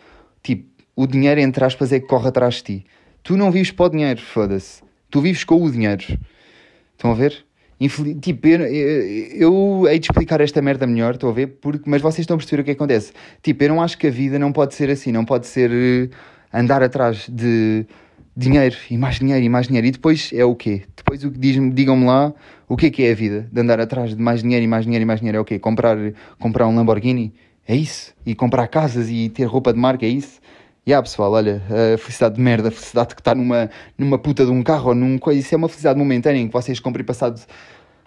Tipo, 0.42 0.68
o 0.94 1.06
dinheiro, 1.06 1.40
entre 1.40 1.64
aspas, 1.64 1.92
é 1.92 2.00
que 2.00 2.06
corre 2.06 2.28
atrás 2.28 2.56
de 2.56 2.62
ti. 2.62 2.86
Tu 3.22 3.36
não 3.36 3.50
vives 3.50 3.70
para 3.70 3.86
o 3.86 3.88
dinheiro, 3.88 4.20
foda-se. 4.20 4.82
Tu 5.10 5.20
vives 5.20 5.44
com 5.44 5.62
o 5.62 5.70
dinheiro. 5.70 6.04
Estão 6.94 7.10
a 7.10 7.14
ver? 7.14 7.44
Tipo, 8.22 8.48
eu, 8.48 8.60
eu, 8.62 9.26
eu 9.34 9.88
hei 9.88 9.98
de 9.98 10.06
explicar 10.06 10.40
esta 10.40 10.62
merda 10.62 10.86
melhor, 10.86 11.14
estou 11.14 11.28
a 11.28 11.32
ver, 11.32 11.58
porque, 11.60 11.88
mas 11.88 12.00
vocês 12.00 12.20
estão 12.20 12.36
a 12.36 12.38
perceber 12.38 12.62
o 12.62 12.64
que 12.64 12.70
acontece. 12.70 13.12
Tipo, 13.42 13.64
eu 13.64 13.68
não 13.68 13.82
acho 13.82 13.98
que 13.98 14.06
a 14.06 14.10
vida 14.10 14.38
não 14.38 14.50
pode 14.50 14.74
ser 14.74 14.90
assim, 14.90 15.12
não 15.12 15.26
pode 15.26 15.46
ser 15.46 15.70
uh, 15.70 16.10
andar 16.52 16.82
atrás 16.82 17.28
de 17.28 17.86
dinheiro 18.36 18.76
e 18.90 18.98
mais 18.98 19.18
dinheiro 19.18 19.44
e 19.44 19.48
mais 19.48 19.66
dinheiro. 19.66 19.86
E 19.86 19.90
depois 19.90 20.30
é 20.32 20.44
o 20.44 20.54
quê? 20.54 20.82
Depois 20.96 21.24
o 21.24 21.30
que 21.30 21.38
digam-me 21.38 22.04
lá 22.04 22.34
o 22.68 22.76
que 22.76 22.86
é 22.86 22.90
que 22.90 23.04
é 23.04 23.12
a 23.12 23.14
vida? 23.14 23.48
De 23.52 23.60
andar 23.60 23.80
atrás 23.80 24.14
de 24.14 24.20
mais 24.20 24.42
dinheiro 24.42 24.64
e 24.64 24.66
mais 24.66 24.84
dinheiro 24.84 25.02
e 25.02 25.06
mais 25.06 25.20
dinheiro 25.20 25.38
é 25.38 25.40
o 25.40 25.44
quê? 25.44 25.58
Comprar, 25.58 25.96
comprar 26.38 26.66
um 26.66 26.74
Lamborghini? 26.74 27.32
É 27.66 27.76
isso? 27.76 28.12
E 28.24 28.34
comprar 28.34 28.66
casas 28.66 29.08
e 29.08 29.28
ter 29.28 29.44
roupa 29.44 29.72
de 29.72 29.78
marca? 29.78 30.04
É 30.04 30.08
isso? 30.08 30.40
E 30.84 30.90
yeah, 30.90 31.02
pessoal, 31.02 31.32
olha, 31.32 31.62
a 31.94 31.98
felicidade 31.98 32.36
de 32.36 32.40
merda, 32.40 32.68
a 32.68 32.70
felicidade 32.70 33.14
que 33.14 33.20
está 33.20 33.34
numa, 33.34 33.70
numa 33.98 34.18
puta 34.18 34.44
de 34.44 34.50
um 34.50 34.62
carro 34.62 34.90
ou 34.90 34.94
num 34.94 35.18
coisa, 35.18 35.40
isso 35.40 35.54
é 35.54 35.58
uma 35.58 35.68
felicidade 35.68 35.98
momentânea 35.98 36.40
em 36.40 36.46
que 36.46 36.52
vocês 36.52 36.78
comprem 36.78 37.04
passado 37.04 37.40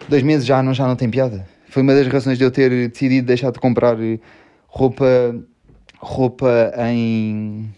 dois 0.08 0.22
meses 0.22 0.46
já 0.46 0.62
não, 0.62 0.72
já 0.72 0.86
não 0.86 0.96
tem 0.96 1.10
piada. 1.10 1.46
Foi 1.68 1.82
uma 1.82 1.94
das 1.94 2.06
razões 2.06 2.38
de 2.38 2.44
eu 2.44 2.50
ter 2.50 2.88
decidido 2.88 3.26
deixar 3.26 3.50
de 3.50 3.58
comprar 3.58 3.96
roupa, 4.66 5.06
roupa 5.98 6.72
em, 6.88 7.70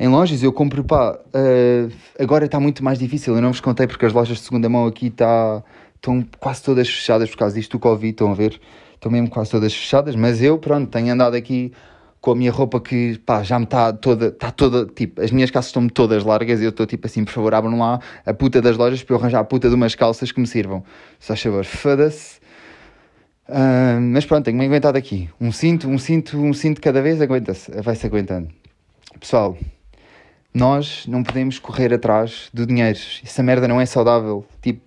em 0.00 0.08
lojas. 0.08 0.42
Eu 0.42 0.52
compro, 0.52 0.82
pá, 0.82 1.12
uh, 1.12 1.92
agora 2.18 2.46
está 2.46 2.58
muito 2.58 2.82
mais 2.82 2.98
difícil. 2.98 3.34
Eu 3.36 3.42
não 3.42 3.52
vos 3.52 3.60
contei 3.60 3.86
porque 3.86 4.06
as 4.06 4.12
lojas 4.14 4.38
de 4.38 4.44
segunda 4.44 4.66
mão 4.68 4.86
aqui 4.86 5.10
tá, 5.10 5.62
estão 5.94 6.26
quase 6.38 6.62
todas 6.62 6.88
fechadas 6.88 7.28
por 7.30 7.36
causa 7.36 7.54
disto 7.54 7.72
do 7.72 7.78
Covid, 7.78 8.10
estão 8.10 8.32
a 8.32 8.34
ver? 8.34 8.58
Estão 8.94 9.12
mesmo 9.12 9.28
quase 9.28 9.50
todas 9.50 9.74
fechadas, 9.74 10.16
mas 10.16 10.42
eu, 10.42 10.58
pronto, 10.58 10.90
tenho 10.90 11.12
andado 11.12 11.34
aqui 11.34 11.72
com 12.20 12.32
a 12.32 12.34
minha 12.34 12.52
roupa 12.52 12.80
que 12.80 13.18
pá, 13.24 13.42
já 13.42 13.58
me 13.58 13.64
está 13.64 13.92
toda, 13.92 14.28
está 14.28 14.50
toda, 14.50 14.84
tipo, 14.86 15.22
as 15.22 15.30
minhas 15.30 15.50
calças 15.50 15.68
estão-me 15.68 15.88
todas 15.90 16.22
largas 16.22 16.60
e 16.60 16.64
eu 16.64 16.70
estou 16.70 16.86
tipo 16.86 17.06
assim, 17.06 17.24
por 17.24 17.32
favor, 17.32 17.54
abram 17.54 17.78
lá 17.78 17.98
a 18.26 18.34
puta 18.34 18.60
das 18.60 18.76
lojas 18.76 19.02
para 19.02 19.14
eu 19.14 19.20
arranjar 19.20 19.40
a 19.40 19.44
puta 19.44 19.68
de 19.68 19.74
umas 19.74 19.94
calças 19.94 20.32
que 20.32 20.40
me 20.40 20.46
sirvam. 20.46 20.84
Só 21.18 21.34
favor, 21.36 21.64
foda-se. 21.64 22.40
Uh, 23.48 24.00
mas 24.00 24.24
pronto, 24.26 24.44
tenho-me 24.44 24.66
aguentado 24.66 24.96
aqui. 24.96 25.28
Um 25.40 25.50
cinto, 25.50 25.88
um 25.88 25.98
cinto, 25.98 26.38
um 26.38 26.52
cinto 26.52 26.80
cada 26.80 27.02
vez 27.02 27.20
aguenta-se, 27.20 27.70
vai-se 27.82 28.06
aguentando. 28.06 28.48
Pessoal, 29.18 29.56
nós 30.52 31.06
não 31.06 31.22
podemos 31.22 31.58
correr 31.58 31.92
atrás 31.92 32.48
do 32.52 32.66
dinheiro. 32.66 32.98
Essa 33.22 33.42
merda 33.42 33.68
não 33.68 33.80
é 33.80 33.86
saudável. 33.86 34.44
Tipo, 34.60 34.82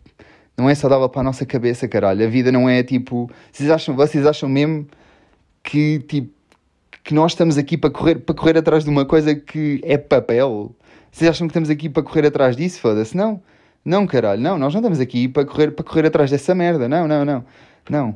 não 0.57 0.69
é 0.69 0.75
saudável 0.75 1.09
para 1.09 1.21
a 1.21 1.23
nossa 1.23 1.45
cabeça, 1.45 1.87
caralho. 1.87 2.25
A 2.25 2.29
vida 2.29 2.51
não 2.51 2.69
é 2.69 2.83
tipo. 2.83 3.29
Vocês 3.51 3.69
acham, 3.69 3.95
vocês 3.95 4.25
acham 4.25 4.47
mesmo 4.49 4.87
que 5.63 5.99
tipo 5.99 6.31
que 7.03 7.13
nós 7.13 7.33
estamos 7.33 7.57
aqui 7.57 7.77
para 7.77 7.89
correr, 7.89 8.15
para 8.19 8.33
correr 8.33 8.57
atrás 8.57 8.83
de 8.85 8.89
uma 8.89 9.05
coisa 9.05 9.35
que 9.35 9.81
é 9.83 9.97
papel. 9.97 10.73
Vocês 11.11 11.29
acham 11.29 11.47
que 11.47 11.51
estamos 11.51 11.69
aqui 11.69 11.89
para 11.89 12.01
correr 12.01 12.27
atrás 12.27 12.55
disso? 12.55 12.79
Foda-se. 12.79 13.15
Não. 13.15 13.41
Não, 13.83 14.07
caralho. 14.07 14.41
Não, 14.41 14.57
nós 14.57 14.73
não 14.73 14.79
estamos 14.79 14.99
aqui 14.99 15.27
para 15.27 15.45
correr, 15.45 15.71
para 15.71 15.83
correr 15.83 16.05
atrás 16.07 16.31
dessa 16.31 16.55
merda. 16.55 16.87
Não, 16.87 17.07
não, 17.07 17.25
não. 17.25 17.45
Não. 17.89 18.15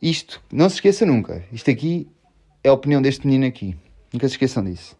Isto, 0.00 0.40
não 0.50 0.68
se 0.68 0.76
esqueça 0.76 1.04
nunca. 1.04 1.44
Isto 1.52 1.70
aqui 1.70 2.08
é 2.64 2.70
a 2.70 2.72
opinião 2.72 3.02
deste 3.02 3.26
menino 3.26 3.46
aqui. 3.46 3.76
Nunca 4.12 4.26
se 4.26 4.34
esqueçam 4.34 4.64
disso. 4.64 4.96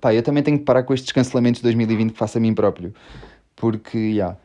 Pá, 0.00 0.14
eu 0.14 0.22
também 0.22 0.42
tenho 0.42 0.58
que 0.58 0.64
parar 0.64 0.82
com 0.82 0.94
estes 0.94 1.12
cancelamentos 1.12 1.60
de 1.60 1.64
2020 1.64 2.12
que 2.12 2.18
faço 2.18 2.38
a 2.38 2.40
mim 2.40 2.54
próprio. 2.54 2.94
Porque, 3.54 4.14
já. 4.14 4.36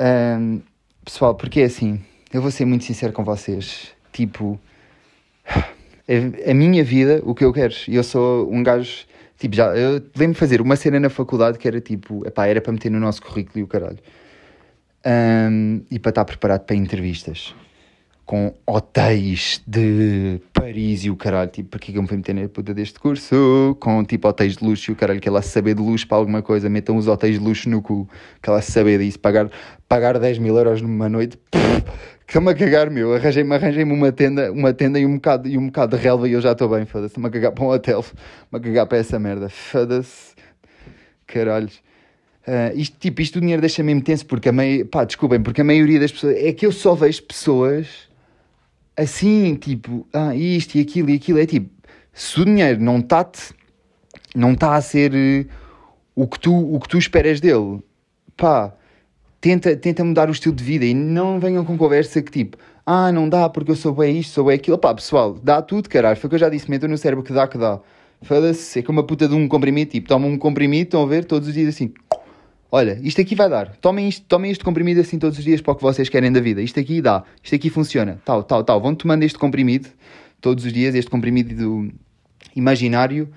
Yeah. 0.00 0.38
Um, 0.38 0.62
pessoal, 1.04 1.34
porque 1.34 1.60
é 1.60 1.64
assim. 1.64 2.00
Eu 2.32 2.42
vou 2.42 2.50
ser 2.50 2.64
muito 2.64 2.84
sincero 2.84 3.12
com 3.12 3.24
vocês. 3.24 3.92
Tipo 4.12 4.58
a, 5.46 6.50
a 6.50 6.54
minha 6.54 6.82
vida, 6.84 7.20
o 7.24 7.34
que 7.34 7.44
eu 7.44 7.52
quero. 7.52 7.74
Eu 7.88 8.02
sou 8.02 8.52
um 8.52 8.62
gajo, 8.62 9.06
tipo, 9.38 9.54
já, 9.54 9.76
eu 9.76 9.94
lembro-me 10.16 10.34
fazer 10.34 10.60
uma 10.60 10.76
cena 10.76 10.98
na 10.98 11.08
faculdade 11.08 11.58
que 11.58 11.66
era 11.68 11.80
tipo, 11.80 12.26
epá, 12.26 12.46
era 12.46 12.60
para 12.60 12.72
meter 12.72 12.90
no 12.90 13.00
nosso 13.00 13.22
currículo 13.22 13.60
e 13.60 13.62
o 13.62 13.66
caralho. 13.66 13.98
Um, 15.04 15.82
e 15.90 15.98
para 15.98 16.10
estar 16.10 16.24
preparado 16.24 16.64
para 16.64 16.76
entrevistas 16.76 17.54
com 18.32 18.54
hotéis 18.66 19.60
de 19.66 20.40
Paris 20.54 21.04
e 21.04 21.10
o 21.10 21.16
caralho, 21.16 21.50
tipo, 21.50 21.68
para 21.68 21.78
que 21.78 21.92
é 21.92 21.98
eu 21.98 22.00
me 22.00 22.08
fui 22.08 22.16
meter 22.16 22.34
na 22.34 22.48
puta 22.48 22.72
deste 22.72 22.98
curso? 22.98 23.76
Com 23.78 24.02
tipo 24.02 24.26
hotéis 24.26 24.56
de 24.56 24.64
luxo 24.64 24.90
e 24.90 24.94
o 24.94 24.96
caralho, 24.96 25.20
que 25.20 25.28
ela 25.28 25.42
saber 25.42 25.74
de 25.74 25.82
luxo 25.82 26.08
para 26.08 26.16
alguma 26.16 26.40
coisa, 26.40 26.66
metam 26.70 26.96
os 26.96 27.06
hotéis 27.08 27.38
de 27.38 27.44
luxo 27.44 27.68
no 27.68 27.82
cu, 27.82 28.08
que 28.40 28.48
ela 28.48 28.62
saber 28.62 29.00
disso, 29.00 29.20
pagar, 29.20 29.50
pagar 29.86 30.18
10 30.18 30.38
mil 30.38 30.56
euros 30.56 30.80
numa 30.80 31.10
noite, 31.10 31.38
que-me 32.26 32.52
a 32.52 32.54
cagar, 32.54 32.88
meu, 32.88 33.12
arranjei-me 33.12 33.54
arranjei 33.54 33.84
uma 33.84 34.10
tenda, 34.10 34.50
uma 34.50 34.72
tenda 34.72 34.98
e 34.98 35.04
um 35.04 35.16
bocado, 35.16 35.46
e 35.46 35.58
um 35.58 35.66
bocado 35.66 35.94
de 35.94 36.02
relva 36.02 36.26
e 36.26 36.32
eu 36.32 36.40
já 36.40 36.52
estou 36.52 36.70
bem, 36.70 36.86
foda-se, 36.86 37.20
me 37.20 37.26
a 37.26 37.30
cagar 37.30 37.52
para 37.52 37.64
um 37.64 37.68
hotel, 37.68 38.02
me 38.50 38.58
a 38.58 38.62
cagar 38.62 38.86
para 38.86 38.96
essa 38.96 39.18
merda, 39.18 39.50
foda-se, 39.50 40.34
caralhos. 41.26 41.82
Uh, 42.48 42.72
isto, 42.74 42.96
tipo, 42.98 43.20
isto 43.20 43.34
do 43.34 43.40
dinheiro 43.42 43.60
deixa-me 43.60 44.00
tenso 44.00 44.24
porque 44.24 44.48
a 44.48 44.52
meio, 44.52 44.86
pá, 44.86 45.04
desculpem, 45.04 45.42
porque 45.42 45.60
a 45.60 45.64
maioria 45.64 46.00
das 46.00 46.10
pessoas, 46.10 46.34
é 46.38 46.50
que 46.54 46.64
eu 46.64 46.72
só 46.72 46.94
vejo 46.94 47.22
pessoas 47.24 48.10
assim, 48.96 49.54
tipo, 49.54 50.06
ah, 50.12 50.34
isto 50.34 50.76
e 50.76 50.80
aquilo 50.80 51.10
e 51.10 51.14
aquilo. 51.14 51.38
É 51.38 51.46
tipo, 51.46 51.70
se 52.12 52.40
o 52.40 52.44
dinheiro 52.44 52.80
não 52.80 52.98
está 52.98 53.30
não 54.34 54.52
está 54.52 54.76
a 54.76 54.80
ser 54.80 55.12
uh, 55.12 55.46
o, 56.14 56.26
que 56.26 56.38
tu, 56.40 56.54
o 56.54 56.80
que 56.80 56.88
tu 56.88 56.98
esperas 56.98 57.40
dele, 57.40 57.80
pá, 58.36 58.72
tenta, 59.40 59.76
tenta 59.76 60.02
mudar 60.04 60.28
o 60.28 60.32
estilo 60.32 60.54
de 60.54 60.64
vida 60.64 60.84
e 60.84 60.94
não 60.94 61.38
venham 61.38 61.64
com 61.64 61.76
conversa 61.76 62.22
que 62.22 62.30
tipo, 62.30 62.56
ah, 62.86 63.12
não 63.12 63.28
dá 63.28 63.48
porque 63.48 63.70
eu 63.70 63.76
sou 63.76 63.94
bem 63.94 64.18
isto, 64.18 64.32
sou 64.32 64.46
bem 64.46 64.56
aquilo. 64.56 64.78
Pá, 64.78 64.94
pessoal, 64.94 65.34
dá 65.34 65.62
tudo, 65.62 65.88
caralho. 65.88 66.16
Foi 66.16 66.28
o 66.28 66.30
que 66.30 66.34
eu 66.36 66.40
já 66.40 66.48
disse, 66.48 66.70
metam 66.70 66.88
no 66.88 66.98
cérebro 66.98 67.24
que 67.24 67.32
dá, 67.32 67.46
que 67.46 67.58
dá. 67.58 67.80
Foda-se, 68.22 68.78
é 68.78 68.82
como 68.82 69.00
uma 69.00 69.06
puta 69.06 69.26
de 69.28 69.34
um 69.34 69.48
comprimido, 69.48 69.90
tipo, 69.90 70.08
tomam 70.08 70.30
um 70.30 70.38
comprimido, 70.38 70.84
estão 70.84 71.02
a 71.02 71.06
ver, 71.06 71.24
todos 71.24 71.48
os 71.48 71.54
dias 71.54 71.68
assim, 71.74 71.92
olha, 72.72 72.98
isto 73.02 73.20
aqui 73.20 73.34
vai 73.34 73.50
dar, 73.50 73.76
tomem, 73.76 74.08
isto, 74.08 74.24
tomem 74.26 74.50
este 74.50 74.64
comprimido 74.64 75.02
assim 75.02 75.18
todos 75.18 75.38
os 75.38 75.44
dias 75.44 75.60
para 75.60 75.72
o 75.72 75.76
que 75.76 75.82
vocês 75.82 76.08
querem 76.08 76.32
da 76.32 76.40
vida, 76.40 76.62
isto 76.62 76.80
aqui 76.80 77.02
dá, 77.02 77.22
isto 77.42 77.54
aqui 77.54 77.68
funciona, 77.68 78.18
tal, 78.24 78.42
tal, 78.42 78.64
tal. 78.64 78.80
Vão 78.80 78.94
tomando 78.94 79.22
este 79.22 79.38
comprimido 79.38 79.90
todos 80.40 80.64
os 80.64 80.72
dias, 80.72 80.94
este 80.94 81.10
comprimido 81.10 81.54
do 81.54 81.92
imaginário, 82.56 83.28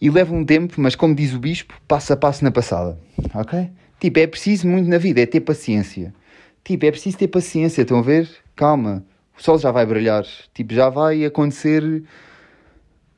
e 0.00 0.10
leva 0.10 0.34
um 0.34 0.44
tempo, 0.44 0.74
mas 0.80 0.94
como 0.94 1.14
diz 1.14 1.32
o 1.32 1.40
bispo, 1.40 1.74
passo 1.88 2.12
a 2.12 2.16
passo 2.16 2.44
na 2.44 2.50
passada, 2.50 3.00
ok? 3.34 3.70
Tipo, 3.98 4.18
é 4.20 4.26
preciso 4.26 4.68
muito 4.68 4.88
na 4.88 4.98
vida, 4.98 5.20
é 5.20 5.26
ter 5.26 5.40
paciência. 5.40 6.14
Tipo, 6.62 6.86
é 6.86 6.90
preciso 6.92 7.16
ter 7.16 7.26
paciência, 7.26 7.82
estão 7.82 7.98
a 7.98 8.02
ver? 8.02 8.28
Calma, 8.54 9.04
o 9.36 9.42
sol 9.42 9.58
já 9.58 9.72
vai 9.72 9.84
brilhar, 9.86 10.24
tipo, 10.54 10.74
já 10.74 10.88
vai 10.88 11.24
acontecer 11.24 12.04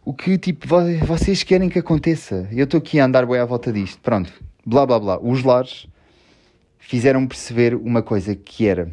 o 0.04 0.14
que, 0.14 0.38
tipo, 0.38 0.66
vocês 1.04 1.42
querem 1.42 1.68
que 1.68 1.78
aconteça. 1.78 2.48
Eu 2.50 2.64
estou 2.64 2.78
aqui 2.78 2.98
a 2.98 3.04
andar 3.04 3.26
bem 3.26 3.38
à 3.38 3.44
volta 3.44 3.70
disto, 3.70 4.00
pronto 4.00 4.32
blá 4.64 4.86
blá 4.86 4.98
blá. 4.98 5.18
Os 5.20 5.42
lares 5.42 5.86
fizeram 6.78 7.26
perceber 7.26 7.74
uma 7.74 8.02
coisa 8.02 8.34
que 8.34 8.66
era 8.66 8.90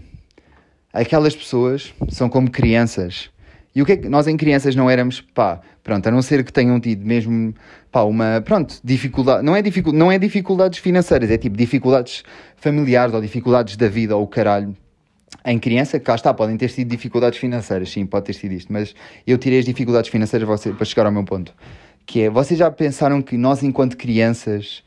aquelas 0.93 1.35
pessoas 1.35 1.93
são 2.09 2.29
como 2.29 2.49
crianças 2.49 3.29
E 3.75 3.81
o 3.81 3.85
que 3.85 3.91
é 3.91 3.97
que 3.97 4.09
nós 4.09 4.27
em 4.27 4.35
crianças 4.35 4.75
não 4.75 4.89
éramos, 4.89 5.21
pá, 5.21 5.61
pronto, 5.83 6.07
a 6.07 6.11
não 6.11 6.21
ser 6.21 6.43
que 6.43 6.51
tenham 6.51 6.79
tido 6.79 7.05
mesmo, 7.05 7.53
pá, 7.91 8.01
uma, 8.01 8.41
pronto, 8.43 8.79
dificuldade, 8.83 9.45
não 9.45 9.55
é, 9.55 9.61
dificu 9.61 9.91
não 9.91 10.11
é 10.11 10.17
dificuldades 10.17 10.79
financeiras, 10.79 11.29
é 11.29 11.37
tipo 11.37 11.55
dificuldades 11.55 12.23
familiares 12.55 13.13
ou 13.13 13.21
dificuldades 13.21 13.77
da 13.77 13.87
vida 13.87 14.15
ou 14.15 14.23
o 14.23 14.27
caralho. 14.27 14.75
Em 15.45 15.59
criança, 15.59 15.99
cá 15.99 16.15
está, 16.15 16.33
podem 16.33 16.57
ter 16.57 16.69
sido 16.69 16.89
dificuldades 16.89 17.37
financeiras, 17.37 17.91
sim, 17.91 18.05
pode 18.05 18.25
ter 18.25 18.33
sido 18.33 18.53
isto, 18.53 18.73
mas 18.73 18.95
eu 19.27 19.37
tirei 19.37 19.59
as 19.59 19.65
dificuldades 19.65 20.09
financeiras 20.09 20.49
para 20.75 20.85
chegar 20.85 21.05
ao 21.05 21.11
meu 21.11 21.23
ponto. 21.23 21.53
Que 22.05 22.23
é, 22.23 22.29
vocês 22.29 22.57
já 22.57 22.71
pensaram 22.71 23.21
que 23.21 23.37
nós, 23.37 23.61
enquanto 23.61 23.95
crianças, 23.95 24.83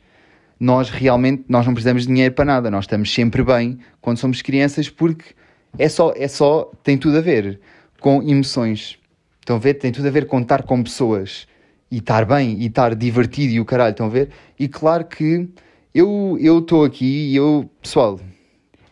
nós 0.61 0.91
realmente 0.91 1.43
nós 1.49 1.65
não 1.65 1.73
precisamos 1.73 2.03
de 2.03 2.09
dinheiro 2.09 2.35
para 2.35 2.45
nada, 2.45 2.69
nós 2.69 2.83
estamos 2.83 3.11
sempre 3.11 3.43
bem 3.43 3.79
quando 3.99 4.19
somos 4.19 4.43
crianças 4.43 4.87
porque 4.87 5.33
é 5.75 5.89
só, 5.89 6.13
é 6.15 6.27
só, 6.27 6.71
tem 6.83 6.99
tudo 6.99 7.17
a 7.17 7.21
ver 7.21 7.59
com 7.99 8.21
emoções. 8.21 8.99
Estão 9.39 9.55
a 9.55 9.59
ver? 9.59 9.73
Tem 9.73 9.91
tudo 9.91 10.07
a 10.07 10.11
ver 10.11 10.27
com 10.27 10.39
estar 10.39 10.61
com 10.61 10.83
pessoas 10.83 11.47
e 11.89 11.97
estar 11.97 12.25
bem 12.25 12.59
e 12.59 12.67
estar 12.67 12.93
divertido 12.93 13.53
e 13.53 13.59
o 13.59 13.65
caralho, 13.65 13.89
estão 13.89 14.05
a 14.05 14.09
ver? 14.09 14.29
E 14.59 14.67
claro 14.67 15.05
que 15.05 15.49
eu 15.95 16.37
estou 16.39 16.85
aqui 16.85 17.31
e 17.31 17.35
eu, 17.35 17.67
pessoal, 17.81 18.19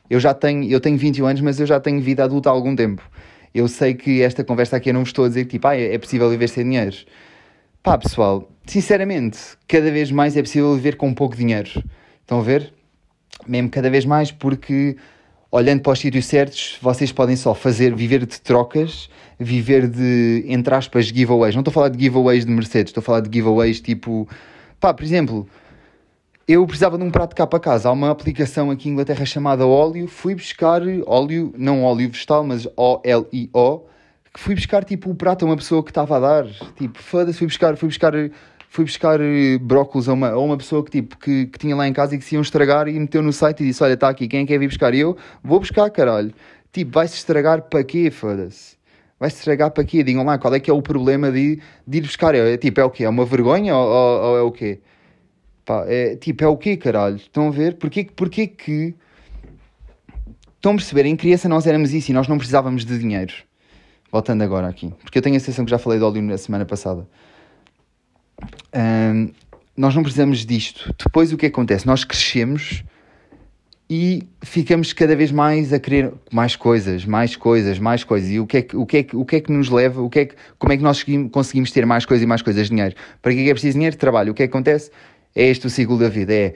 eu 0.09 0.19
já 0.19 0.33
tenho, 0.33 0.63
eu 0.63 0.79
tenho 0.79 0.97
21 0.97 1.27
anos, 1.27 1.41
mas 1.41 1.59
eu 1.59 1.67
já 1.67 1.79
tenho 1.79 2.01
vida 2.01 2.23
adulta 2.23 2.49
há 2.49 2.51
algum 2.51 2.75
tempo. 2.75 3.07
Eu 3.53 3.67
sei 3.67 3.93
que 3.93 4.23
esta 4.23 4.43
conversa 4.43 4.75
aqui 4.75 4.89
eu 4.89 4.93
não 4.95 5.01
vos 5.01 5.09
estou 5.09 5.25
a 5.25 5.27
dizer 5.27 5.45
que 5.45 5.51
tipo, 5.51 5.67
ah, 5.67 5.77
é 5.77 5.97
possível 5.99 6.27
viver 6.31 6.49
sem 6.49 6.63
dinheiro. 6.63 6.97
Pá, 7.81 7.97
pessoal, 7.97 8.51
sinceramente, 8.65 9.39
cada 9.65 9.89
vez 9.89 10.11
mais 10.11 10.35
é 10.35 10.41
possível 10.41 10.75
viver 10.75 10.97
com 10.97 11.13
pouco 11.13 11.33
dinheiro. 11.33 11.81
Estão 12.21 12.39
a 12.39 12.43
ver? 12.43 12.73
Mesmo 13.47 13.69
cada 13.69 13.89
vez 13.89 14.03
mais, 14.03 14.33
porque 14.33 14.97
olhando 15.49 15.81
para 15.81 15.93
os 15.93 15.99
sítios 15.99 16.25
certos, 16.25 16.77
vocês 16.81 17.13
podem 17.13 17.37
só 17.37 17.53
fazer, 17.53 17.95
viver 17.95 18.25
de 18.25 18.41
trocas, 18.41 19.09
viver 19.39 19.87
de, 19.87 20.43
entre 20.47 20.75
aspas, 20.75 21.05
giveaways. 21.05 21.55
Não 21.55 21.61
estou 21.61 21.71
a 21.71 21.73
falar 21.73 21.87
de 21.87 22.03
giveaways 22.03 22.45
de 22.45 22.51
Mercedes, 22.51 22.89
estou 22.89 22.99
a 22.99 23.03
falar 23.03 23.21
de 23.21 23.29
giveaways 23.33 23.79
tipo, 23.79 24.27
pá, 24.77 24.93
por 24.93 25.05
exemplo, 25.05 25.47
eu 26.45 26.65
precisava 26.67 26.97
de 26.97 27.03
um 27.05 27.09
prato 27.09 27.33
cá 27.33 27.47
para 27.47 27.61
casa. 27.61 27.87
Há 27.87 27.93
uma 27.93 28.11
aplicação 28.11 28.69
aqui 28.71 28.89
em 28.89 28.91
Inglaterra 28.91 29.25
chamada 29.25 29.65
Óleo. 29.65 30.05
Fui 30.05 30.35
buscar 30.35 30.81
óleo, 31.05 31.53
não 31.57 31.85
óleo 31.85 32.09
vegetal, 32.09 32.43
mas 32.43 32.67
O-L-I-O. 32.75 33.87
Que 34.33 34.39
fui 34.39 34.55
buscar 34.55 34.83
tipo 34.83 35.09
o 35.09 35.15
prato 35.15 35.43
a 35.43 35.47
uma 35.47 35.55
pessoa 35.55 35.83
que 35.83 35.91
estava 35.91 36.17
a 36.17 36.19
dar. 36.19 36.45
Tipo, 36.75 37.01
foda-se, 37.01 37.37
fui 37.37 37.47
buscar, 37.47 37.75
fui 37.75 37.89
buscar, 37.89 38.13
fui 38.69 38.85
buscar 38.85 39.19
eh, 39.19 39.57
brócolis 39.59 40.07
a 40.07 40.13
uma, 40.13 40.29
a 40.29 40.39
uma 40.39 40.57
pessoa 40.57 40.83
que, 40.83 40.91
tipo, 40.91 41.17
que, 41.17 41.47
que 41.47 41.57
tinha 41.57 41.75
lá 41.75 41.87
em 41.87 41.93
casa 41.93 42.15
e 42.15 42.17
que 42.17 42.23
se 42.23 42.35
iam 42.35 42.41
estragar 42.41 42.87
e 42.87 42.99
meteu 42.99 43.21
no 43.21 43.33
site 43.33 43.63
e 43.63 43.67
disse: 43.67 43.83
Olha, 43.83 43.93
está 43.93 44.09
aqui, 44.09 44.27
quem 44.27 44.43
é 44.43 44.45
quer 44.45 44.59
vir 44.59 44.67
buscar? 44.67 44.93
E 44.93 44.99
eu 44.99 45.17
vou 45.43 45.59
buscar, 45.59 45.89
caralho. 45.89 46.33
Tipo, 46.71 46.91
vai-se 46.91 47.15
estragar 47.15 47.63
para 47.63 47.83
quê, 47.83 48.11
foda-se? 48.11 48.77
Vai-se 49.19 49.37
estragar 49.37 49.71
para 49.71 49.83
quê? 49.83 50.01
Digam 50.03 50.23
lá 50.23 50.37
qual 50.37 50.53
é 50.55 50.59
que 50.59 50.69
é 50.69 50.73
o 50.73 50.81
problema 50.81 51.31
de, 51.31 51.59
de 51.85 51.97
ir 51.97 52.01
buscar. 52.01 52.33
É, 52.35 52.55
tipo, 52.57 52.79
é 52.79 52.83
o 52.85 52.89
quê? 52.89 53.03
É 53.03 53.09
uma 53.09 53.25
vergonha 53.25 53.75
ou, 53.75 53.87
ou, 53.87 54.21
ou 54.29 54.37
é 54.37 54.41
o 54.41 54.51
quê? 54.51 54.79
Pá, 55.65 55.83
é, 55.87 56.15
tipo, 56.15 56.43
é 56.43 56.47
o 56.47 56.55
quê, 56.55 56.77
caralho? 56.77 57.17
Estão 57.17 57.47
a 57.49 57.51
ver? 57.51 57.75
Porquê, 57.75 58.07
porquê 58.15 58.47
que... 58.47 58.95
Estão 60.55 60.71
a 60.71 60.75
perceber? 60.75 61.05
Em 61.05 61.15
criança 61.15 61.49
nós 61.49 61.67
éramos 61.67 61.93
isso 61.93 62.11
e 62.11 62.13
nós 62.13 62.27
não 62.27 62.37
precisávamos 62.37 62.85
de 62.85 62.97
dinheiro. 62.97 63.33
Voltando 64.11 64.41
agora 64.43 64.67
aqui. 64.67 64.93
Porque 65.03 65.17
eu 65.17 65.21
tenho 65.21 65.35
a 65.35 65.39
sensação 65.39 65.65
que 65.65 65.71
já 65.71 65.77
falei 65.77 65.99
de 65.99 66.05
óleo 66.05 66.21
na 66.21 66.37
semana 66.37 66.65
passada. 66.65 67.07
Um, 68.75 69.31
nós 69.77 69.95
não 69.95 70.03
precisamos 70.03 70.45
disto. 70.45 70.93
Depois 70.97 71.31
o 71.31 71.37
que 71.37 71.45
acontece? 71.45 71.85
Nós 71.85 72.03
crescemos 72.03 72.83
e 73.89 74.27
ficamos 74.41 74.93
cada 74.93 75.15
vez 75.15 75.31
mais 75.31 75.73
a 75.73 75.79
querer 75.79 76.13
mais 76.31 76.55
coisas, 76.55 77.05
mais 77.05 77.35
coisas, 77.35 77.79
mais 77.79 78.03
coisas. 78.03 78.29
E 78.29 78.39
o 78.39 78.45
que 78.45 78.57
é 78.57 78.61
que, 78.61 78.75
o 78.75 78.85
que, 78.85 78.97
é 78.97 79.03
que, 79.03 79.15
o 79.15 79.25
que, 79.25 79.35
é 79.37 79.39
que 79.39 79.51
nos 79.51 79.69
leva? 79.69 80.01
O 80.01 80.09
que 80.09 80.19
é 80.19 80.25
que, 80.25 80.35
como 80.57 80.73
é 80.73 80.77
que 80.77 80.83
nós 80.83 81.03
conseguimos 81.31 81.71
ter 81.71 81.85
mais 81.85 82.05
coisas 82.05 82.23
e 82.23 82.27
mais 82.27 82.41
coisas? 82.41 82.67
Dinheiro. 82.67 82.95
Para 83.21 83.31
é 83.31 83.35
que 83.35 83.49
é 83.49 83.53
preciso 83.53 83.73
dinheiro? 83.73 83.95
Trabalho. 83.95 84.31
O 84.31 84.35
que 84.35 84.43
é 84.43 84.47
que 84.47 84.51
acontece? 84.51 84.91
É 85.35 85.47
este 85.47 85.67
o 85.67 85.69
ciclo 85.69 85.97
da 85.97 86.09
vida, 86.09 86.33
é 86.33 86.55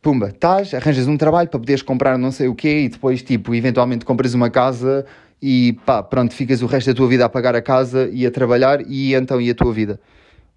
pumba, 0.00 0.28
estás, 0.28 0.72
arranjas 0.72 1.08
um 1.08 1.16
trabalho 1.16 1.48
para 1.48 1.58
poderes 1.58 1.82
comprar 1.82 2.16
não 2.16 2.30
sei 2.30 2.46
o 2.46 2.54
quê 2.54 2.82
e 2.82 2.88
depois, 2.88 3.22
tipo, 3.22 3.52
eventualmente 3.54 4.04
compras 4.04 4.34
uma 4.34 4.48
casa 4.48 5.04
e 5.40 5.78
pá, 5.84 6.02
pronto, 6.02 6.34
ficas 6.34 6.62
o 6.62 6.66
resto 6.66 6.88
da 6.88 6.94
tua 6.94 7.08
vida 7.08 7.24
a 7.24 7.28
pagar 7.28 7.54
a 7.54 7.62
casa 7.62 8.08
e 8.12 8.26
a 8.26 8.30
trabalhar 8.30 8.80
e 8.86 9.14
então 9.14 9.40
e 9.40 9.50
a 9.50 9.54
tua 9.54 9.72
vida? 9.72 10.00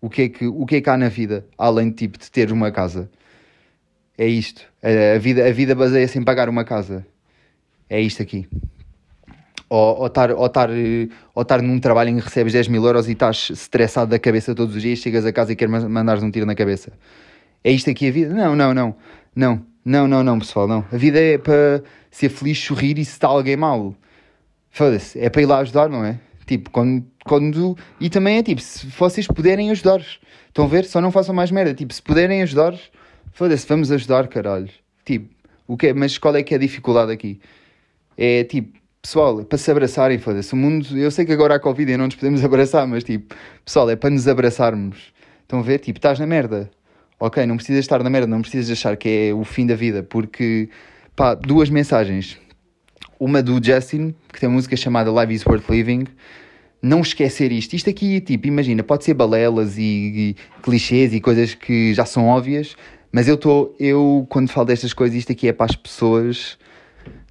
O 0.01 0.09
que 0.09 0.21
é 0.23 0.29
que, 0.29 0.47
o 0.47 0.65
que, 0.65 0.77
é 0.77 0.81
que 0.81 0.89
há 0.89 0.97
na 0.97 1.09
vida, 1.09 1.45
além 1.57 1.89
de, 1.89 1.95
tipo, 1.95 2.17
de 2.17 2.31
ter 2.31 2.51
uma 2.51 2.71
casa? 2.71 3.09
É 4.17 4.25
isto. 4.25 4.61
A, 4.81 5.17
vida, 5.17 5.45
a 5.45 5.51
vida 5.51 5.75
baseia-se 5.75 6.17
em 6.17 6.23
pagar 6.23 6.47
uma 6.49 6.63
casa. 6.63 7.05
É 7.89 7.99
isto 7.99 8.21
aqui. 8.21 8.47
Ou, 9.69 10.07
estar, 10.07 10.31
ou, 10.31 10.45
estar, 10.45 10.69
ou 11.35 11.45
num 11.61 11.79
trabalho 11.79 12.09
em 12.09 12.17
que 12.17 12.23
recebes 12.23 12.53
10 12.53 12.69
mil 12.69 12.83
euros 12.83 13.07
e 13.07 13.11
estás 13.11 13.49
estressado 13.51 14.09
da 14.09 14.17
cabeça 14.17 14.55
todos 14.55 14.75
os 14.75 14.81
dias, 14.81 14.99
chegas 14.99 15.25
a 15.25 15.31
casa 15.31 15.51
e 15.51 15.55
queres 15.55 15.83
mandares 15.85 16.23
um 16.23 16.31
tiro 16.31 16.45
na 16.45 16.55
cabeça. 16.55 16.91
É 17.63 17.71
isto 17.71 17.89
aqui 17.89 18.07
a 18.07 18.11
vida? 18.11 18.33
Não, 18.33 18.55
não, 18.55 18.73
não. 18.73 18.95
Não, 19.35 19.65
não, 19.85 20.07
não, 20.07 20.23
não, 20.23 20.39
pessoal, 20.39 20.67
não. 20.67 20.85
A 20.91 20.97
vida 20.97 21.19
é 21.19 21.37
para 21.37 21.83
ser 22.09 22.29
feliz, 22.29 22.57
sorrir 22.57 22.97
e 22.97 23.05
se 23.05 23.11
está 23.11 23.27
alguém 23.27 23.55
mal. 23.55 23.93
Foda-se, 24.71 25.19
é 25.19 25.29
para 25.29 25.41
ir 25.41 25.45
lá 25.45 25.59
ajudar, 25.59 25.89
não 25.89 26.03
é? 26.03 26.19
Tipo, 26.45 26.69
quando, 26.69 27.05
quando. 27.25 27.77
E 27.99 28.09
também 28.09 28.37
é 28.37 28.43
tipo, 28.43 28.61
se 28.61 28.87
vocês 28.87 29.27
puderem 29.27 29.71
ajudar. 29.71 30.01
Estão 30.47 30.65
a 30.65 30.67
ver? 30.67 30.85
Só 30.85 30.99
não 30.99 31.11
façam 31.11 31.33
mais 31.33 31.51
merda. 31.51 31.73
Tipo, 31.73 31.93
se 31.93 32.01
puderem 32.01 32.41
ajudar, 32.41 32.75
foda-se, 33.31 33.67
vamos 33.67 33.91
ajudar, 33.91 34.27
caralho. 34.27 34.69
Tipo, 35.05 35.33
o 35.67 35.77
que 35.77 35.87
é, 35.87 35.93
mas 35.93 36.17
qual 36.17 36.35
é 36.35 36.43
que 36.43 36.53
é 36.53 36.57
a 36.57 36.59
dificuldade 36.59 37.11
aqui? 37.11 37.39
É 38.17 38.43
tipo, 38.43 38.77
pessoal, 39.01 39.41
é 39.41 39.43
para 39.43 39.57
se 39.57 39.69
abraçarem, 39.69 40.17
foda-se. 40.17 40.53
O 40.53 40.57
mundo, 40.57 40.97
eu 40.97 41.11
sei 41.11 41.25
que 41.25 41.31
agora 41.31 41.55
há 41.55 41.59
Covid 41.59 41.91
e 41.91 41.97
não 41.97 42.05
nos 42.05 42.15
podemos 42.15 42.43
abraçar, 42.45 42.87
mas 42.87 43.03
tipo, 43.03 43.35
pessoal, 43.63 43.89
é 43.89 43.95
para 43.95 44.09
nos 44.09 44.27
abraçarmos. 44.27 45.13
Estão 45.41 45.59
a 45.59 45.63
ver? 45.63 45.79
Tipo, 45.79 45.99
estás 45.99 46.19
na 46.19 46.25
merda 46.25 46.69
ok, 47.19 47.45
não 47.45 47.57
precisas 47.57 47.81
estar 47.81 48.01
na 48.01 48.09
merda, 48.09 48.27
não 48.27 48.41
precisas 48.41 48.71
achar 48.71 48.95
que 48.95 49.29
é 49.29 49.33
o 49.33 49.43
fim 49.43 49.67
da 49.67 49.75
vida, 49.75 50.01
porque, 50.01 50.69
pá, 51.15 51.35
duas 51.35 51.69
mensagens. 51.69 52.37
Uma 53.19 53.43
do 53.43 53.63
Justin, 53.63 54.15
que 54.31 54.39
tem 54.39 54.47
uma 54.47 54.55
música 54.55 54.77
chamada 54.77 55.11
Life 55.11 55.33
is 55.33 55.45
Worth 55.45 55.69
Living. 55.69 56.05
Não 56.81 57.01
esquecer 57.01 57.51
isto. 57.51 57.75
Isto 57.75 57.89
aqui, 57.89 58.21
tipo, 58.21 58.47
imagina, 58.47 58.81
pode 58.81 59.03
ser 59.03 59.13
balelas 59.13 59.77
e, 59.77 59.81
e 59.81 60.35
clichês 60.63 61.13
e 61.13 61.19
coisas 61.19 61.53
que 61.53 61.93
já 61.93 62.05
são 62.05 62.27
óbvias, 62.27 62.77
mas 63.11 63.27
eu 63.27 63.35
estou, 63.35 63.75
eu, 63.77 64.25
quando 64.29 64.49
falo 64.49 64.67
destas 64.67 64.93
coisas, 64.93 65.17
isto 65.17 65.31
aqui 65.33 65.49
é 65.49 65.53
para 65.53 65.65
as 65.65 65.75
pessoas 65.75 66.57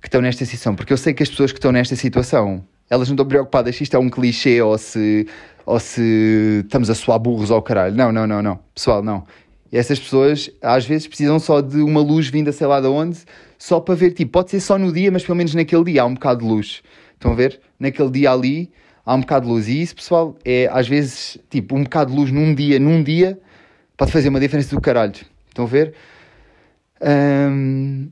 que 0.00 0.08
estão 0.08 0.20
nesta 0.20 0.44
situação, 0.44 0.74
porque 0.74 0.92
eu 0.92 0.96
sei 0.96 1.14
que 1.14 1.22
as 1.22 1.30
pessoas 1.30 1.52
que 1.52 1.58
estão 1.58 1.72
nesta 1.72 1.96
situação, 1.96 2.64
elas 2.90 3.08
não 3.08 3.14
estão 3.14 3.26
preocupadas 3.26 3.74
se 3.74 3.84
isto 3.84 3.96
é 3.96 3.98
um 3.98 4.10
clichê 4.10 4.60
ou 4.60 4.76
se, 4.76 5.26
ou 5.64 5.80
se 5.80 6.62
estamos 6.64 6.90
a 6.90 6.94
suar 6.94 7.18
burros 7.18 7.50
ao 7.50 7.62
caralho. 7.62 7.94
Não, 7.94 8.12
não, 8.12 8.26
não, 8.26 8.42
não. 8.42 8.58
Pessoal, 8.74 9.02
não. 9.02 9.24
E 9.70 9.76
essas 9.76 9.98
pessoas 9.98 10.50
às 10.62 10.86
vezes 10.86 11.06
precisam 11.06 11.38
só 11.38 11.60
de 11.60 11.80
uma 11.82 12.00
luz 12.00 12.28
vinda 12.28 12.52
sei 12.52 12.66
lá 12.66 12.80
de 12.80 12.86
onde, 12.86 13.18
só 13.58 13.80
para 13.80 13.94
ver, 13.94 14.12
tipo, 14.12 14.32
pode 14.32 14.50
ser 14.50 14.60
só 14.60 14.78
no 14.78 14.92
dia, 14.92 15.10
mas 15.10 15.24
pelo 15.24 15.36
menos 15.36 15.54
naquele 15.54 15.84
dia 15.84 16.02
há 16.02 16.06
um 16.06 16.14
bocado 16.14 16.40
de 16.40 16.46
luz. 16.46 16.82
Estão 17.14 17.32
a 17.32 17.34
ver? 17.34 17.60
Naquele 17.78 18.10
dia 18.10 18.32
ali 18.32 18.70
há 19.04 19.14
um 19.14 19.20
bocado 19.20 19.46
de 19.46 19.52
luz. 19.52 19.68
E 19.68 19.82
isso, 19.82 19.94
pessoal, 19.96 20.36
é 20.44 20.68
às 20.72 20.88
vezes, 20.88 21.38
tipo, 21.50 21.76
um 21.76 21.82
bocado 21.82 22.12
de 22.12 22.16
luz 22.16 22.30
num 22.30 22.54
dia, 22.54 22.78
num 22.78 23.02
dia, 23.02 23.38
pode 23.96 24.12
fazer 24.12 24.28
uma 24.28 24.40
diferença 24.40 24.74
do 24.74 24.80
caralho. 24.80 25.14
Estão 25.48 25.64
a 25.64 25.68
ver? 25.68 25.94
Um... 27.02 28.08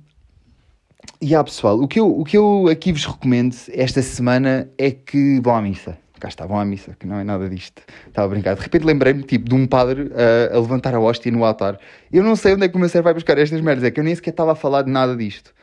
E 1.21 1.35
há, 1.35 1.43
pessoal, 1.43 1.81
o 1.81 1.89
que, 1.89 1.99
eu, 1.99 2.21
o 2.21 2.25
que 2.25 2.37
eu 2.37 2.69
aqui 2.71 2.93
vos 2.93 3.07
recomendo 3.07 3.57
esta 3.73 4.03
semana 4.03 4.69
é 4.77 4.91
que 4.91 5.41
vão 5.41 5.57
à 5.57 5.63
missa 5.63 5.97
cá 6.21 6.29
estavam 6.29 6.59
à 6.59 6.65
missa, 6.65 6.97
que 6.99 7.07
não 7.07 7.19
é 7.19 7.25
nada 7.25 7.49
disto. 7.49 7.83
Estava 8.07 8.27
a 8.27 8.31
brincar. 8.31 8.55
De 8.55 8.63
repente 8.63 8.85
lembrei-me 8.85 9.23
tipo, 9.23 9.49
de 9.49 9.55
um 9.55 9.67
padre 9.67 10.03
uh, 10.03 10.57
a 10.57 10.59
levantar 10.59 10.95
a 10.95 11.01
hóstia 11.01 11.31
no 11.33 11.45
altar. 11.45 11.79
Eu 12.13 12.23
não 12.23 12.37
sei 12.37 12.55
onde 12.55 12.65
é 12.65 12.69
que 12.69 12.77
o 12.77 12.79
meu 12.79 12.89
vai 13.03 13.15
buscar 13.15 13.39
estas 13.39 13.61
merdas, 13.61 13.85
é 13.85 13.91
que 13.91 14.01
eu 14.01 14.05
nem 14.05 14.15
sequer 14.15 14.31
estava 14.31 14.53
a 14.53 14.55
falar 14.55 14.83
de 14.83 14.91
nada 14.91 15.17
disto. 15.17 15.55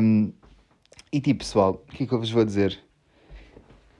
Um, 0.00 0.32
e 1.12 1.20
tipo, 1.20 1.40
pessoal, 1.40 1.84
o 1.88 1.92
que 1.92 2.04
é 2.04 2.06
que 2.06 2.12
eu 2.12 2.18
vos 2.18 2.30
vou 2.30 2.44
dizer? 2.44 2.78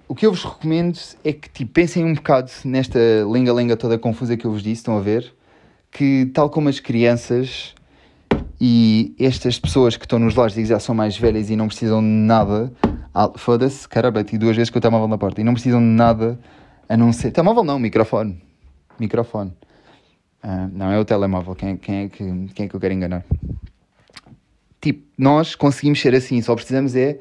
O 0.09 0.15
que 0.15 0.27
eu 0.27 0.33
vos 0.33 0.45
recomendo 0.45 0.99
é 1.25 1.33
que 1.33 1.49
tipo, 1.49 1.73
pensem 1.73 2.05
um 2.05 2.15
bocado 2.15 2.51
nesta 2.65 2.99
lenga-lenga 3.27 3.77
toda 3.77 3.99
confusa 3.99 4.37
que 4.37 4.45
eu 4.45 4.51
vos 4.51 4.63
disse, 4.63 4.81
estão 4.81 4.97
a 4.97 5.01
ver? 5.01 5.33
Que 5.91 6.27
tal 6.35 6.51
como 6.51 6.69
as 6.69 6.81
crianças 6.81 7.75
e 8.61 9.15
estas 9.19 9.59
pessoas 9.59 9.97
que 9.97 10.05
estão 10.05 10.19
nos 10.19 10.35
lares 10.35 10.57
e 10.57 10.65
já 10.65 10.79
são 10.79 10.95
mais 10.95 11.17
velhas 11.17 11.51
e 11.51 11.57
não 11.57 11.67
precisam 11.67 12.01
de 12.01 12.07
nada, 12.07 12.73
foda-se, 13.37 13.89
cara, 13.89 14.11
bati 14.11 14.39
duas 14.39 14.57
vezes 14.57 14.71
com 14.71 14.79
o 14.79 14.81
telemóvel 14.81 15.09
na 15.09 15.19
porta 15.19 15.41
e 15.41 15.45
não 15.45 15.53
precisam 15.55 15.81
de 15.81 15.87
nada 15.87 16.39
a 16.89 16.97
não 16.97 17.13
ser. 17.13 17.31
Telemóvel 17.31 17.65
não, 17.65 17.79
microfone. 17.79 18.43
Microfone. 18.99 19.53
Uh, 20.43 20.69
não 20.73 20.91
é 20.91 20.99
o 20.99 21.05
telemóvel, 21.05 21.55
quem, 21.55 21.77
quem, 21.77 22.05
é 22.05 22.09
que, 22.09 22.25
quem 22.55 22.67
é 22.67 22.69
que 22.69 22.75
eu 22.75 22.81
quero 22.81 22.93
enganar? 22.93 23.25
Tipo, 24.81 25.07
nós 25.17 25.55
conseguimos 25.55 26.01
ser 26.01 26.15
assim, 26.17 26.43
só 26.43 26.55
precisamos 26.57 26.97
é 26.97 27.21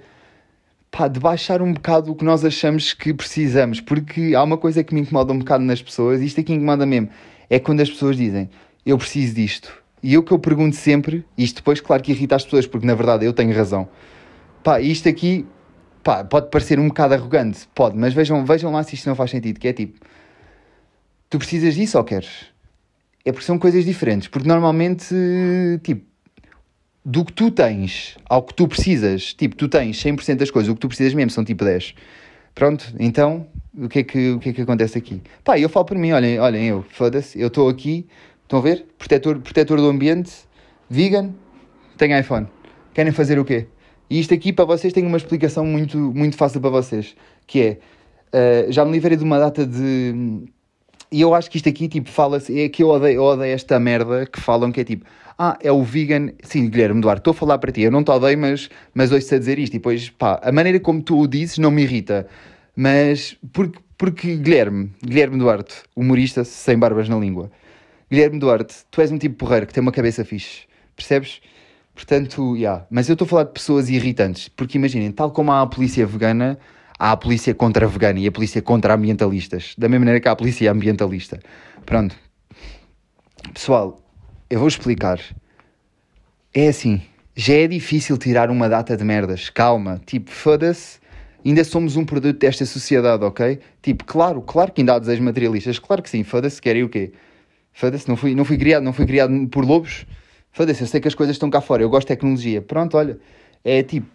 pá, 0.89 1.07
de 1.07 1.19
baixar 1.19 1.61
um 1.61 1.71
bocado 1.71 2.11
o 2.11 2.15
que 2.15 2.25
nós 2.25 2.43
achamos 2.43 2.93
que 2.93 3.13
precisamos, 3.13 3.79
porque 3.79 4.33
há 4.35 4.43
uma 4.43 4.57
coisa 4.57 4.83
que 4.83 4.95
me 4.95 5.01
incomoda 5.01 5.31
um 5.31 5.37
bocado 5.37 5.63
nas 5.63 5.81
pessoas, 5.81 6.19
e 6.19 6.25
isto 6.25 6.41
aqui 6.41 6.53
incomoda 6.53 6.83
mesmo, 6.85 7.09
é 7.47 7.59
quando 7.59 7.81
as 7.81 7.89
pessoas 7.89 8.17
dizem 8.17 8.49
eu 8.85 8.97
preciso 8.97 9.35
disto. 9.35 9.71
E 10.01 10.15
eu 10.15 10.23
que 10.23 10.31
eu 10.31 10.39
pergunto 10.39 10.75
sempre, 10.75 11.23
isto 11.37 11.57
depois, 11.57 11.79
claro 11.79 12.01
que 12.01 12.11
irrita 12.11 12.35
as 12.35 12.43
pessoas, 12.43 12.65
porque 12.65 12.87
na 12.87 12.95
verdade 12.95 13.25
eu 13.25 13.33
tenho 13.33 13.55
razão. 13.55 13.87
Pá, 14.63 14.81
isto 14.81 15.07
aqui 15.07 15.45
pá, 16.03 16.23
pode 16.23 16.49
parecer 16.49 16.79
um 16.79 16.87
bocado 16.87 17.13
arrogante, 17.13 17.67
pode, 17.73 17.97
mas 17.97 18.13
vejam, 18.13 18.45
vejam 18.45 18.71
lá 18.71 18.83
se 18.83 18.95
isto 18.95 19.07
não 19.07 19.15
faz 19.15 19.31
sentido, 19.31 19.59
que 19.59 19.67
é 19.67 19.73
tipo, 19.73 19.99
tu 21.29 21.37
precisas 21.37 21.75
disso 21.75 21.97
ou 21.97 22.03
queres? 22.03 22.45
É 23.23 23.31
porque 23.31 23.45
são 23.45 23.59
coisas 23.59 23.85
diferentes, 23.85 24.27
porque 24.27 24.47
normalmente, 24.47 25.13
tipo, 25.83 26.05
do 27.03 27.25
que 27.25 27.33
tu 27.33 27.51
tens 27.51 28.17
ao 28.29 28.43
que 28.43 28.53
tu 28.53 28.67
precisas, 28.67 29.33
tipo, 29.33 29.55
tu 29.55 29.67
tens 29.67 29.97
100% 30.03 30.37
das 30.37 30.51
coisas, 30.51 30.69
o 30.69 30.75
que 30.75 30.81
tu 30.81 30.87
precisas 30.87 31.13
mesmo 31.13 31.31
são 31.31 31.43
tipo 31.43 31.63
10. 31.63 31.95
Pronto, 32.53 32.93
então, 32.99 33.47
o 33.77 33.87
que 33.87 33.99
é 33.99 34.03
que, 34.03 34.31
o 34.31 34.39
que, 34.39 34.49
é 34.49 34.53
que 34.53 34.61
acontece 34.61 34.97
aqui? 34.97 35.21
Pá, 35.43 35.57
eu 35.57 35.69
falo 35.69 35.85
por 35.85 35.97
mim, 35.97 36.11
olhem, 36.11 36.39
olhem 36.39 36.65
eu, 36.65 36.83
foda-se, 36.89 37.39
eu 37.39 37.47
estou 37.47 37.69
aqui, 37.69 38.07
estão 38.43 38.59
a 38.59 38.61
ver? 38.61 38.85
Protetor, 38.97 39.39
protetor 39.39 39.77
do 39.77 39.87
ambiente, 39.87 40.31
vegan, 40.89 41.31
tenho 41.97 42.19
iPhone. 42.19 42.47
Querem 42.93 43.11
fazer 43.11 43.39
o 43.39 43.45
quê? 43.45 43.67
E 44.11 44.19
isto 44.19 44.33
aqui 44.33 44.51
para 44.51 44.65
vocês 44.65 44.91
tem 44.91 45.05
uma 45.05 45.15
explicação 45.15 45.65
muito, 45.65 45.97
muito 45.97 46.35
fácil 46.35 46.59
para 46.59 46.69
vocês, 46.69 47.15
que 47.47 47.61
é, 47.61 48.67
uh, 48.67 48.69
já 48.69 48.83
me 48.83 48.91
livrei 48.91 49.15
de 49.15 49.23
uma 49.23 49.39
data 49.39 49.65
de... 49.65 50.43
E 51.09 51.21
eu 51.21 51.33
acho 51.33 51.49
que 51.49 51.55
isto 51.55 51.69
aqui, 51.69 51.87
tipo, 51.87 52.09
fala-se, 52.09 52.59
é 52.59 52.67
que 52.67 52.83
eu 52.83 52.89
odeio, 52.89 53.15
eu 53.15 53.23
odeio 53.23 53.53
esta 53.53 53.79
merda 53.79 54.25
que 54.25 54.37
falam 54.37 54.69
que 54.69 54.81
é 54.81 54.83
tipo, 54.83 55.05
ah, 55.39 55.57
é 55.61 55.71
o 55.71 55.81
vegan. 55.81 56.33
Sim, 56.43 56.69
Guilherme 56.69 56.99
Duarte, 56.99 57.21
estou 57.21 57.31
a 57.31 57.33
falar 57.33 57.57
para 57.57 57.71
ti. 57.71 57.83
Eu 57.83 57.91
não 57.91 58.03
te 58.03 58.11
odeio, 58.11 58.37
mas, 58.37 58.69
mas 58.93 59.13
ouço-te 59.13 59.35
a 59.35 59.39
dizer 59.39 59.57
isto. 59.57 59.75
E 59.75 59.79
depois, 59.79 60.09
pá, 60.09 60.41
a 60.43 60.51
maneira 60.51 60.77
como 60.81 61.01
tu 61.01 61.17
o 61.17 61.25
dizes 61.25 61.57
não 61.57 61.71
me 61.71 61.83
irrita. 61.83 62.27
Mas, 62.75 63.37
porque, 63.53 63.79
porque 63.97 64.35
Guilherme, 64.35 64.91
Guilherme 65.01 65.37
Duarte, 65.37 65.75
humorista 65.95 66.43
sem 66.43 66.77
barbas 66.77 67.07
na 67.07 67.15
língua. 67.15 67.49
Guilherme 68.11 68.39
Duarte, 68.39 68.75
tu 68.91 68.99
és 68.99 69.09
um 69.09 69.17
tipo 69.17 69.35
porreiro 69.35 69.67
que 69.67 69.73
tem 69.73 69.81
uma 69.81 69.93
cabeça 69.93 70.25
fixe. 70.25 70.63
Percebes? 70.97 71.39
Portanto. 72.01 72.55
Yeah. 72.55 72.85
Mas 72.89 73.07
eu 73.09 73.13
estou 73.13 73.25
a 73.25 73.29
falar 73.29 73.43
de 73.43 73.51
pessoas 73.51 73.87
irritantes. 73.89 74.47
Porque 74.49 74.77
imaginem, 74.77 75.11
tal 75.11 75.29
como 75.29 75.51
há 75.51 75.61
a 75.61 75.67
polícia 75.67 76.05
vegana, 76.05 76.57
há 76.97 77.11
a 77.11 77.17
polícia 77.17 77.53
contra 77.53 77.87
vegana 77.87 78.19
e 78.19 78.27
a 78.27 78.31
polícia 78.31 78.61
contra 78.61 78.95
ambientalistas. 78.95 79.75
Da 79.77 79.87
mesma 79.87 79.99
maneira 79.99 80.19
que 80.19 80.27
há 80.27 80.31
a 80.31 80.35
polícia 80.35 80.71
ambientalista. 80.71 81.39
Pronto. 81.85 82.15
Pessoal, 83.53 84.01
eu 84.49 84.57
vou 84.57 84.67
explicar. 84.67 85.19
É 86.53 86.67
assim, 86.67 87.01
já 87.35 87.53
é 87.53 87.67
difícil 87.67 88.17
tirar 88.17 88.49
uma 88.49 88.67
data 88.67 88.97
de 88.97 89.03
merdas. 89.03 89.49
Calma, 89.49 90.01
tipo, 90.03 90.31
foda-se. 90.31 90.99
Ainda 91.45 91.63
somos 91.63 91.95
um 91.95 92.05
produto 92.05 92.39
desta 92.39 92.65
sociedade, 92.65 93.23
ok? 93.23 93.59
Tipo, 93.81 94.05
claro, 94.05 94.41
claro 94.41 94.71
que 94.71 94.81
ainda 94.81 94.95
há 94.95 94.99
desejos 94.99 95.23
materialistas. 95.23 95.77
Claro 95.77 96.01
que 96.01 96.09
sim, 96.09 96.23
foda-se, 96.23 96.59
querem 96.59 96.83
o 96.83 96.89
quê? 96.89 97.13
Foda-se, 97.73 98.07
não 98.09 98.15
fui, 98.15 98.33
não 98.35 98.43
fui 98.43 98.57
criado, 98.57 98.83
não 98.83 98.93
fui 98.93 99.05
criado 99.05 99.47
por 99.47 99.63
lobos. 99.63 100.05
Foda-se, 100.51 100.81
eu 100.81 100.87
sei 100.87 100.99
que 100.99 101.07
as 101.07 101.15
coisas 101.15 101.35
estão 101.35 101.49
cá 101.49 101.61
fora, 101.61 101.81
eu 101.81 101.89
gosto 101.89 102.07
de 102.07 102.13
tecnologia. 102.13 102.61
Pronto, 102.61 102.97
olha, 102.97 103.17
é 103.63 103.81
tipo, 103.83 104.07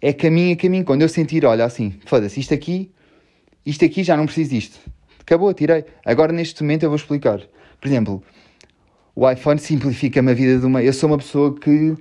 é 0.00 0.12
caminho 0.12 0.54
a 0.54 0.56
caminho. 0.56 0.84
Quando 0.84 1.02
eu 1.02 1.08
sentir, 1.08 1.44
olha, 1.44 1.64
assim, 1.64 1.98
foda-se, 2.06 2.38
isto 2.38 2.54
aqui, 2.54 2.90
isto 3.64 3.84
aqui 3.84 4.02
já 4.02 4.16
não 4.16 4.26
preciso 4.26 4.50
disto. 4.50 4.78
Acabou, 5.20 5.52
tirei. 5.52 5.84
Agora 6.04 6.32
neste 6.32 6.62
momento 6.62 6.84
eu 6.84 6.90
vou 6.90 6.96
explicar. 6.96 7.40
Por 7.80 7.88
exemplo, 7.88 8.22
o 9.14 9.28
iPhone 9.28 9.58
simplifica-me 9.58 10.30
a 10.30 10.34
vida 10.34 10.58
de 10.58 10.66
uma. 10.66 10.82
Eu 10.82 10.92
sou 10.92 11.08
uma 11.10 11.18
pessoa 11.18 11.54
que. 11.54 11.94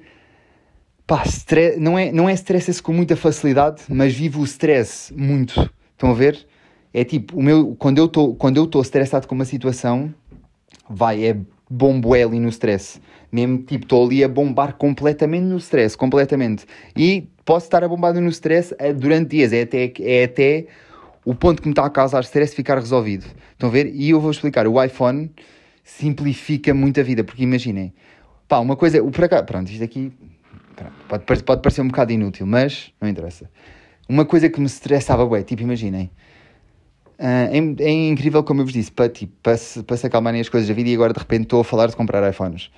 Pá, 1.05 1.23
stress, 1.25 1.79
não 1.79 1.97
é, 1.97 2.11
não 2.11 2.29
é 2.29 2.33
stressa-se 2.33 2.81
com 2.81 2.93
muita 2.93 3.15
facilidade, 3.15 3.81
mas 3.89 4.13
vivo 4.13 4.41
o 4.41 4.43
stress 4.43 5.11
muito. 5.13 5.69
Estão 5.91 6.11
a 6.11 6.13
ver? 6.13 6.47
É 6.93 7.03
tipo, 7.03 7.37
o 7.37 7.43
meu, 7.43 7.75
quando 7.75 7.97
eu 7.97 8.05
estou 8.05 8.81
estressado 8.81 9.27
com 9.27 9.35
uma 9.35 9.45
situação, 9.45 10.13
vai, 10.89 11.23
é 11.25 11.37
bombo 11.69 12.13
ali 12.13 12.39
no 12.39 12.49
stress. 12.49 12.99
Mesmo, 13.31 13.59
tipo, 13.59 13.85
estou 13.85 14.05
ali 14.05 14.23
a 14.23 14.27
bombar 14.27 14.73
completamente 14.73 15.43
no 15.43 15.57
stress, 15.57 15.95
completamente. 15.95 16.65
E 16.95 17.29
posso 17.45 17.67
estar 17.67 17.83
a 17.83 17.87
bombar 17.87 18.13
no 18.13 18.29
stress 18.29 18.75
eh, 18.79 18.93
durante 18.93 19.29
dias, 19.29 19.53
é 19.53 19.61
até, 19.61 19.93
é 19.99 20.23
até 20.23 20.65
o 21.23 21.35
ponto 21.35 21.61
que 21.61 21.67
me 21.67 21.73
está 21.73 21.85
a 21.85 21.89
causar 21.89 22.21
stress 22.21 22.55
ficar 22.55 22.79
resolvido. 22.79 23.25
Estão 23.51 23.69
a 23.69 23.71
ver? 23.71 23.93
E 23.93 24.09
eu 24.09 24.19
vou 24.19 24.31
explicar, 24.31 24.67
o 24.67 24.83
iPhone 24.83 25.31
simplifica 25.83 26.73
muito 26.73 26.99
a 26.99 27.03
vida, 27.03 27.23
porque 27.23 27.43
imaginem, 27.43 27.93
pá, 28.47 28.59
uma 28.59 28.75
coisa, 28.75 29.03
o 29.03 29.11
por 29.11 29.25
acaso, 29.25 29.45
pronto, 29.45 29.69
isto 29.69 29.83
aqui 29.83 30.11
pode, 31.07 31.43
pode 31.43 31.61
parecer 31.61 31.81
um 31.81 31.87
bocado 31.87 32.11
inútil, 32.11 32.47
mas 32.47 32.91
não 32.99 33.07
interessa. 33.07 33.49
Uma 34.07 34.25
coisa 34.25 34.49
que 34.49 34.59
me 34.59 34.65
estressava, 34.65 35.23
ué, 35.25 35.43
tipo, 35.43 35.61
imaginem, 35.61 36.09
uh, 37.19 37.79
é, 37.79 37.83
é, 37.83 38.09
incrível 38.09 38.43
como 38.43 38.61
eu 38.61 38.65
vos 38.65 38.73
disse, 38.73 38.91
para, 38.91 39.09
tipo, 39.09 39.33
para, 39.43 39.57
se, 39.57 39.83
para 39.83 39.97
se 39.97 40.07
acalmarem 40.07 40.41
as 40.41 40.49
coisas 40.49 40.67
da 40.67 40.73
vida 40.73 40.89
e 40.89 40.93
agora 40.93 41.13
de 41.13 41.19
repente 41.19 41.43
estou 41.43 41.61
a 41.61 41.63
falar 41.63 41.87
de 41.87 41.95
comprar 41.95 42.27
iPhones. 42.29 42.71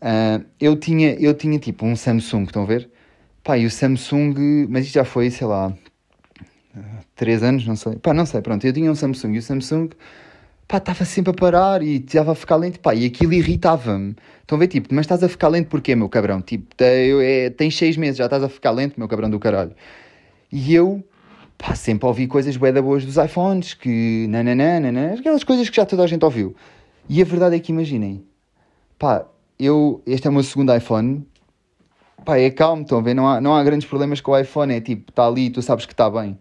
Uh, 0.00 0.44
eu, 0.60 0.76
tinha, 0.76 1.14
eu 1.14 1.34
tinha 1.34 1.58
tipo 1.58 1.84
um 1.84 1.96
Samsung, 1.96 2.44
estão 2.44 2.62
a 2.62 2.66
ver? 2.66 2.90
Pá, 3.42 3.58
e 3.58 3.66
o 3.66 3.70
Samsung, 3.70 4.66
mas 4.68 4.84
isto 4.84 4.94
já 4.94 5.04
foi, 5.04 5.30
sei 5.30 5.46
lá, 5.46 5.72
3 7.16 7.42
anos, 7.42 7.66
não 7.66 7.76
sei. 7.76 7.96
Pá, 7.96 8.14
não 8.14 8.26
sei, 8.26 8.40
pronto, 8.40 8.66
eu 8.66 8.72
tinha 8.72 8.90
um 8.90 8.94
Samsung 8.94 9.34
e 9.34 9.38
o 9.38 9.42
Samsung 9.42 9.88
pá, 10.68 10.76
estava 10.76 11.04
sempre 11.04 11.30
a 11.30 11.34
parar 11.34 11.82
e 11.82 11.96
estava 11.96 12.32
a 12.32 12.34
ficar 12.34 12.56
lento, 12.56 12.78
pá, 12.80 12.94
e 12.94 13.06
aquilo 13.06 13.32
irritava-me. 13.32 14.14
Estão 14.42 14.56
a 14.56 14.58
ver, 14.60 14.68
tipo, 14.68 14.94
mas 14.94 15.04
estás 15.04 15.22
a 15.22 15.28
ficar 15.28 15.48
lento 15.48 15.68
porquê, 15.68 15.96
meu 15.96 16.08
cabrão? 16.08 16.42
Tipo, 16.42 16.66
é, 16.80 17.50
tens 17.50 17.76
seis 17.76 17.96
meses, 17.96 18.18
já 18.18 18.26
estás 18.26 18.42
a 18.42 18.48
ficar 18.48 18.70
lento, 18.70 18.94
meu 18.98 19.08
cabrão 19.08 19.30
do 19.30 19.40
caralho. 19.40 19.72
E 20.52 20.74
eu, 20.74 21.02
pá, 21.58 21.74
sempre 21.74 22.06
ouvi 22.06 22.26
coisas 22.26 22.56
bué 22.56 22.72
da 22.72 22.80
boas 22.80 23.04
dos 23.04 23.16
iPhones, 23.16 23.74
que 23.74 24.26
nananã, 24.28 24.80
nananã, 24.80 25.14
aquelas 25.14 25.44
coisas 25.44 25.68
que 25.68 25.76
já 25.76 25.84
toda 25.84 26.04
a 26.04 26.06
gente 26.06 26.24
ouviu. 26.24 26.54
E 27.08 27.20
a 27.20 27.24
verdade 27.24 27.56
é 27.56 27.58
que 27.58 27.72
imaginem, 27.72 28.24
pá, 28.98 29.26
eu, 29.58 30.00
este 30.06 30.26
é 30.26 30.30
o 30.30 30.32
meu 30.32 30.42
segundo 30.44 30.74
iPhone, 30.74 31.26
pá, 32.24 32.38
é 32.38 32.48
calmo, 32.50 32.82
estão 32.82 32.98
a 32.98 33.02
ver, 33.02 33.14
não 33.14 33.28
há, 33.28 33.40
não 33.40 33.54
há 33.54 33.64
grandes 33.64 33.88
problemas 33.88 34.20
com 34.20 34.30
o 34.32 34.38
iPhone, 34.38 34.72
é 34.72 34.80
tipo, 34.80 35.10
está 35.10 35.26
ali, 35.26 35.50
tu 35.50 35.60
sabes 35.60 35.84
que 35.84 35.92
está 35.92 36.08
bem. 36.08 36.38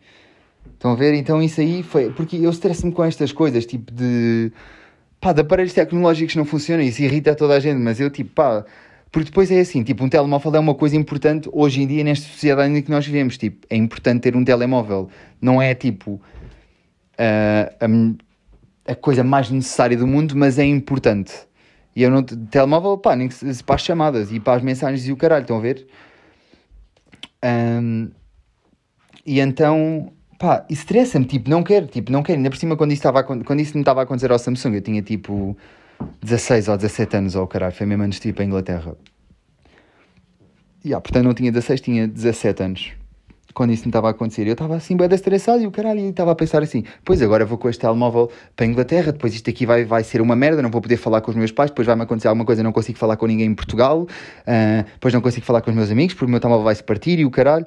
Estão 0.74 0.92
a 0.92 0.96
ver? 0.96 1.16
Então 1.16 1.42
isso 1.42 1.60
aí 1.60 1.82
foi. 1.82 2.12
Porque 2.12 2.38
eu 2.38 2.50
estresso-me 2.52 2.92
com 2.92 3.04
estas 3.04 3.32
coisas, 3.32 3.66
tipo 3.66 3.92
de. 3.92 4.52
pá, 5.20 5.34
de 5.34 5.42
aparelhos 5.42 5.74
tecnológicos 5.74 6.36
não 6.36 6.46
funcionam, 6.46 6.84
isso 6.84 7.02
irrita 7.02 7.34
toda 7.36 7.56
a 7.56 7.60
gente, 7.60 7.80
mas 7.80 8.00
eu, 8.00 8.10
tipo, 8.12 8.32
pá. 8.32 8.64
Porque 9.12 9.30
depois 9.30 9.50
é 9.52 9.60
assim, 9.60 9.84
tipo, 9.84 10.04
um 10.04 10.10
telemóvel 10.10 10.56
é 10.56 10.60
uma 10.60 10.76
coisa 10.76 10.96
importante 10.96 11.50
hoje 11.52 11.82
em 11.82 11.88
dia 11.88 12.04
nesta 12.04 12.28
sociedade 12.28 12.74
em 12.74 12.82
que 12.82 12.92
nós 12.92 13.06
vivemos. 13.06 13.38
Tipo, 13.38 13.66
é 13.70 13.76
importante 13.76 14.22
ter 14.22 14.36
um 14.36 14.44
telemóvel. 14.44 15.10
Não 15.42 15.62
é 15.62 15.74
tipo. 15.74 16.22
Uh, 17.20 18.16
a, 18.86 18.92
a 18.92 18.96
coisa 18.96 19.24
mais 19.24 19.50
necessária 19.50 19.98
do 19.98 20.06
mundo, 20.06 20.36
mas 20.36 20.60
é 20.60 20.66
importante. 20.66 21.34
E 21.96 22.04
eu 22.04 22.12
não. 22.12 22.24
Telemóvel, 22.24 22.98
pá, 22.98 23.16
nem 23.16 23.30
para 23.66 23.76
as 23.76 23.82
chamadas 23.82 24.32
e 24.32 24.40
para 24.40 24.58
as 24.58 24.62
mensagens 24.62 25.08
e 25.08 25.12
o 25.12 25.18
caralho, 25.18 25.44
estão 25.44 25.58
a 25.58 25.62
ver? 25.62 25.88
Um, 27.44 28.10
e 29.26 29.40
então 29.40 30.12
Pá, 30.38 30.64
estressa-me, 30.70 31.26
tipo, 31.26 31.50
não 31.50 31.64
quero, 31.64 31.88
tipo, 31.88 32.12
não 32.12 32.22
quero. 32.22 32.38
Ainda 32.38 32.52
por 32.52 32.58
cima, 32.58 32.78
quando 32.78 32.92
isso, 32.92 33.00
estava, 33.00 33.24
quando 33.24 33.60
isso 33.60 33.76
me 33.76 33.82
estava 33.82 34.02
a 34.02 34.04
acontecer 34.04 34.32
ao 34.32 34.38
Samsung, 34.38 34.76
eu 34.76 34.82
tinha 34.82 35.02
tipo 35.02 35.58
16 36.22 36.68
ou 36.68 36.78
17 36.78 37.18
anos, 37.18 37.36
ou 37.36 37.44
oh, 37.44 37.48
caralho, 37.48 37.74
foi 37.74 37.86
mesmo 37.86 38.04
antes 38.04 38.20
de 38.20 38.30
ir 38.30 38.34
para 38.34 38.44
a 38.44 38.46
Inglaterra. 38.46 38.96
Yeah, 40.86 41.02
portanto, 41.02 41.26
não 41.26 41.34
tinha 41.34 41.52
16, 41.52 41.82
tinha 41.82 42.08
17 42.08 42.64
anos. 42.64 42.92
Quando 43.54 43.74
isso 43.74 43.84
me 43.84 43.90
estava 43.90 44.08
a 44.08 44.12
acontecer, 44.12 44.46
eu 44.46 44.54
estava 44.54 44.76
assim, 44.76 44.96
bem 44.96 45.08
estressado, 45.12 45.64
e 45.64 45.68
o 45.68 45.72
caralho, 45.72 46.00
e 46.00 46.10
estava 46.10 46.32
a 46.32 46.36
pensar 46.36 46.62
assim: 46.62 46.84
pois 47.04 47.22
agora 47.22 47.44
vou 47.44 47.58
com 47.58 47.68
este 47.68 47.82
telemóvel 47.82 48.30
para 48.56 48.66
a 48.66 48.70
Inglaterra, 48.70 49.12
depois 49.12 49.34
isto 49.34 49.50
aqui 49.50 49.66
vai, 49.66 49.84
vai 49.84 50.04
ser 50.04 50.22
uma 50.22 50.36
merda, 50.36 50.62
não 50.62 50.70
vou 50.70 50.80
poder 50.80 50.98
falar 50.98 51.22
com 51.22 51.32
os 51.32 51.36
meus 51.36 51.52
pais, 51.52 51.72
depois 51.72 51.88
vai-me 51.88 52.04
acontecer 52.04 52.28
alguma 52.28 52.46
coisa, 52.46 52.62
não 52.62 52.72
consigo 52.72 53.00
falar 53.00 53.18
com 53.18 53.26
ninguém 53.26 53.48
em 53.48 53.56
Portugal, 53.56 54.04
uh, 54.04 54.84
depois 54.94 55.14
não 55.14 55.22
consigo 55.22 55.46
falar 55.46 55.62
com 55.62 55.72
os 55.72 55.76
meus 55.76 55.90
amigos, 55.90 56.14
porque 56.14 56.26
o 56.26 56.30
meu 56.30 56.40
telemóvel 56.40 56.66
vai 56.66 56.76
se 56.76 56.84
partir 56.84 57.18
e 57.18 57.26
o 57.26 57.32
caralho. 57.32 57.66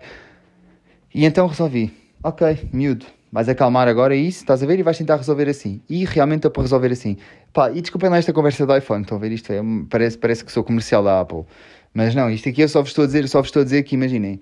E 1.12 1.24
então 1.24 1.46
resolvi: 1.48 1.92
ok, 2.22 2.68
miúdo, 2.72 3.06
vais 3.32 3.48
acalmar 3.48 3.88
agora 3.88 4.14
isso, 4.14 4.38
estás 4.38 4.62
a 4.62 4.66
ver? 4.66 4.78
E 4.78 4.82
vais 4.82 4.96
tentar 4.96 5.16
resolver 5.16 5.48
assim. 5.48 5.80
E 5.88 6.04
realmente 6.04 6.38
estou 6.38 6.50
para 6.50 6.62
resolver 6.62 6.92
assim. 6.92 7.16
Pá, 7.52 7.70
e 7.70 7.80
desculpem 7.80 8.08
lá 8.10 8.18
esta 8.18 8.32
conversa 8.32 8.66
do 8.66 8.76
iPhone, 8.76 9.02
estão 9.02 9.18
a 9.18 9.20
ver 9.20 9.32
isto? 9.32 9.52
É, 9.52 9.60
parece, 9.88 10.16
parece 10.16 10.44
que 10.44 10.52
sou 10.52 10.62
comercial 10.62 11.02
da 11.02 11.20
Apple. 11.20 11.44
Mas 11.92 12.14
não, 12.14 12.30
isto 12.30 12.48
aqui 12.48 12.60
eu 12.60 12.68
só 12.68 12.80
vos 12.80 12.90
estou 12.90 13.04
a 13.04 13.06
dizer, 13.06 13.28
só 13.28 13.40
vos 13.40 13.48
estou 13.48 13.62
a 13.62 13.64
dizer 13.64 13.82
que 13.82 13.94
imaginem, 13.94 14.40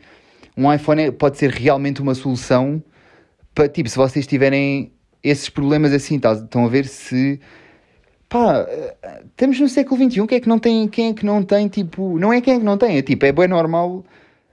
um 0.57 0.73
iPhone 0.73 1.03
é, 1.03 1.11
pode 1.11 1.39
ser 1.39 1.51
realmente 1.51 2.03
uma 2.03 2.15
solução 2.15 2.83
para, 3.55 3.69
tipo, 3.69 3.89
se 3.89 3.97
vocês 3.97 4.27
tiverem 4.27 4.93
esses 5.23 5.49
problemas 5.49 5.93
assim, 5.93 6.19
tá, 6.19 6.33
estão 6.33 6.65
a 6.65 6.69
ver 6.69 6.87
se 6.87 7.41
pá, 8.29 8.67
estamos 9.31 9.59
no 9.59 9.69
século 9.69 10.11
XXI, 10.11 10.27
quem 10.27 10.37
é 10.37 10.41
que 10.41 10.49
não 10.49 10.59
tem, 10.59 10.87
quem 10.87 11.09
é 11.09 11.15
que 11.15 11.25
não 11.25 11.43
tem, 11.43 11.67
tipo, 11.69 12.19
não 12.19 12.33
é 12.33 12.41
quem 12.41 12.55
é 12.55 12.59
que 12.59 12.65
não 12.65 12.77
tem, 12.77 12.99
é 12.99 13.03
tipo, 13.03 13.25
é 13.25 13.33
bem 13.33 13.49
normal 13.49 14.05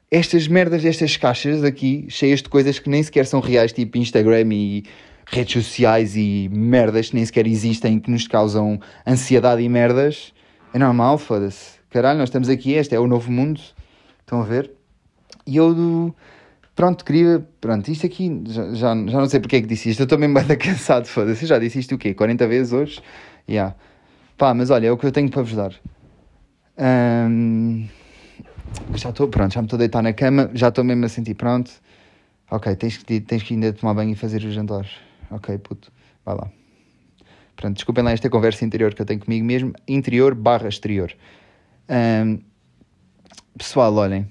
estas 0.10 0.48
merdas, 0.48 0.86
estas 0.86 1.18
caixas 1.18 1.64
aqui, 1.64 2.06
cheias 2.10 2.42
de 2.42 2.50
coisas 2.50 2.80
que 2.80 2.90
nem 2.90 3.04
sequer 3.04 3.26
são 3.26 3.40
reais, 3.40 3.74
tipo 3.74 3.98
Instagram 3.98 4.48
e 4.54 4.84
redes 5.26 5.54
sociais 5.54 6.16
e 6.16 6.50
merdas 6.52 7.10
que 7.10 7.16
nem 7.16 7.26
sequer 7.26 7.48
existem, 7.48 8.00
que 8.00 8.10
nos 8.12 8.28
causam 8.28 8.80
ansiedade 9.06 9.62
e 9.62 9.70
merdas, 9.70 10.34
é 10.74 10.80
normal, 10.80 11.18
foda-se. 11.18 11.80
Caralho, 11.90 12.20
nós 12.20 12.30
estamos 12.30 12.50
aqui, 12.50 12.74
este 12.74 12.96
é 12.96 13.00
o 13.00 13.08
novo 13.08 13.32
mundo, 13.32 13.60
estão 14.20 14.42
a 14.42 14.44
ver? 14.44 14.72
E 15.48 15.58
eu, 15.58 16.14
pronto, 16.76 17.06
queria, 17.06 17.48
pronto, 17.62 17.90
isto 17.90 18.06
aqui, 18.06 18.44
já, 18.46 18.74
já, 18.74 18.96
já 18.96 19.20
não 19.20 19.28
sei 19.28 19.40
porque 19.40 19.56
é 19.56 19.62
que 19.62 19.68
disse 19.68 19.90
isto, 19.90 20.02
eu 20.02 20.04
estou 20.06 20.18
mesmo 20.18 20.36
bem 20.44 20.58
cansado, 20.58 21.06
foda-se, 21.06 21.46
já 21.46 21.58
disse 21.58 21.80
isto 21.80 21.96
o 21.96 21.98
quê? 21.98 22.14
40 22.14 22.48
vezes 22.48 22.74
hoje? 22.74 23.02
Yeah. 23.48 23.76
Pá, 24.38 24.54
mas 24.54 24.70
olha, 24.70 24.88
é 24.88 24.92
o 24.92 24.98
que 24.98 25.06
eu 25.06 25.12
tenho 25.12 25.30
para 25.30 25.42
vos 25.42 25.56
dar. 25.56 25.74
Já 28.96 29.10
estou, 29.10 29.28
pronto, 29.30 29.54
já 29.54 29.62
me 29.62 29.66
estou 29.66 29.78
a 29.78 29.80
deitar 29.80 30.02
na 30.02 30.12
cama, 30.14 30.52
já 30.54 30.68
estou 30.68 30.84
mesmo 30.84 31.06
a 31.06 31.10
sentir 31.10 31.36
pronto. 31.36 31.72
Ok, 32.52 32.76
tens 32.76 32.98
que, 32.98 33.22
tens 33.22 33.44
que 33.44 33.54
ainda 33.54 33.72
tomar 33.72 33.94
banho 33.94 34.12
e 34.12 34.16
fazer 34.16 34.44
o 34.44 34.52
jantar. 34.52 34.86
Ok, 35.32 35.58
puto, 35.60 35.92
vai 36.26 36.36
lá. 36.36 36.50
Pronto, 37.56 37.76
desculpem 37.76 38.04
lá 38.04 38.12
esta 38.12 38.30
conversa 38.30 38.66
interior 38.66 38.94
que 38.94 39.02
eu 39.02 39.06
tenho 39.06 39.20
comigo 39.20 39.46
mesmo, 39.46 39.74
interior 39.88 40.36
barra 40.36 40.68
exterior. 40.68 41.14
Um, 41.90 42.40
pessoal, 43.58 43.94
olhem, 43.96 44.28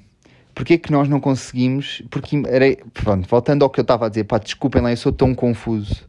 porque 0.54 0.74
é 0.74 0.78
que 0.78 0.92
nós 0.92 1.08
não 1.08 1.20
conseguimos? 1.20 2.02
Porque, 2.10 2.40
era, 2.46 2.76
pronto, 2.92 3.28
voltando 3.28 3.64
ao 3.64 3.70
que 3.70 3.80
eu 3.80 3.82
estava 3.82 4.06
a 4.06 4.08
dizer, 4.08 4.24
pá, 4.24 4.38
desculpem 4.38 4.82
lá, 4.82 4.92
eu 4.92 4.96
sou 4.96 5.12
tão 5.12 5.34
confuso. 5.34 6.06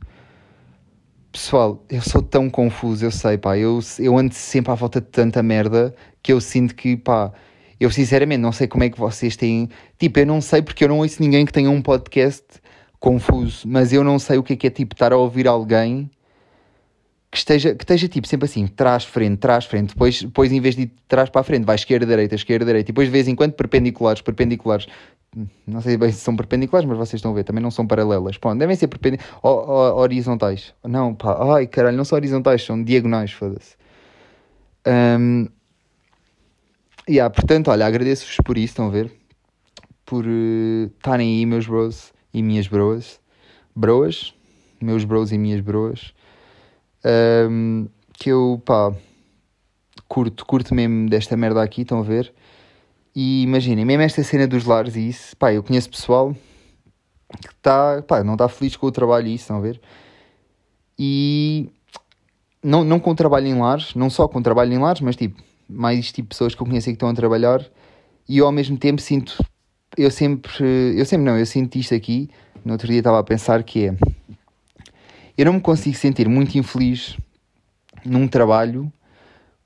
Pessoal, 1.32 1.84
eu 1.90 2.02
sou 2.02 2.22
tão 2.22 2.50
confuso, 2.50 3.06
eu 3.06 3.12
sei, 3.12 3.38
pá, 3.38 3.58
eu, 3.58 3.80
eu 4.00 4.18
ando 4.18 4.34
sempre 4.34 4.72
à 4.72 4.76
volta 4.76 5.02
de 5.02 5.08
tanta 5.08 5.42
merda 5.42 5.96
que 6.22 6.32
eu 6.32 6.40
sinto 6.40 6.76
que, 6.76 6.96
pá, 6.96 7.32
eu 7.80 7.90
sinceramente 7.92 8.40
não 8.40 8.52
sei 8.52 8.68
como 8.68 8.84
é 8.84 8.90
que 8.90 9.00
vocês 9.00 9.36
têm. 9.36 9.70
Tipo, 9.98 10.20
eu 10.20 10.26
não 10.26 10.42
sei 10.42 10.62
porque 10.62 10.84
eu 10.84 10.90
não 10.90 11.00
ouço 11.00 11.22
ninguém 11.22 11.46
que 11.46 11.52
tenha 11.52 11.70
um 11.70 11.82
podcast 11.82 12.46
confuso, 13.06 13.68
mas 13.68 13.94
eu 13.94 14.04
não 14.04 14.18
sei 14.18 14.40
o 14.40 14.44
que 14.44 14.54
é 14.54 14.56
que 14.56 14.66
é 14.66 14.70
tipo 14.72 14.96
estar 14.96 15.14
a 15.14 15.16
ouvir 15.16 15.48
alguém 15.48 16.10
que 17.30 17.38
esteja, 17.38 17.76
que 17.76 17.84
esteja 17.84 18.08
tipo 18.08 18.28
sempre 18.28 18.46
assim, 18.46 18.66
trás, 18.66 19.06
frente, 19.06 19.38
trás, 19.38 19.66
frente, 19.66 19.90
depois, 19.90 20.24
depois 20.24 20.52
em 20.52 20.60
vez 20.60 20.76
de 20.76 20.88
trás 21.08 21.30
para 21.30 21.42
a 21.42 21.44
frente, 21.44 21.66
vai 21.66 21.76
esquerda, 21.76 22.04
direita, 22.04 22.34
esquerda, 22.34 22.66
direita, 22.66 22.90
e 22.90 22.92
depois 22.92 23.08
de 23.08 23.12
vez 23.12 23.28
em 23.28 23.36
quando 23.36 23.54
perpendiculares, 23.54 24.24
perpendiculares. 24.24 24.88
Não 25.68 25.82
sei 25.82 25.98
bem 25.98 26.12
se 26.12 26.18
são 26.18 26.36
perpendiculares, 26.36 26.90
mas 26.90 26.98
vocês 26.98 27.20
estão 27.20 27.32
a 27.32 27.36
ver, 27.36 27.44
também 27.44 27.62
não 27.62 27.70
são 27.70 27.86
paralelas. 27.86 28.40
Pô, 28.40 28.56
devem 28.56 28.76
ser 28.76 28.88
perpendiculares. 28.88 29.38
horizontais. 29.44 30.74
Não, 30.84 31.14
pá, 31.14 31.38
ai 31.58 31.68
caralho, 31.68 31.98
não 31.98 32.06
são 32.06 32.16
horizontais, 32.16 32.64
são 32.64 32.84
diagonais, 32.84 33.32
foda-se. 33.32 33.76
Um, 34.88 35.48
yeah, 37.08 37.30
portanto, 37.30 37.70
olha, 37.70 37.86
agradeço-vos 37.86 38.38
por 38.44 38.58
isso, 38.58 38.72
estão 38.72 38.88
a 38.88 38.90
ver? 38.90 39.12
Por 40.04 40.26
uh, 40.26 40.86
estarem 40.86 41.28
uh, 41.28 41.40
aí, 41.40 41.46
meus 41.46 41.68
bros 41.68 42.15
e 42.36 42.44
minhas 42.44 42.68
broas. 42.68 43.20
Broas? 43.76 44.34
Meus 44.82 45.04
bros 45.06 45.32
e 45.32 45.38
minhas 45.38 45.62
broas 45.62 46.14
um, 47.50 47.88
que 48.14 48.30
eu, 48.30 48.62
pá, 48.66 48.94
curto, 50.08 50.46
curto 50.46 50.74
mesmo 50.74 51.10
desta 51.10 51.38
merda 51.38 51.62
aqui, 51.62 51.82
estão 51.82 52.00
a 52.00 52.04
ver? 52.04 52.34
E 53.16 53.44
imaginem, 53.44 53.86
mesmo 53.86 54.02
esta 54.02 54.24
cena 54.24 54.48
dos 54.48 54.66
lares 54.66 54.96
e 54.96 55.10
isso, 55.10 55.38
pá, 55.38 55.54
eu 55.54 55.64
conheço 55.64 55.90
pessoal 55.90 56.36
que 57.42 57.54
está, 57.54 58.02
pá, 58.02 58.24
não 58.24 58.34
está 58.34 58.48
feliz 58.50 58.76
com 58.76 58.88
o 58.88 58.92
trabalho 58.92 59.28
e 59.28 59.36
isso, 59.36 59.44
estão 59.44 59.58
a 59.58 59.62
ver? 59.62 59.80
E 60.98 61.70
não, 62.64 62.84
não 62.84 63.00
com 63.00 63.12
o 63.12 63.16
trabalho 63.16 63.48
em 63.48 63.60
lares, 63.60 63.94
não 63.96 64.10
só 64.10 64.28
com 64.28 64.40
o 64.40 64.44
trabalho 64.44 64.74
em 64.74 64.80
lares, 64.80 65.02
mas 65.02 65.16
tipo, 65.16 65.42
mais 65.70 66.12
tipo 66.12 66.30
pessoas 66.30 66.56
que 66.56 66.62
eu 66.62 66.66
conheço 66.66 66.86
que 66.86 66.94
estão 66.94 67.10
a 67.10 67.14
trabalhar 67.14 67.66
e 68.28 68.40
eu 68.40 68.46
ao 68.46 68.52
mesmo 68.52 68.78
tempo 68.78 69.02
sinto, 69.02 69.38
eu 69.98 70.12
sempre, 70.12 70.64
eu 70.98 71.06
sempre 71.06 71.26
não, 71.26 71.38
eu 71.38 71.46
sinto 71.46 71.78
isto 71.78 71.94
aqui, 71.94 72.30
no 72.64 72.74
outro 72.74 72.88
dia 72.88 73.00
estava 73.00 73.20
a 73.20 73.24
pensar 73.24 73.64
que 73.64 73.88
é 73.88 73.96
eu 75.38 75.46
não 75.46 75.54
me 75.54 75.62
consigo 75.62 75.98
sentir 75.98 76.30
muito 76.30 76.58
infeliz 76.58 77.18
num 78.06 78.28
trabalho. 78.28 78.92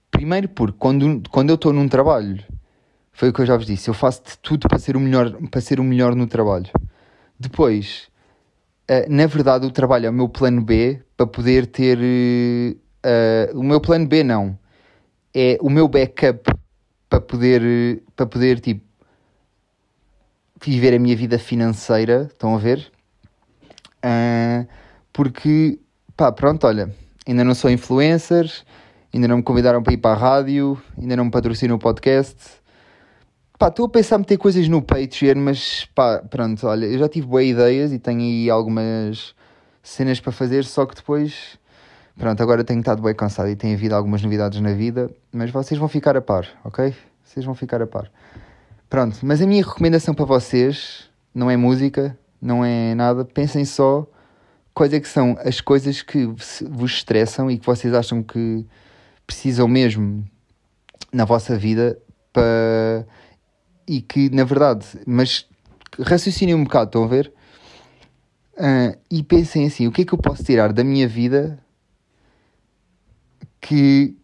Primeiro 0.10 0.50
porque 0.50 0.78
quando, 0.80 1.22
quando 1.30 1.50
eu 1.50 1.56
estou 1.56 1.72
num 1.72 1.88
trabalho, 1.88 2.44
foi 3.12 3.30
o 3.30 3.34
que 3.34 3.42
eu 3.42 3.46
já 3.46 3.56
vos 3.56 3.68
disse, 3.68 3.88
eu 3.88 3.94
faço 3.94 4.24
de 4.24 4.38
tudo 4.40 4.68
para 4.68 4.80
ser 4.80 4.98
o 4.98 5.00
melhor, 5.00 5.32
para 5.52 5.62
ser 5.62 5.80
o 5.80 5.84
melhor 5.84 6.16
no 6.16 6.26
trabalho. 6.26 6.70
Depois, 7.40 8.08
uh, 8.90 9.12
na 9.14 9.28
verdade, 9.28 9.66
o 9.66 9.72
trabalho 9.72 10.08
é 10.08 10.10
o 10.10 10.14
meu 10.14 10.28
plano 10.28 10.62
B 10.62 11.00
para 11.16 11.28
poder 11.28 11.68
ter. 11.68 12.00
Uh, 12.00 13.60
o 13.60 13.64
meu 13.64 13.80
plano 13.80 14.08
B 14.08 14.24
não. 14.24 14.58
É 15.32 15.60
o 15.62 15.70
meu 15.70 15.88
backup 15.88 16.52
para 17.08 17.22
poder, 17.22 18.02
para 18.16 18.26
poder 18.26 18.60
tipo, 18.60 18.82
viver 20.68 20.94
a 20.94 21.00
minha 21.00 21.16
vida 21.16 21.40
financeira. 21.40 22.30
Estão 22.32 22.56
a 22.56 22.58
ver? 22.58 22.92
Uh, 24.04 24.68
porque, 25.12 25.80
pá, 26.16 26.32
pronto, 26.32 26.66
olha, 26.66 26.94
ainda 27.28 27.44
não 27.44 27.54
sou 27.54 27.70
influencer, 27.70 28.50
ainda 29.14 29.28
não 29.28 29.38
me 29.38 29.44
convidaram 29.44 29.84
para 29.84 29.94
ir 29.94 29.98
para 29.98 30.16
a 30.16 30.20
rádio, 30.20 30.82
ainda 30.98 31.16
não 31.16 31.26
me 31.26 31.32
patrocinam 31.32 31.76
o 31.76 31.80
podcast. 31.80 32.38
Pá, 33.58 33.68
estou 33.68 33.86
a 33.88 33.90
pensar 33.90 34.16
em 34.16 34.20
meter 34.20 34.38
coisas 34.38 34.68
no 34.70 34.82
Patreon, 34.82 35.36
mas 35.38 35.86
pá, 35.94 36.20
pronto, 36.20 36.66
olha, 36.66 36.86
eu 36.86 36.98
já 36.98 37.10
tive 37.10 37.28
boas 37.28 37.46
ideias 37.46 37.92
e 37.92 38.00
tenho 38.00 38.22
aí 38.22 38.50
algumas 38.50 39.36
cenas 39.84 40.20
para 40.22 40.32
fazer, 40.32 40.64
só 40.64 40.86
que 40.86 40.96
depois, 40.96 41.60
pronto, 42.18 42.42
agora 42.42 42.64
tenho 42.64 42.80
estado 42.80 43.02
bem 43.02 43.14
cansado 43.14 43.50
e 43.50 43.56
tem 43.58 43.74
havido 43.74 43.96
algumas 43.96 44.22
novidades 44.22 44.62
na 44.62 44.72
vida, 44.72 45.10
mas 45.34 45.52
vocês 45.52 45.78
vão 45.78 45.90
ficar 45.90 46.16
a 46.16 46.22
par, 46.22 46.48
ok? 46.64 46.96
Vocês 47.22 47.46
vão 47.46 47.54
ficar 47.54 47.82
a 47.82 47.88
par. 47.88 48.10
Pronto, 48.90 49.20
mas 49.22 49.40
a 49.40 49.46
minha 49.46 49.64
recomendação 49.64 50.16
para 50.16 50.26
vocês 50.26 51.10
não 51.34 51.50
é 51.50 51.56
música, 51.56 52.18
não 52.42 52.66
é 52.66 52.96
nada, 52.96 53.24
pensem 53.24 53.64
só 53.64 54.08
quais 54.74 54.94
é 54.94 55.00
que 55.00 55.08
são 55.08 55.38
as 55.40 55.62
coisas 55.62 56.02
que 56.02 56.26
vos 56.26 56.92
estressam 56.92 57.52
e 57.52 57.60
que 57.60 57.66
vocês 57.66 57.94
acham 57.94 58.24
que 58.24 58.66
precisam 59.28 59.68
mesmo 59.68 60.28
na 61.14 61.24
vossa 61.24 61.56
vida 61.56 62.02
para 62.34 63.06
e 63.88 64.02
que 64.02 64.30
na 64.32 64.44
verdade, 64.44 64.86
mas 65.06 65.48
raciocinem 66.00 66.56
um 66.56 66.64
bocado, 66.64 66.88
estão 66.88 67.04
a 67.04 67.08
ver? 67.08 67.32
Uh, 68.54 68.98
e 69.10 69.22
pensem 69.22 69.68
assim, 69.68 69.88
o 69.88 69.92
que 69.92 70.02
é 70.02 70.06
que 70.06 70.14
eu 70.14 70.18
posso 70.18 70.44
tirar 70.44 70.74
da 70.74 70.84
minha 70.84 71.08
vida 71.08 71.60
que, 73.62 74.18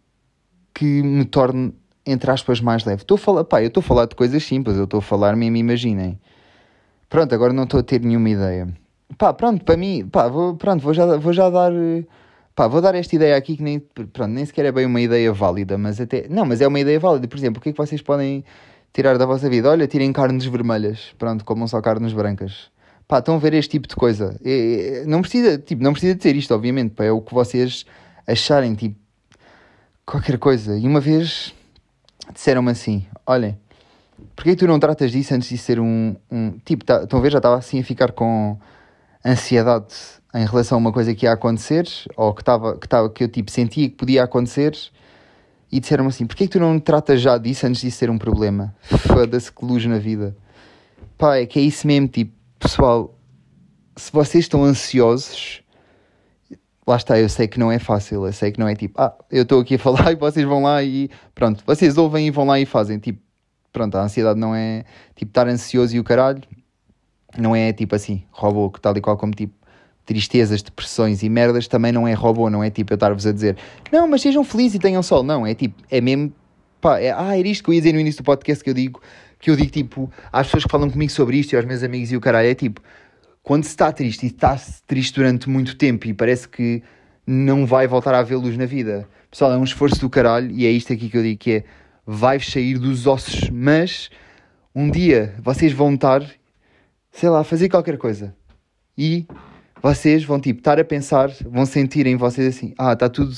que 0.73 1.03
me 1.03 1.25
torne, 1.25 1.73
entre 2.05 2.29
aspas, 2.31 2.61
mais 2.61 2.85
leve? 2.85 3.01
Estou 3.01 3.15
a 3.15 3.17
falar, 3.17 3.43
pá, 3.43 3.61
eu 3.61 3.67
estou 3.67 3.81
a 3.81 3.83
falar 3.83 4.05
de 4.05 4.15
coisas 4.15 4.43
simples, 4.43 4.77
eu 4.77 4.83
estou 4.83 4.99
a 4.99 5.01
falar 5.01 5.35
mesmo, 5.35 5.57
imaginem. 5.57 6.19
Pronto, 7.09 7.33
agora 7.33 7.53
não 7.53 7.63
estou 7.63 7.79
a 7.79 7.83
ter 7.83 8.01
nenhuma 8.01 8.29
ideia. 8.29 8.67
Pá, 9.17 9.33
pronto, 9.33 9.63
para 9.63 9.77
mim, 9.77 10.07
pá, 10.07 10.27
vou, 10.27 10.55
pronto, 10.55 10.81
vou 10.81 10.93
já, 10.93 11.17
vou 11.17 11.31
já 11.31 11.49
dar, 11.49 11.71
pá, 12.55 12.67
vou 12.67 12.81
dar 12.81 12.95
esta 12.95 13.15
ideia 13.15 13.35
aqui 13.37 13.57
que 13.57 13.63
nem, 13.63 13.79
pronto, 13.79 14.27
nem 14.27 14.45
sequer 14.45 14.65
é 14.65 14.71
bem 14.71 14.85
uma 14.85 14.99
ideia 14.99 15.31
válida, 15.31 15.77
mas 15.77 16.01
até, 16.01 16.27
não, 16.29 16.45
mas 16.45 16.61
é 16.61 16.67
uma 16.67 16.79
ideia 16.79 16.99
válida, 16.99 17.27
por 17.27 17.37
exemplo, 17.37 17.59
o 17.59 17.61
que 17.61 17.69
é 17.69 17.71
que 17.71 17.77
vocês 17.77 18.01
podem 18.01 18.43
tirar 18.93 19.17
da 19.17 19.25
vossa 19.25 19.49
vida? 19.49 19.69
Olha, 19.69 19.87
tirem 19.87 20.11
carnes 20.11 20.45
vermelhas, 20.45 21.13
pronto, 21.17 21.45
comam 21.45 21.67
só 21.67 21.81
carnes 21.81 22.13
brancas. 22.13 22.71
Pá, 23.07 23.19
estão 23.19 23.35
a 23.35 23.37
ver 23.37 23.53
este 23.53 23.71
tipo 23.71 23.87
de 23.87 23.95
coisa. 23.95 24.39
É, 24.43 25.01
é, 25.01 25.05
não 25.05 25.21
precisa, 25.21 25.57
tipo, 25.59 25.83
não 25.83 25.91
precisa 25.91 26.15
dizer 26.15 26.35
isto, 26.35 26.53
obviamente, 26.55 26.91
pá, 26.95 27.05
é 27.05 27.11
o 27.11 27.21
que 27.21 27.33
vocês 27.33 27.85
acharem, 28.25 28.73
tipo, 28.73 28.95
qualquer 30.05 30.37
coisa. 30.39 30.77
E 30.77 30.87
uma 30.87 30.99
vez 30.99 31.53
disseram-me 32.33 32.71
assim, 32.71 33.05
olhem, 33.25 33.57
porquê 34.35 34.55
tu 34.55 34.67
não 34.67 34.79
tratas 34.79 35.11
disso 35.11 35.33
antes 35.33 35.49
de 35.49 35.57
ser 35.57 35.79
um, 35.79 36.15
um 36.31 36.51
tipo, 36.63 36.83
tá, 36.83 37.03
estão 37.03 37.19
a 37.19 37.21
ver, 37.21 37.31
já 37.31 37.37
estava 37.37 37.57
assim 37.57 37.79
a 37.79 37.83
ficar 37.83 38.11
com 38.11 38.57
ansiedade 39.25 39.93
em 40.33 40.45
relação 40.45 40.77
a 40.77 40.79
uma 40.79 40.91
coisa 40.91 41.15
que 41.15 41.25
ia 41.25 41.31
acontecer, 41.31 41.87
ou 42.15 42.33
que, 42.33 42.43
tava, 42.43 42.77
que, 42.77 42.87
tava, 42.87 43.09
que 43.09 43.23
eu 43.23 43.27
tipo, 43.29 43.49
sentia 43.49 43.89
que 43.89 43.95
podia 43.95 44.23
acontecer, 44.23 44.75
e 45.71 45.79
disseram-me 45.79 46.09
assim: 46.09 46.25
porquê 46.25 46.45
que 46.45 46.53
tu 46.53 46.59
não 46.59 46.79
tratas 46.79 47.21
já 47.21 47.37
disso 47.37 47.65
antes 47.65 47.81
disso 47.81 47.97
ser 47.97 48.09
um 48.09 48.17
problema? 48.17 48.75
Foda-se 48.81 49.51
que 49.51 49.65
luz 49.65 49.85
na 49.85 49.97
vida. 49.97 50.35
Pá, 51.17 51.37
é 51.37 51.45
que 51.45 51.59
é 51.59 51.61
isso 51.61 51.87
mesmo, 51.87 52.07
tipo, 52.07 52.33
pessoal, 52.59 53.17
se 53.95 54.11
vocês 54.11 54.43
estão 54.43 54.63
ansiosos, 54.63 55.63
lá 56.85 56.95
está, 56.97 57.19
eu 57.19 57.27
sei 57.27 57.47
que 57.47 57.59
não 57.59 57.71
é 57.71 57.79
fácil, 57.79 58.25
eu 58.25 58.33
sei 58.33 58.51
que 58.51 58.59
não 58.59 58.67
é 58.67 58.75
tipo, 58.75 58.99
ah, 59.01 59.13
eu 59.31 59.43
estou 59.43 59.59
aqui 59.61 59.75
a 59.75 59.79
falar 59.79 60.11
e 60.11 60.15
vocês 60.15 60.45
vão 60.45 60.61
lá 60.63 60.83
e 60.83 61.09
pronto, 61.33 61.63
vocês 61.65 61.97
ouvem 61.97 62.27
e 62.27 62.31
vão 62.31 62.45
lá 62.45 62.59
e 62.59 62.65
fazem, 62.65 62.99
tipo, 62.99 63.19
pronto, 63.71 63.97
a 63.97 64.03
ansiedade 64.03 64.39
não 64.39 64.55
é 64.55 64.85
tipo 65.15 65.29
estar 65.29 65.47
ansioso 65.47 65.95
e 65.95 65.99
o 65.99 66.03
caralho, 66.03 66.41
não 67.37 67.55
é 67.55 67.73
tipo 67.73 67.95
assim, 67.95 68.23
robô, 68.31 68.69
que 68.69 68.79
tal 68.79 68.95
e 68.95 69.01
qual 69.01 69.17
como 69.17 69.33
tipo 69.33 69.53
tristezas, 70.05 70.61
depressões 70.61 71.23
e 71.23 71.29
merdas, 71.29 71.67
também 71.67 71.91
não 71.91 72.07
é 72.07 72.13
robô, 72.13 72.49
não 72.49 72.63
é 72.63 72.69
tipo 72.69 72.93
eu 72.93 72.95
estar-vos 72.95 73.25
a 73.25 73.31
dizer 73.31 73.57
não, 73.91 74.07
mas 74.07 74.21
sejam 74.21 74.43
felizes 74.43 74.75
e 74.75 74.79
tenham 74.79 75.01
sol, 75.01 75.23
não, 75.23 75.45
é 75.45 75.55
tipo, 75.55 75.81
é 75.89 75.99
mesmo, 75.99 76.31
pá, 76.79 76.99
é, 76.99 77.11
ah, 77.11 77.37
era 77.37 77.47
isto 77.47 77.63
que 77.63 77.71
eu 77.71 77.73
ia 77.73 77.81
dizer 77.81 77.93
no 77.93 77.99
início 77.99 78.21
do 78.21 78.25
podcast 78.25 78.63
que 78.63 78.69
eu 78.69 78.73
digo, 78.73 79.01
que 79.39 79.49
eu 79.49 79.55
digo 79.55 79.71
tipo, 79.71 80.11
às 80.31 80.47
pessoas 80.47 80.63
que 80.63 80.71
falam 80.71 80.89
comigo 80.89 81.11
sobre 81.11 81.37
isto 81.37 81.53
e 81.53 81.55
aos 81.55 81.65
meus 81.65 81.83
amigos 81.83 82.11
e 82.11 82.15
o 82.15 82.21
caralho, 82.21 82.47
é 82.47 82.55
tipo, 82.55 82.81
quando 83.45 83.63
se 83.63 83.69
está 83.69 83.91
triste 83.93 84.23
e 84.23 84.27
está 84.27 84.59
triste 84.85 85.15
durante 85.15 85.47
muito 85.47 85.77
tempo 85.77 86.07
e 86.07 86.13
parece 86.13 86.49
que 86.49 86.83
não 87.25 87.65
vai 87.65 87.87
voltar 87.87 88.13
a 88.13 88.23
vê 88.23 88.35
luz 88.35 88.57
na 88.57 88.65
vida, 88.65 89.07
pessoal, 89.31 89.53
é 89.53 89.57
um 89.57 89.63
esforço 89.63 90.01
do 90.01 90.09
caralho 90.09 90.51
e 90.51 90.65
é 90.65 90.69
isto 90.69 90.91
aqui 90.91 91.07
que 91.09 91.17
eu 91.17 91.23
digo 91.23 91.39
que 91.39 91.51
é, 91.51 91.63
vai 92.05 92.39
sair 92.39 92.77
dos 92.77 93.07
ossos, 93.07 93.49
mas 93.49 94.09
um 94.73 94.89
dia 94.89 95.35
vocês 95.41 95.71
vão 95.71 95.93
estar 95.93 96.21
sei 97.15 97.29
lá, 97.29 97.43
fazer 97.43 97.69
qualquer 97.69 97.97
coisa. 97.97 98.35
E 98.97 99.25
vocês 99.81 100.23
vão, 100.23 100.39
tipo, 100.39 100.59
estar 100.59 100.79
a 100.79 100.83
pensar, 100.83 101.29
vão 101.45 101.65
sentir 101.65 102.05
em 102.05 102.17
vocês 102.17 102.55
assim, 102.55 102.73
ah, 102.77 102.93
está 102.93 103.09
tudo, 103.09 103.31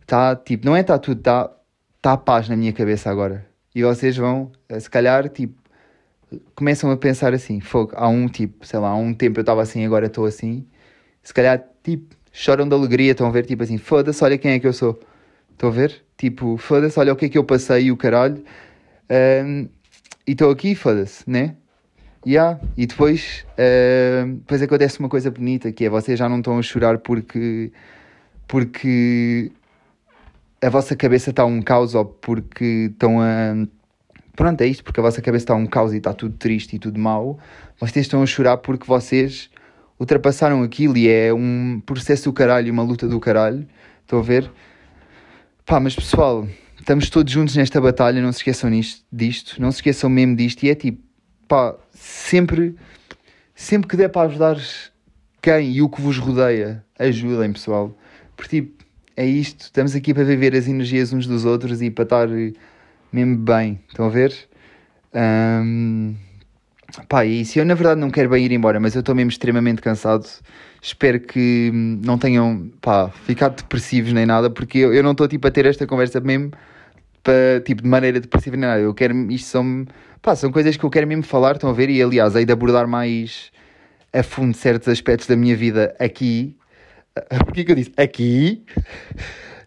está, 0.00 0.36
tipo, 0.36 0.66
não 0.66 0.76
é 0.76 0.80
está 0.80 0.98
tudo, 0.98 1.18
está, 1.18 1.50
está 1.96 2.12
a 2.12 2.16
paz 2.16 2.48
na 2.48 2.56
minha 2.56 2.72
cabeça 2.72 3.10
agora. 3.10 3.46
E 3.74 3.82
vocês 3.82 4.16
vão, 4.16 4.52
se 4.78 4.90
calhar, 4.90 5.28
tipo, 5.28 5.59
começam 6.54 6.90
a 6.90 6.96
pensar 6.96 7.34
assim, 7.34 7.60
fogo, 7.60 7.92
há 7.94 8.08
um 8.08 8.28
tipo, 8.28 8.66
sei 8.66 8.78
lá, 8.78 8.88
há 8.88 8.96
um 8.96 9.14
tempo 9.14 9.38
eu 9.38 9.42
estava 9.42 9.62
assim, 9.62 9.84
agora 9.84 10.06
estou 10.06 10.26
assim. 10.26 10.66
Se 11.22 11.34
calhar, 11.34 11.64
tipo, 11.82 12.14
choram 12.32 12.68
de 12.68 12.74
alegria, 12.74 13.12
estão 13.12 13.26
a 13.26 13.30
ver, 13.30 13.46
tipo 13.46 13.62
assim, 13.62 13.78
foda-se, 13.78 14.22
olha 14.24 14.38
quem 14.38 14.52
é 14.52 14.60
que 14.60 14.66
eu 14.66 14.72
sou. 14.72 15.00
Estão 15.52 15.68
a 15.68 15.72
ver? 15.72 16.02
Tipo, 16.16 16.56
foda-se, 16.56 16.98
olha 16.98 17.12
o 17.12 17.16
que 17.16 17.26
é 17.26 17.28
que 17.28 17.38
eu 17.38 17.44
passei 17.44 17.84
e 17.84 17.92
o 17.92 17.96
caralho. 17.96 18.42
Um, 19.44 19.68
e 20.26 20.32
estou 20.32 20.50
aqui, 20.50 20.74
foda-se, 20.74 21.28
né? 21.28 21.56
Yeah. 22.26 22.60
E 22.76 22.86
depois, 22.86 23.46
uh, 23.52 24.26
depois 24.36 24.62
acontece 24.62 25.00
uma 25.00 25.08
coisa 25.08 25.30
bonita 25.30 25.72
que 25.72 25.86
é 25.86 25.90
vocês 25.90 26.18
já 26.18 26.28
não 26.28 26.38
estão 26.38 26.58
a 26.58 26.62
chorar 26.62 26.98
porque, 26.98 27.72
porque 28.46 29.50
a 30.62 30.68
vossa 30.68 30.94
cabeça 30.94 31.30
está 31.30 31.44
um 31.44 31.62
caos 31.62 31.94
ou 31.94 32.04
porque 32.04 32.90
estão 32.92 33.20
a. 33.20 33.54
Pronto, 34.40 34.58
é 34.62 34.66
isto, 34.66 34.82
porque 34.82 34.98
a 34.98 35.02
vossa 35.02 35.20
cabeça 35.20 35.42
está 35.42 35.54
um 35.54 35.66
caos 35.66 35.92
e 35.92 35.98
está 35.98 36.14
tudo 36.14 36.34
triste 36.34 36.74
e 36.74 36.78
tudo 36.78 36.98
mau. 36.98 37.38
Vocês 37.78 38.06
estão 38.06 38.22
a 38.22 38.26
chorar 38.26 38.56
porque 38.56 38.86
vocês 38.86 39.50
ultrapassaram 39.98 40.62
aquilo 40.62 40.96
e 40.96 41.10
é 41.10 41.30
um 41.30 41.78
processo 41.84 42.24
do 42.24 42.32
caralho, 42.32 42.72
uma 42.72 42.82
luta 42.82 43.06
do 43.06 43.20
caralho. 43.20 43.68
Estão 44.00 44.18
a 44.18 44.22
ver? 44.22 44.50
Pá, 45.66 45.78
mas 45.78 45.94
pessoal, 45.94 46.48
estamos 46.78 47.10
todos 47.10 47.30
juntos 47.30 47.54
nesta 47.54 47.78
batalha, 47.82 48.22
não 48.22 48.32
se 48.32 48.38
esqueçam 48.38 48.70
nisto, 48.70 49.04
disto, 49.12 49.60
não 49.60 49.70
se 49.70 49.76
esqueçam 49.76 50.08
mesmo 50.08 50.34
disto. 50.34 50.62
E 50.62 50.70
é 50.70 50.74
tipo, 50.74 51.02
pá, 51.46 51.76
sempre, 51.92 52.74
sempre 53.54 53.90
que 53.90 53.96
der 53.98 54.08
para 54.08 54.26
ajudar 54.26 54.56
quem 55.42 55.70
e 55.70 55.82
o 55.82 55.88
que 55.90 56.00
vos 56.00 56.16
rodeia, 56.16 56.82
ajudem, 56.98 57.52
pessoal. 57.52 57.94
Porque, 58.34 58.62
tipo, 58.62 58.84
é 59.18 59.26
isto. 59.26 59.64
Estamos 59.64 59.94
aqui 59.94 60.14
para 60.14 60.24
viver 60.24 60.56
as 60.56 60.66
energias 60.66 61.12
uns 61.12 61.26
dos 61.26 61.44
outros 61.44 61.82
e 61.82 61.90
para 61.90 62.04
estar 62.04 62.28
mesmo 63.12 63.36
bem. 63.36 63.80
Estão 63.88 64.06
a 64.06 64.08
ver? 64.08 64.34
Um, 65.14 66.14
pá, 67.08 67.24
e 67.24 67.44
se 67.44 67.58
eu 67.58 67.64
na 67.64 67.74
verdade 67.74 68.00
não 68.00 68.10
quero 68.10 68.30
bem 68.30 68.44
ir 68.44 68.52
embora, 68.52 68.78
mas 68.80 68.94
eu 68.94 69.00
estou 69.00 69.14
mesmo 69.14 69.30
extremamente 69.30 69.82
cansado, 69.82 70.26
espero 70.80 71.20
que 71.20 71.70
não 71.72 72.18
tenham 72.18 72.70
pá, 72.80 73.08
ficado 73.08 73.56
depressivos 73.56 74.12
nem 74.12 74.26
nada, 74.26 74.50
porque 74.50 74.78
eu, 74.78 74.94
eu 74.94 75.02
não 75.02 75.12
estou 75.12 75.28
tipo 75.28 75.46
a 75.46 75.50
ter 75.50 75.66
esta 75.66 75.86
conversa 75.86 76.20
mesmo 76.20 76.52
para, 77.22 77.60
tipo, 77.64 77.82
de 77.82 77.88
maneira 77.88 78.20
depressiva 78.20 78.56
nem 78.56 78.68
nada. 78.68 78.80
Eu 78.80 78.94
quero, 78.94 79.14
isto 79.30 79.48
são 79.48 79.86
Pá, 80.22 80.36
são 80.36 80.52
coisas 80.52 80.76
que 80.76 80.84
eu 80.84 80.90
quero 80.90 81.06
mesmo 81.06 81.22
falar, 81.22 81.52
estão 81.52 81.70
a 81.70 81.72
ver? 81.72 81.88
E 81.88 82.02
aliás, 82.02 82.34
hei 82.36 82.44
de 82.44 82.52
abordar 82.52 82.86
mais 82.86 83.50
a 84.12 84.22
fundo 84.22 84.54
certos 84.54 84.88
aspectos 84.88 85.26
da 85.26 85.34
minha 85.34 85.56
vida 85.56 85.96
aqui. 85.98 86.54
Porquê 87.44 87.64
que 87.64 87.72
eu 87.72 87.76
disse 87.76 87.92
aqui? 87.96 88.64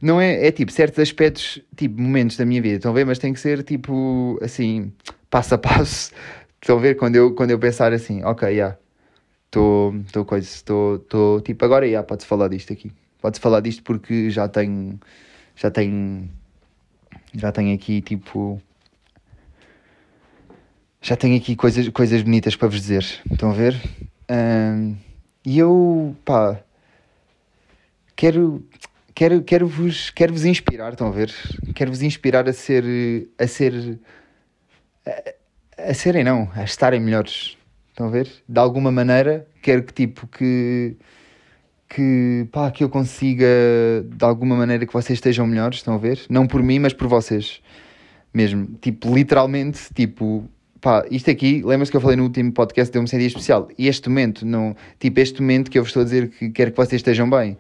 Não 0.02 0.20
é, 0.20 0.48
é 0.48 0.52
tipo, 0.52 0.72
certos 0.72 1.00
aspectos, 1.00 1.62
tipo, 1.76 2.02
momentos 2.02 2.36
da 2.36 2.46
minha 2.46 2.62
vida, 2.62 2.76
estão 2.76 2.92
a 2.92 2.94
ver? 2.94 3.06
Mas 3.06 3.20
tem 3.20 3.34
que 3.34 3.40
ser 3.40 3.64
tipo, 3.64 4.38
assim, 4.42 4.92
passo 5.30 5.56
a 5.56 5.58
passo. 5.58 6.12
Estão 6.62 6.78
a 6.78 6.82
ver? 6.82 6.96
Quando 6.96 7.16
eu, 7.16 7.34
quando 7.34 7.52
eu 7.52 7.60
pensar 7.60 7.94
assim, 7.94 8.24
ok, 8.24 8.48
já, 8.50 8.54
yeah, 8.54 8.78
estou, 9.46 9.96
estou 10.06 10.26
coisa, 10.26 10.48
estou, 10.48 11.42
tipo, 11.42 11.64
agora 11.64 11.86
já, 11.86 11.90
yeah, 11.92 12.08
pode 12.08 12.26
falar 12.26 12.50
disto 12.50 12.74
aqui. 12.74 12.92
Pode 13.22 13.40
falar 13.40 13.62
disto 13.62 13.84
porque 13.84 14.30
já 14.30 14.48
tenho, 14.50 15.00
já 15.56 15.72
tenho, 15.72 16.30
já 17.34 17.52
tenho 17.52 17.74
aqui, 17.74 18.02
tipo, 18.02 18.62
já 21.02 21.16
tenho 21.16 21.38
aqui 21.38 21.56
coisas, 21.56 21.88
coisas 21.90 22.22
bonitas 22.22 22.56
para 22.56 22.68
vos 22.68 22.82
dizer. 22.82 23.06
Estão 23.32 23.52
a 23.52 23.54
ver? 23.54 23.76
Um, 24.30 24.96
e 25.46 25.60
eu, 25.60 26.16
pá, 26.26 26.62
quero, 28.16 28.64
quero, 29.14 29.42
quero, 29.44 29.68
vos, 29.68 30.10
quero 30.10 30.34
vos 30.34 30.46
inspirar, 30.46 30.94
estão 30.94 31.08
a 31.08 31.12
ver? 31.12 31.34
Quero 31.76 31.92
vos 31.92 32.02
inspirar 32.02 32.48
a 32.48 32.54
ser, 32.54 32.84
a 33.38 33.48
ser, 33.48 34.00
a, 35.06 35.90
a 35.90 35.94
serem 35.94 36.24
não, 36.24 36.50
a 36.56 36.64
estarem 36.64 37.00
melhores. 37.00 37.58
Estão 37.90 38.08
a 38.08 38.10
ver? 38.10 38.28
De 38.50 38.60
alguma 38.60 38.92
maneira, 38.92 39.48
quero 39.62 39.84
que 39.84 39.94
tipo, 39.94 40.26
que, 40.28 40.96
que, 41.88 42.48
pá, 42.52 42.72
que 42.72 42.84
eu 42.84 42.90
consiga, 42.90 43.46
de 44.04 44.26
alguma 44.26 44.56
maneira, 44.56 44.86
que 44.86 44.94
vocês 44.94 45.18
estejam 45.18 45.46
melhores, 45.46 45.78
estão 45.78 45.94
a 45.94 45.98
ver? 46.00 46.20
Não 46.30 46.48
por 46.48 46.64
mim, 46.64 46.80
mas 46.80 46.94
por 46.94 47.08
vocês. 47.08 47.62
Mesmo, 48.34 48.68
tipo, 48.82 49.14
literalmente, 49.14 49.94
tipo, 49.94 50.50
pá, 50.82 51.06
isto 51.12 51.30
aqui, 51.30 51.62
lembra-se 51.64 51.92
que 51.92 51.98
eu 51.98 52.02
falei 52.02 52.18
no 52.18 52.24
último 52.24 52.52
podcast, 52.52 52.92
deu-me 52.92 53.08
um 53.08 53.18
dia 53.18 53.28
especial. 53.28 53.70
E 53.78 53.88
este 53.88 54.10
momento, 54.10 54.44
não, 54.44 54.76
tipo, 55.00 55.20
este 55.20 55.40
momento 55.40 55.70
que 55.70 55.78
eu 55.78 55.84
vos 55.84 55.90
estou 55.90 56.02
a 56.02 56.04
dizer 56.04 56.30
que 56.30 56.50
quero 56.50 56.72
que 56.72 56.78
vocês 56.78 57.00
estejam 57.00 57.30
bem, 57.30 57.58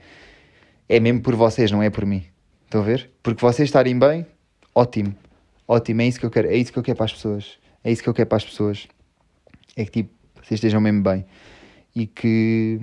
é 0.87 0.99
mesmo 0.99 1.21
por 1.21 1.35
vocês, 1.35 1.71
não 1.71 1.81
é 1.81 1.89
por 1.89 2.05
mim. 2.05 2.23
Estão 2.65 2.81
a 2.81 2.83
ver? 2.83 3.09
Porque 3.21 3.41
vocês 3.41 3.67
estarem 3.67 3.97
bem, 3.97 4.25
ótimo. 4.73 5.15
Ótimo, 5.67 6.01
é 6.01 6.07
isso 6.07 6.19
que 6.19 6.25
eu 6.25 6.31
quero. 6.31 6.47
É 6.49 6.55
isso 6.55 6.71
que 6.71 6.79
eu 6.79 6.83
quero 6.83 6.97
para 6.97 7.05
as 7.05 7.13
pessoas. 7.13 7.57
É 7.83 7.91
isso 7.91 8.03
que 8.03 8.09
eu 8.09 8.13
quero 8.13 8.27
para 8.27 8.37
as 8.37 8.45
pessoas. 8.45 8.87
É 9.75 9.85
que, 9.85 9.91
tipo, 10.03 10.13
vocês 10.35 10.57
estejam 10.57 10.81
mesmo 10.81 11.01
bem. 11.01 11.25
E 11.95 12.07
que 12.07 12.81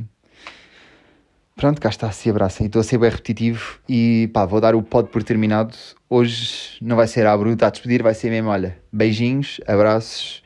Pronto, 1.61 1.79
cá 1.79 1.91
está, 1.91 2.11
se 2.11 2.31
abracem. 2.31 2.69
Estou 2.69 2.81
a 2.81 2.83
ser 2.83 2.97
bem 2.97 3.11
repetitivo 3.11 3.81
e 3.87 4.31
pá, 4.33 4.47
vou 4.47 4.63
dar 4.63 4.75
o 4.75 4.83
pod 4.83 5.11
por 5.11 5.23
terminado. 5.23 5.77
Hoje 6.09 6.79
não 6.81 6.97
vai 6.97 7.07
ser 7.07 7.27
a 7.27 7.37
bruta 7.37 7.67
a 7.67 7.71
despedir, 7.71 8.03
vai 8.03 8.15
ser 8.15 8.31
mesmo, 8.31 8.49
olha, 8.49 8.79
beijinhos, 8.91 9.61
abraços, 9.67 10.43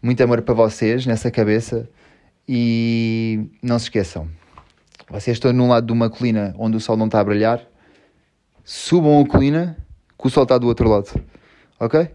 muito 0.00 0.22
amor 0.22 0.40
para 0.42 0.54
vocês 0.54 1.04
nessa 1.04 1.32
cabeça 1.32 1.90
e 2.48 3.50
não 3.60 3.76
se 3.76 3.86
esqueçam. 3.86 4.28
Vocês 5.12 5.36
estão 5.36 5.52
num 5.52 5.68
lado 5.68 5.88
de 5.88 5.92
uma 5.92 6.08
colina 6.08 6.54
onde 6.58 6.74
o 6.78 6.80
sol 6.80 6.96
não 6.96 7.04
está 7.04 7.20
a 7.20 7.24
brilhar, 7.24 7.62
subam 8.64 9.20
a 9.20 9.26
colina 9.26 9.76
que 10.18 10.26
o 10.26 10.30
sol 10.30 10.44
está 10.44 10.56
do 10.56 10.66
outro 10.66 10.88
lado, 10.88 11.22
ok? 11.78 12.08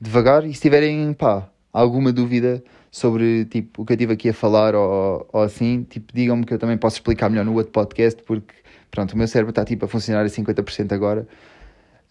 Devagar 0.00 0.44
e 0.44 0.52
se 0.52 0.60
tiverem, 0.60 1.12
pá, 1.12 1.48
alguma 1.72 2.12
dúvida 2.12 2.60
sobre 2.90 3.44
tipo, 3.44 3.82
o 3.82 3.86
que 3.86 3.92
eu 3.92 3.94
estive 3.94 4.14
aqui 4.14 4.28
a 4.30 4.34
falar 4.34 4.74
ou, 4.74 5.28
ou 5.32 5.42
assim, 5.42 5.84
tipo, 5.88 6.12
digam-me 6.12 6.44
que 6.44 6.52
eu 6.52 6.58
também 6.58 6.76
posso 6.76 6.96
explicar 6.96 7.30
melhor 7.30 7.44
no 7.44 7.54
outro 7.54 7.70
podcast, 7.70 8.20
porque 8.24 8.52
pronto, 8.90 9.12
o 9.12 9.16
meu 9.16 9.28
cérebro 9.28 9.50
está 9.50 9.64
tipo 9.64 9.84
a 9.84 9.88
funcionar 9.88 10.22
a 10.22 10.28
50% 10.28 10.90
agora. 10.90 11.24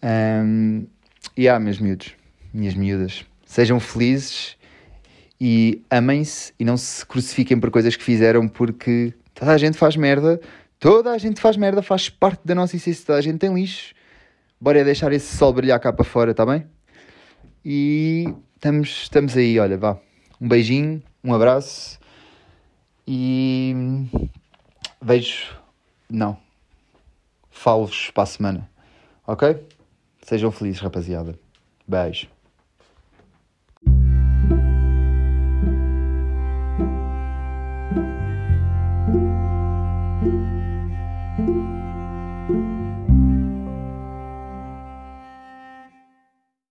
Um, 0.02 0.86
e 1.36 1.46
há, 1.50 1.60
meus 1.60 1.78
miúdos, 1.78 2.14
minhas 2.54 2.74
miúdas, 2.74 3.26
sejam 3.44 3.78
felizes 3.78 4.56
e 5.38 5.82
amem-se 5.90 6.54
e 6.58 6.64
não 6.64 6.78
se 6.78 7.04
crucifiquem 7.04 7.60
por 7.60 7.70
coisas 7.70 7.94
que 7.94 8.02
fizeram, 8.02 8.48
porque 8.48 9.12
toda 9.38 9.52
a 9.52 9.58
gente 9.58 9.78
faz 9.78 9.96
merda, 9.96 10.40
toda 10.80 11.12
a 11.12 11.18
gente 11.18 11.40
faz 11.40 11.56
merda, 11.56 11.80
faz 11.80 12.08
parte 12.08 12.40
da 12.44 12.54
nossa 12.54 12.76
essência, 12.76 13.06
toda 13.06 13.18
a 13.18 13.22
gente 13.22 13.38
tem 13.38 13.54
lixo. 13.54 13.94
Bora 14.60 14.84
deixar 14.84 15.12
esse 15.12 15.36
sol 15.36 15.52
brilhar 15.52 15.78
cá 15.78 15.92
para 15.92 16.04
fora, 16.04 16.34
tá 16.34 16.44
bem? 16.44 16.66
E 17.64 18.34
estamos, 18.56 18.88
estamos 19.02 19.36
aí, 19.36 19.58
olha, 19.60 19.78
vá. 19.78 19.96
Um 20.40 20.48
beijinho, 20.48 21.00
um 21.22 21.32
abraço 21.32 21.98
e 23.06 23.74
vejo. 25.00 25.56
Não. 26.10 26.36
Falo-vos 27.50 28.10
para 28.10 28.24
a 28.24 28.26
semana. 28.26 28.70
Ok? 29.26 29.56
Sejam 30.22 30.50
felizes, 30.50 30.80
rapaziada. 30.80 31.38
Beijo. 31.86 32.37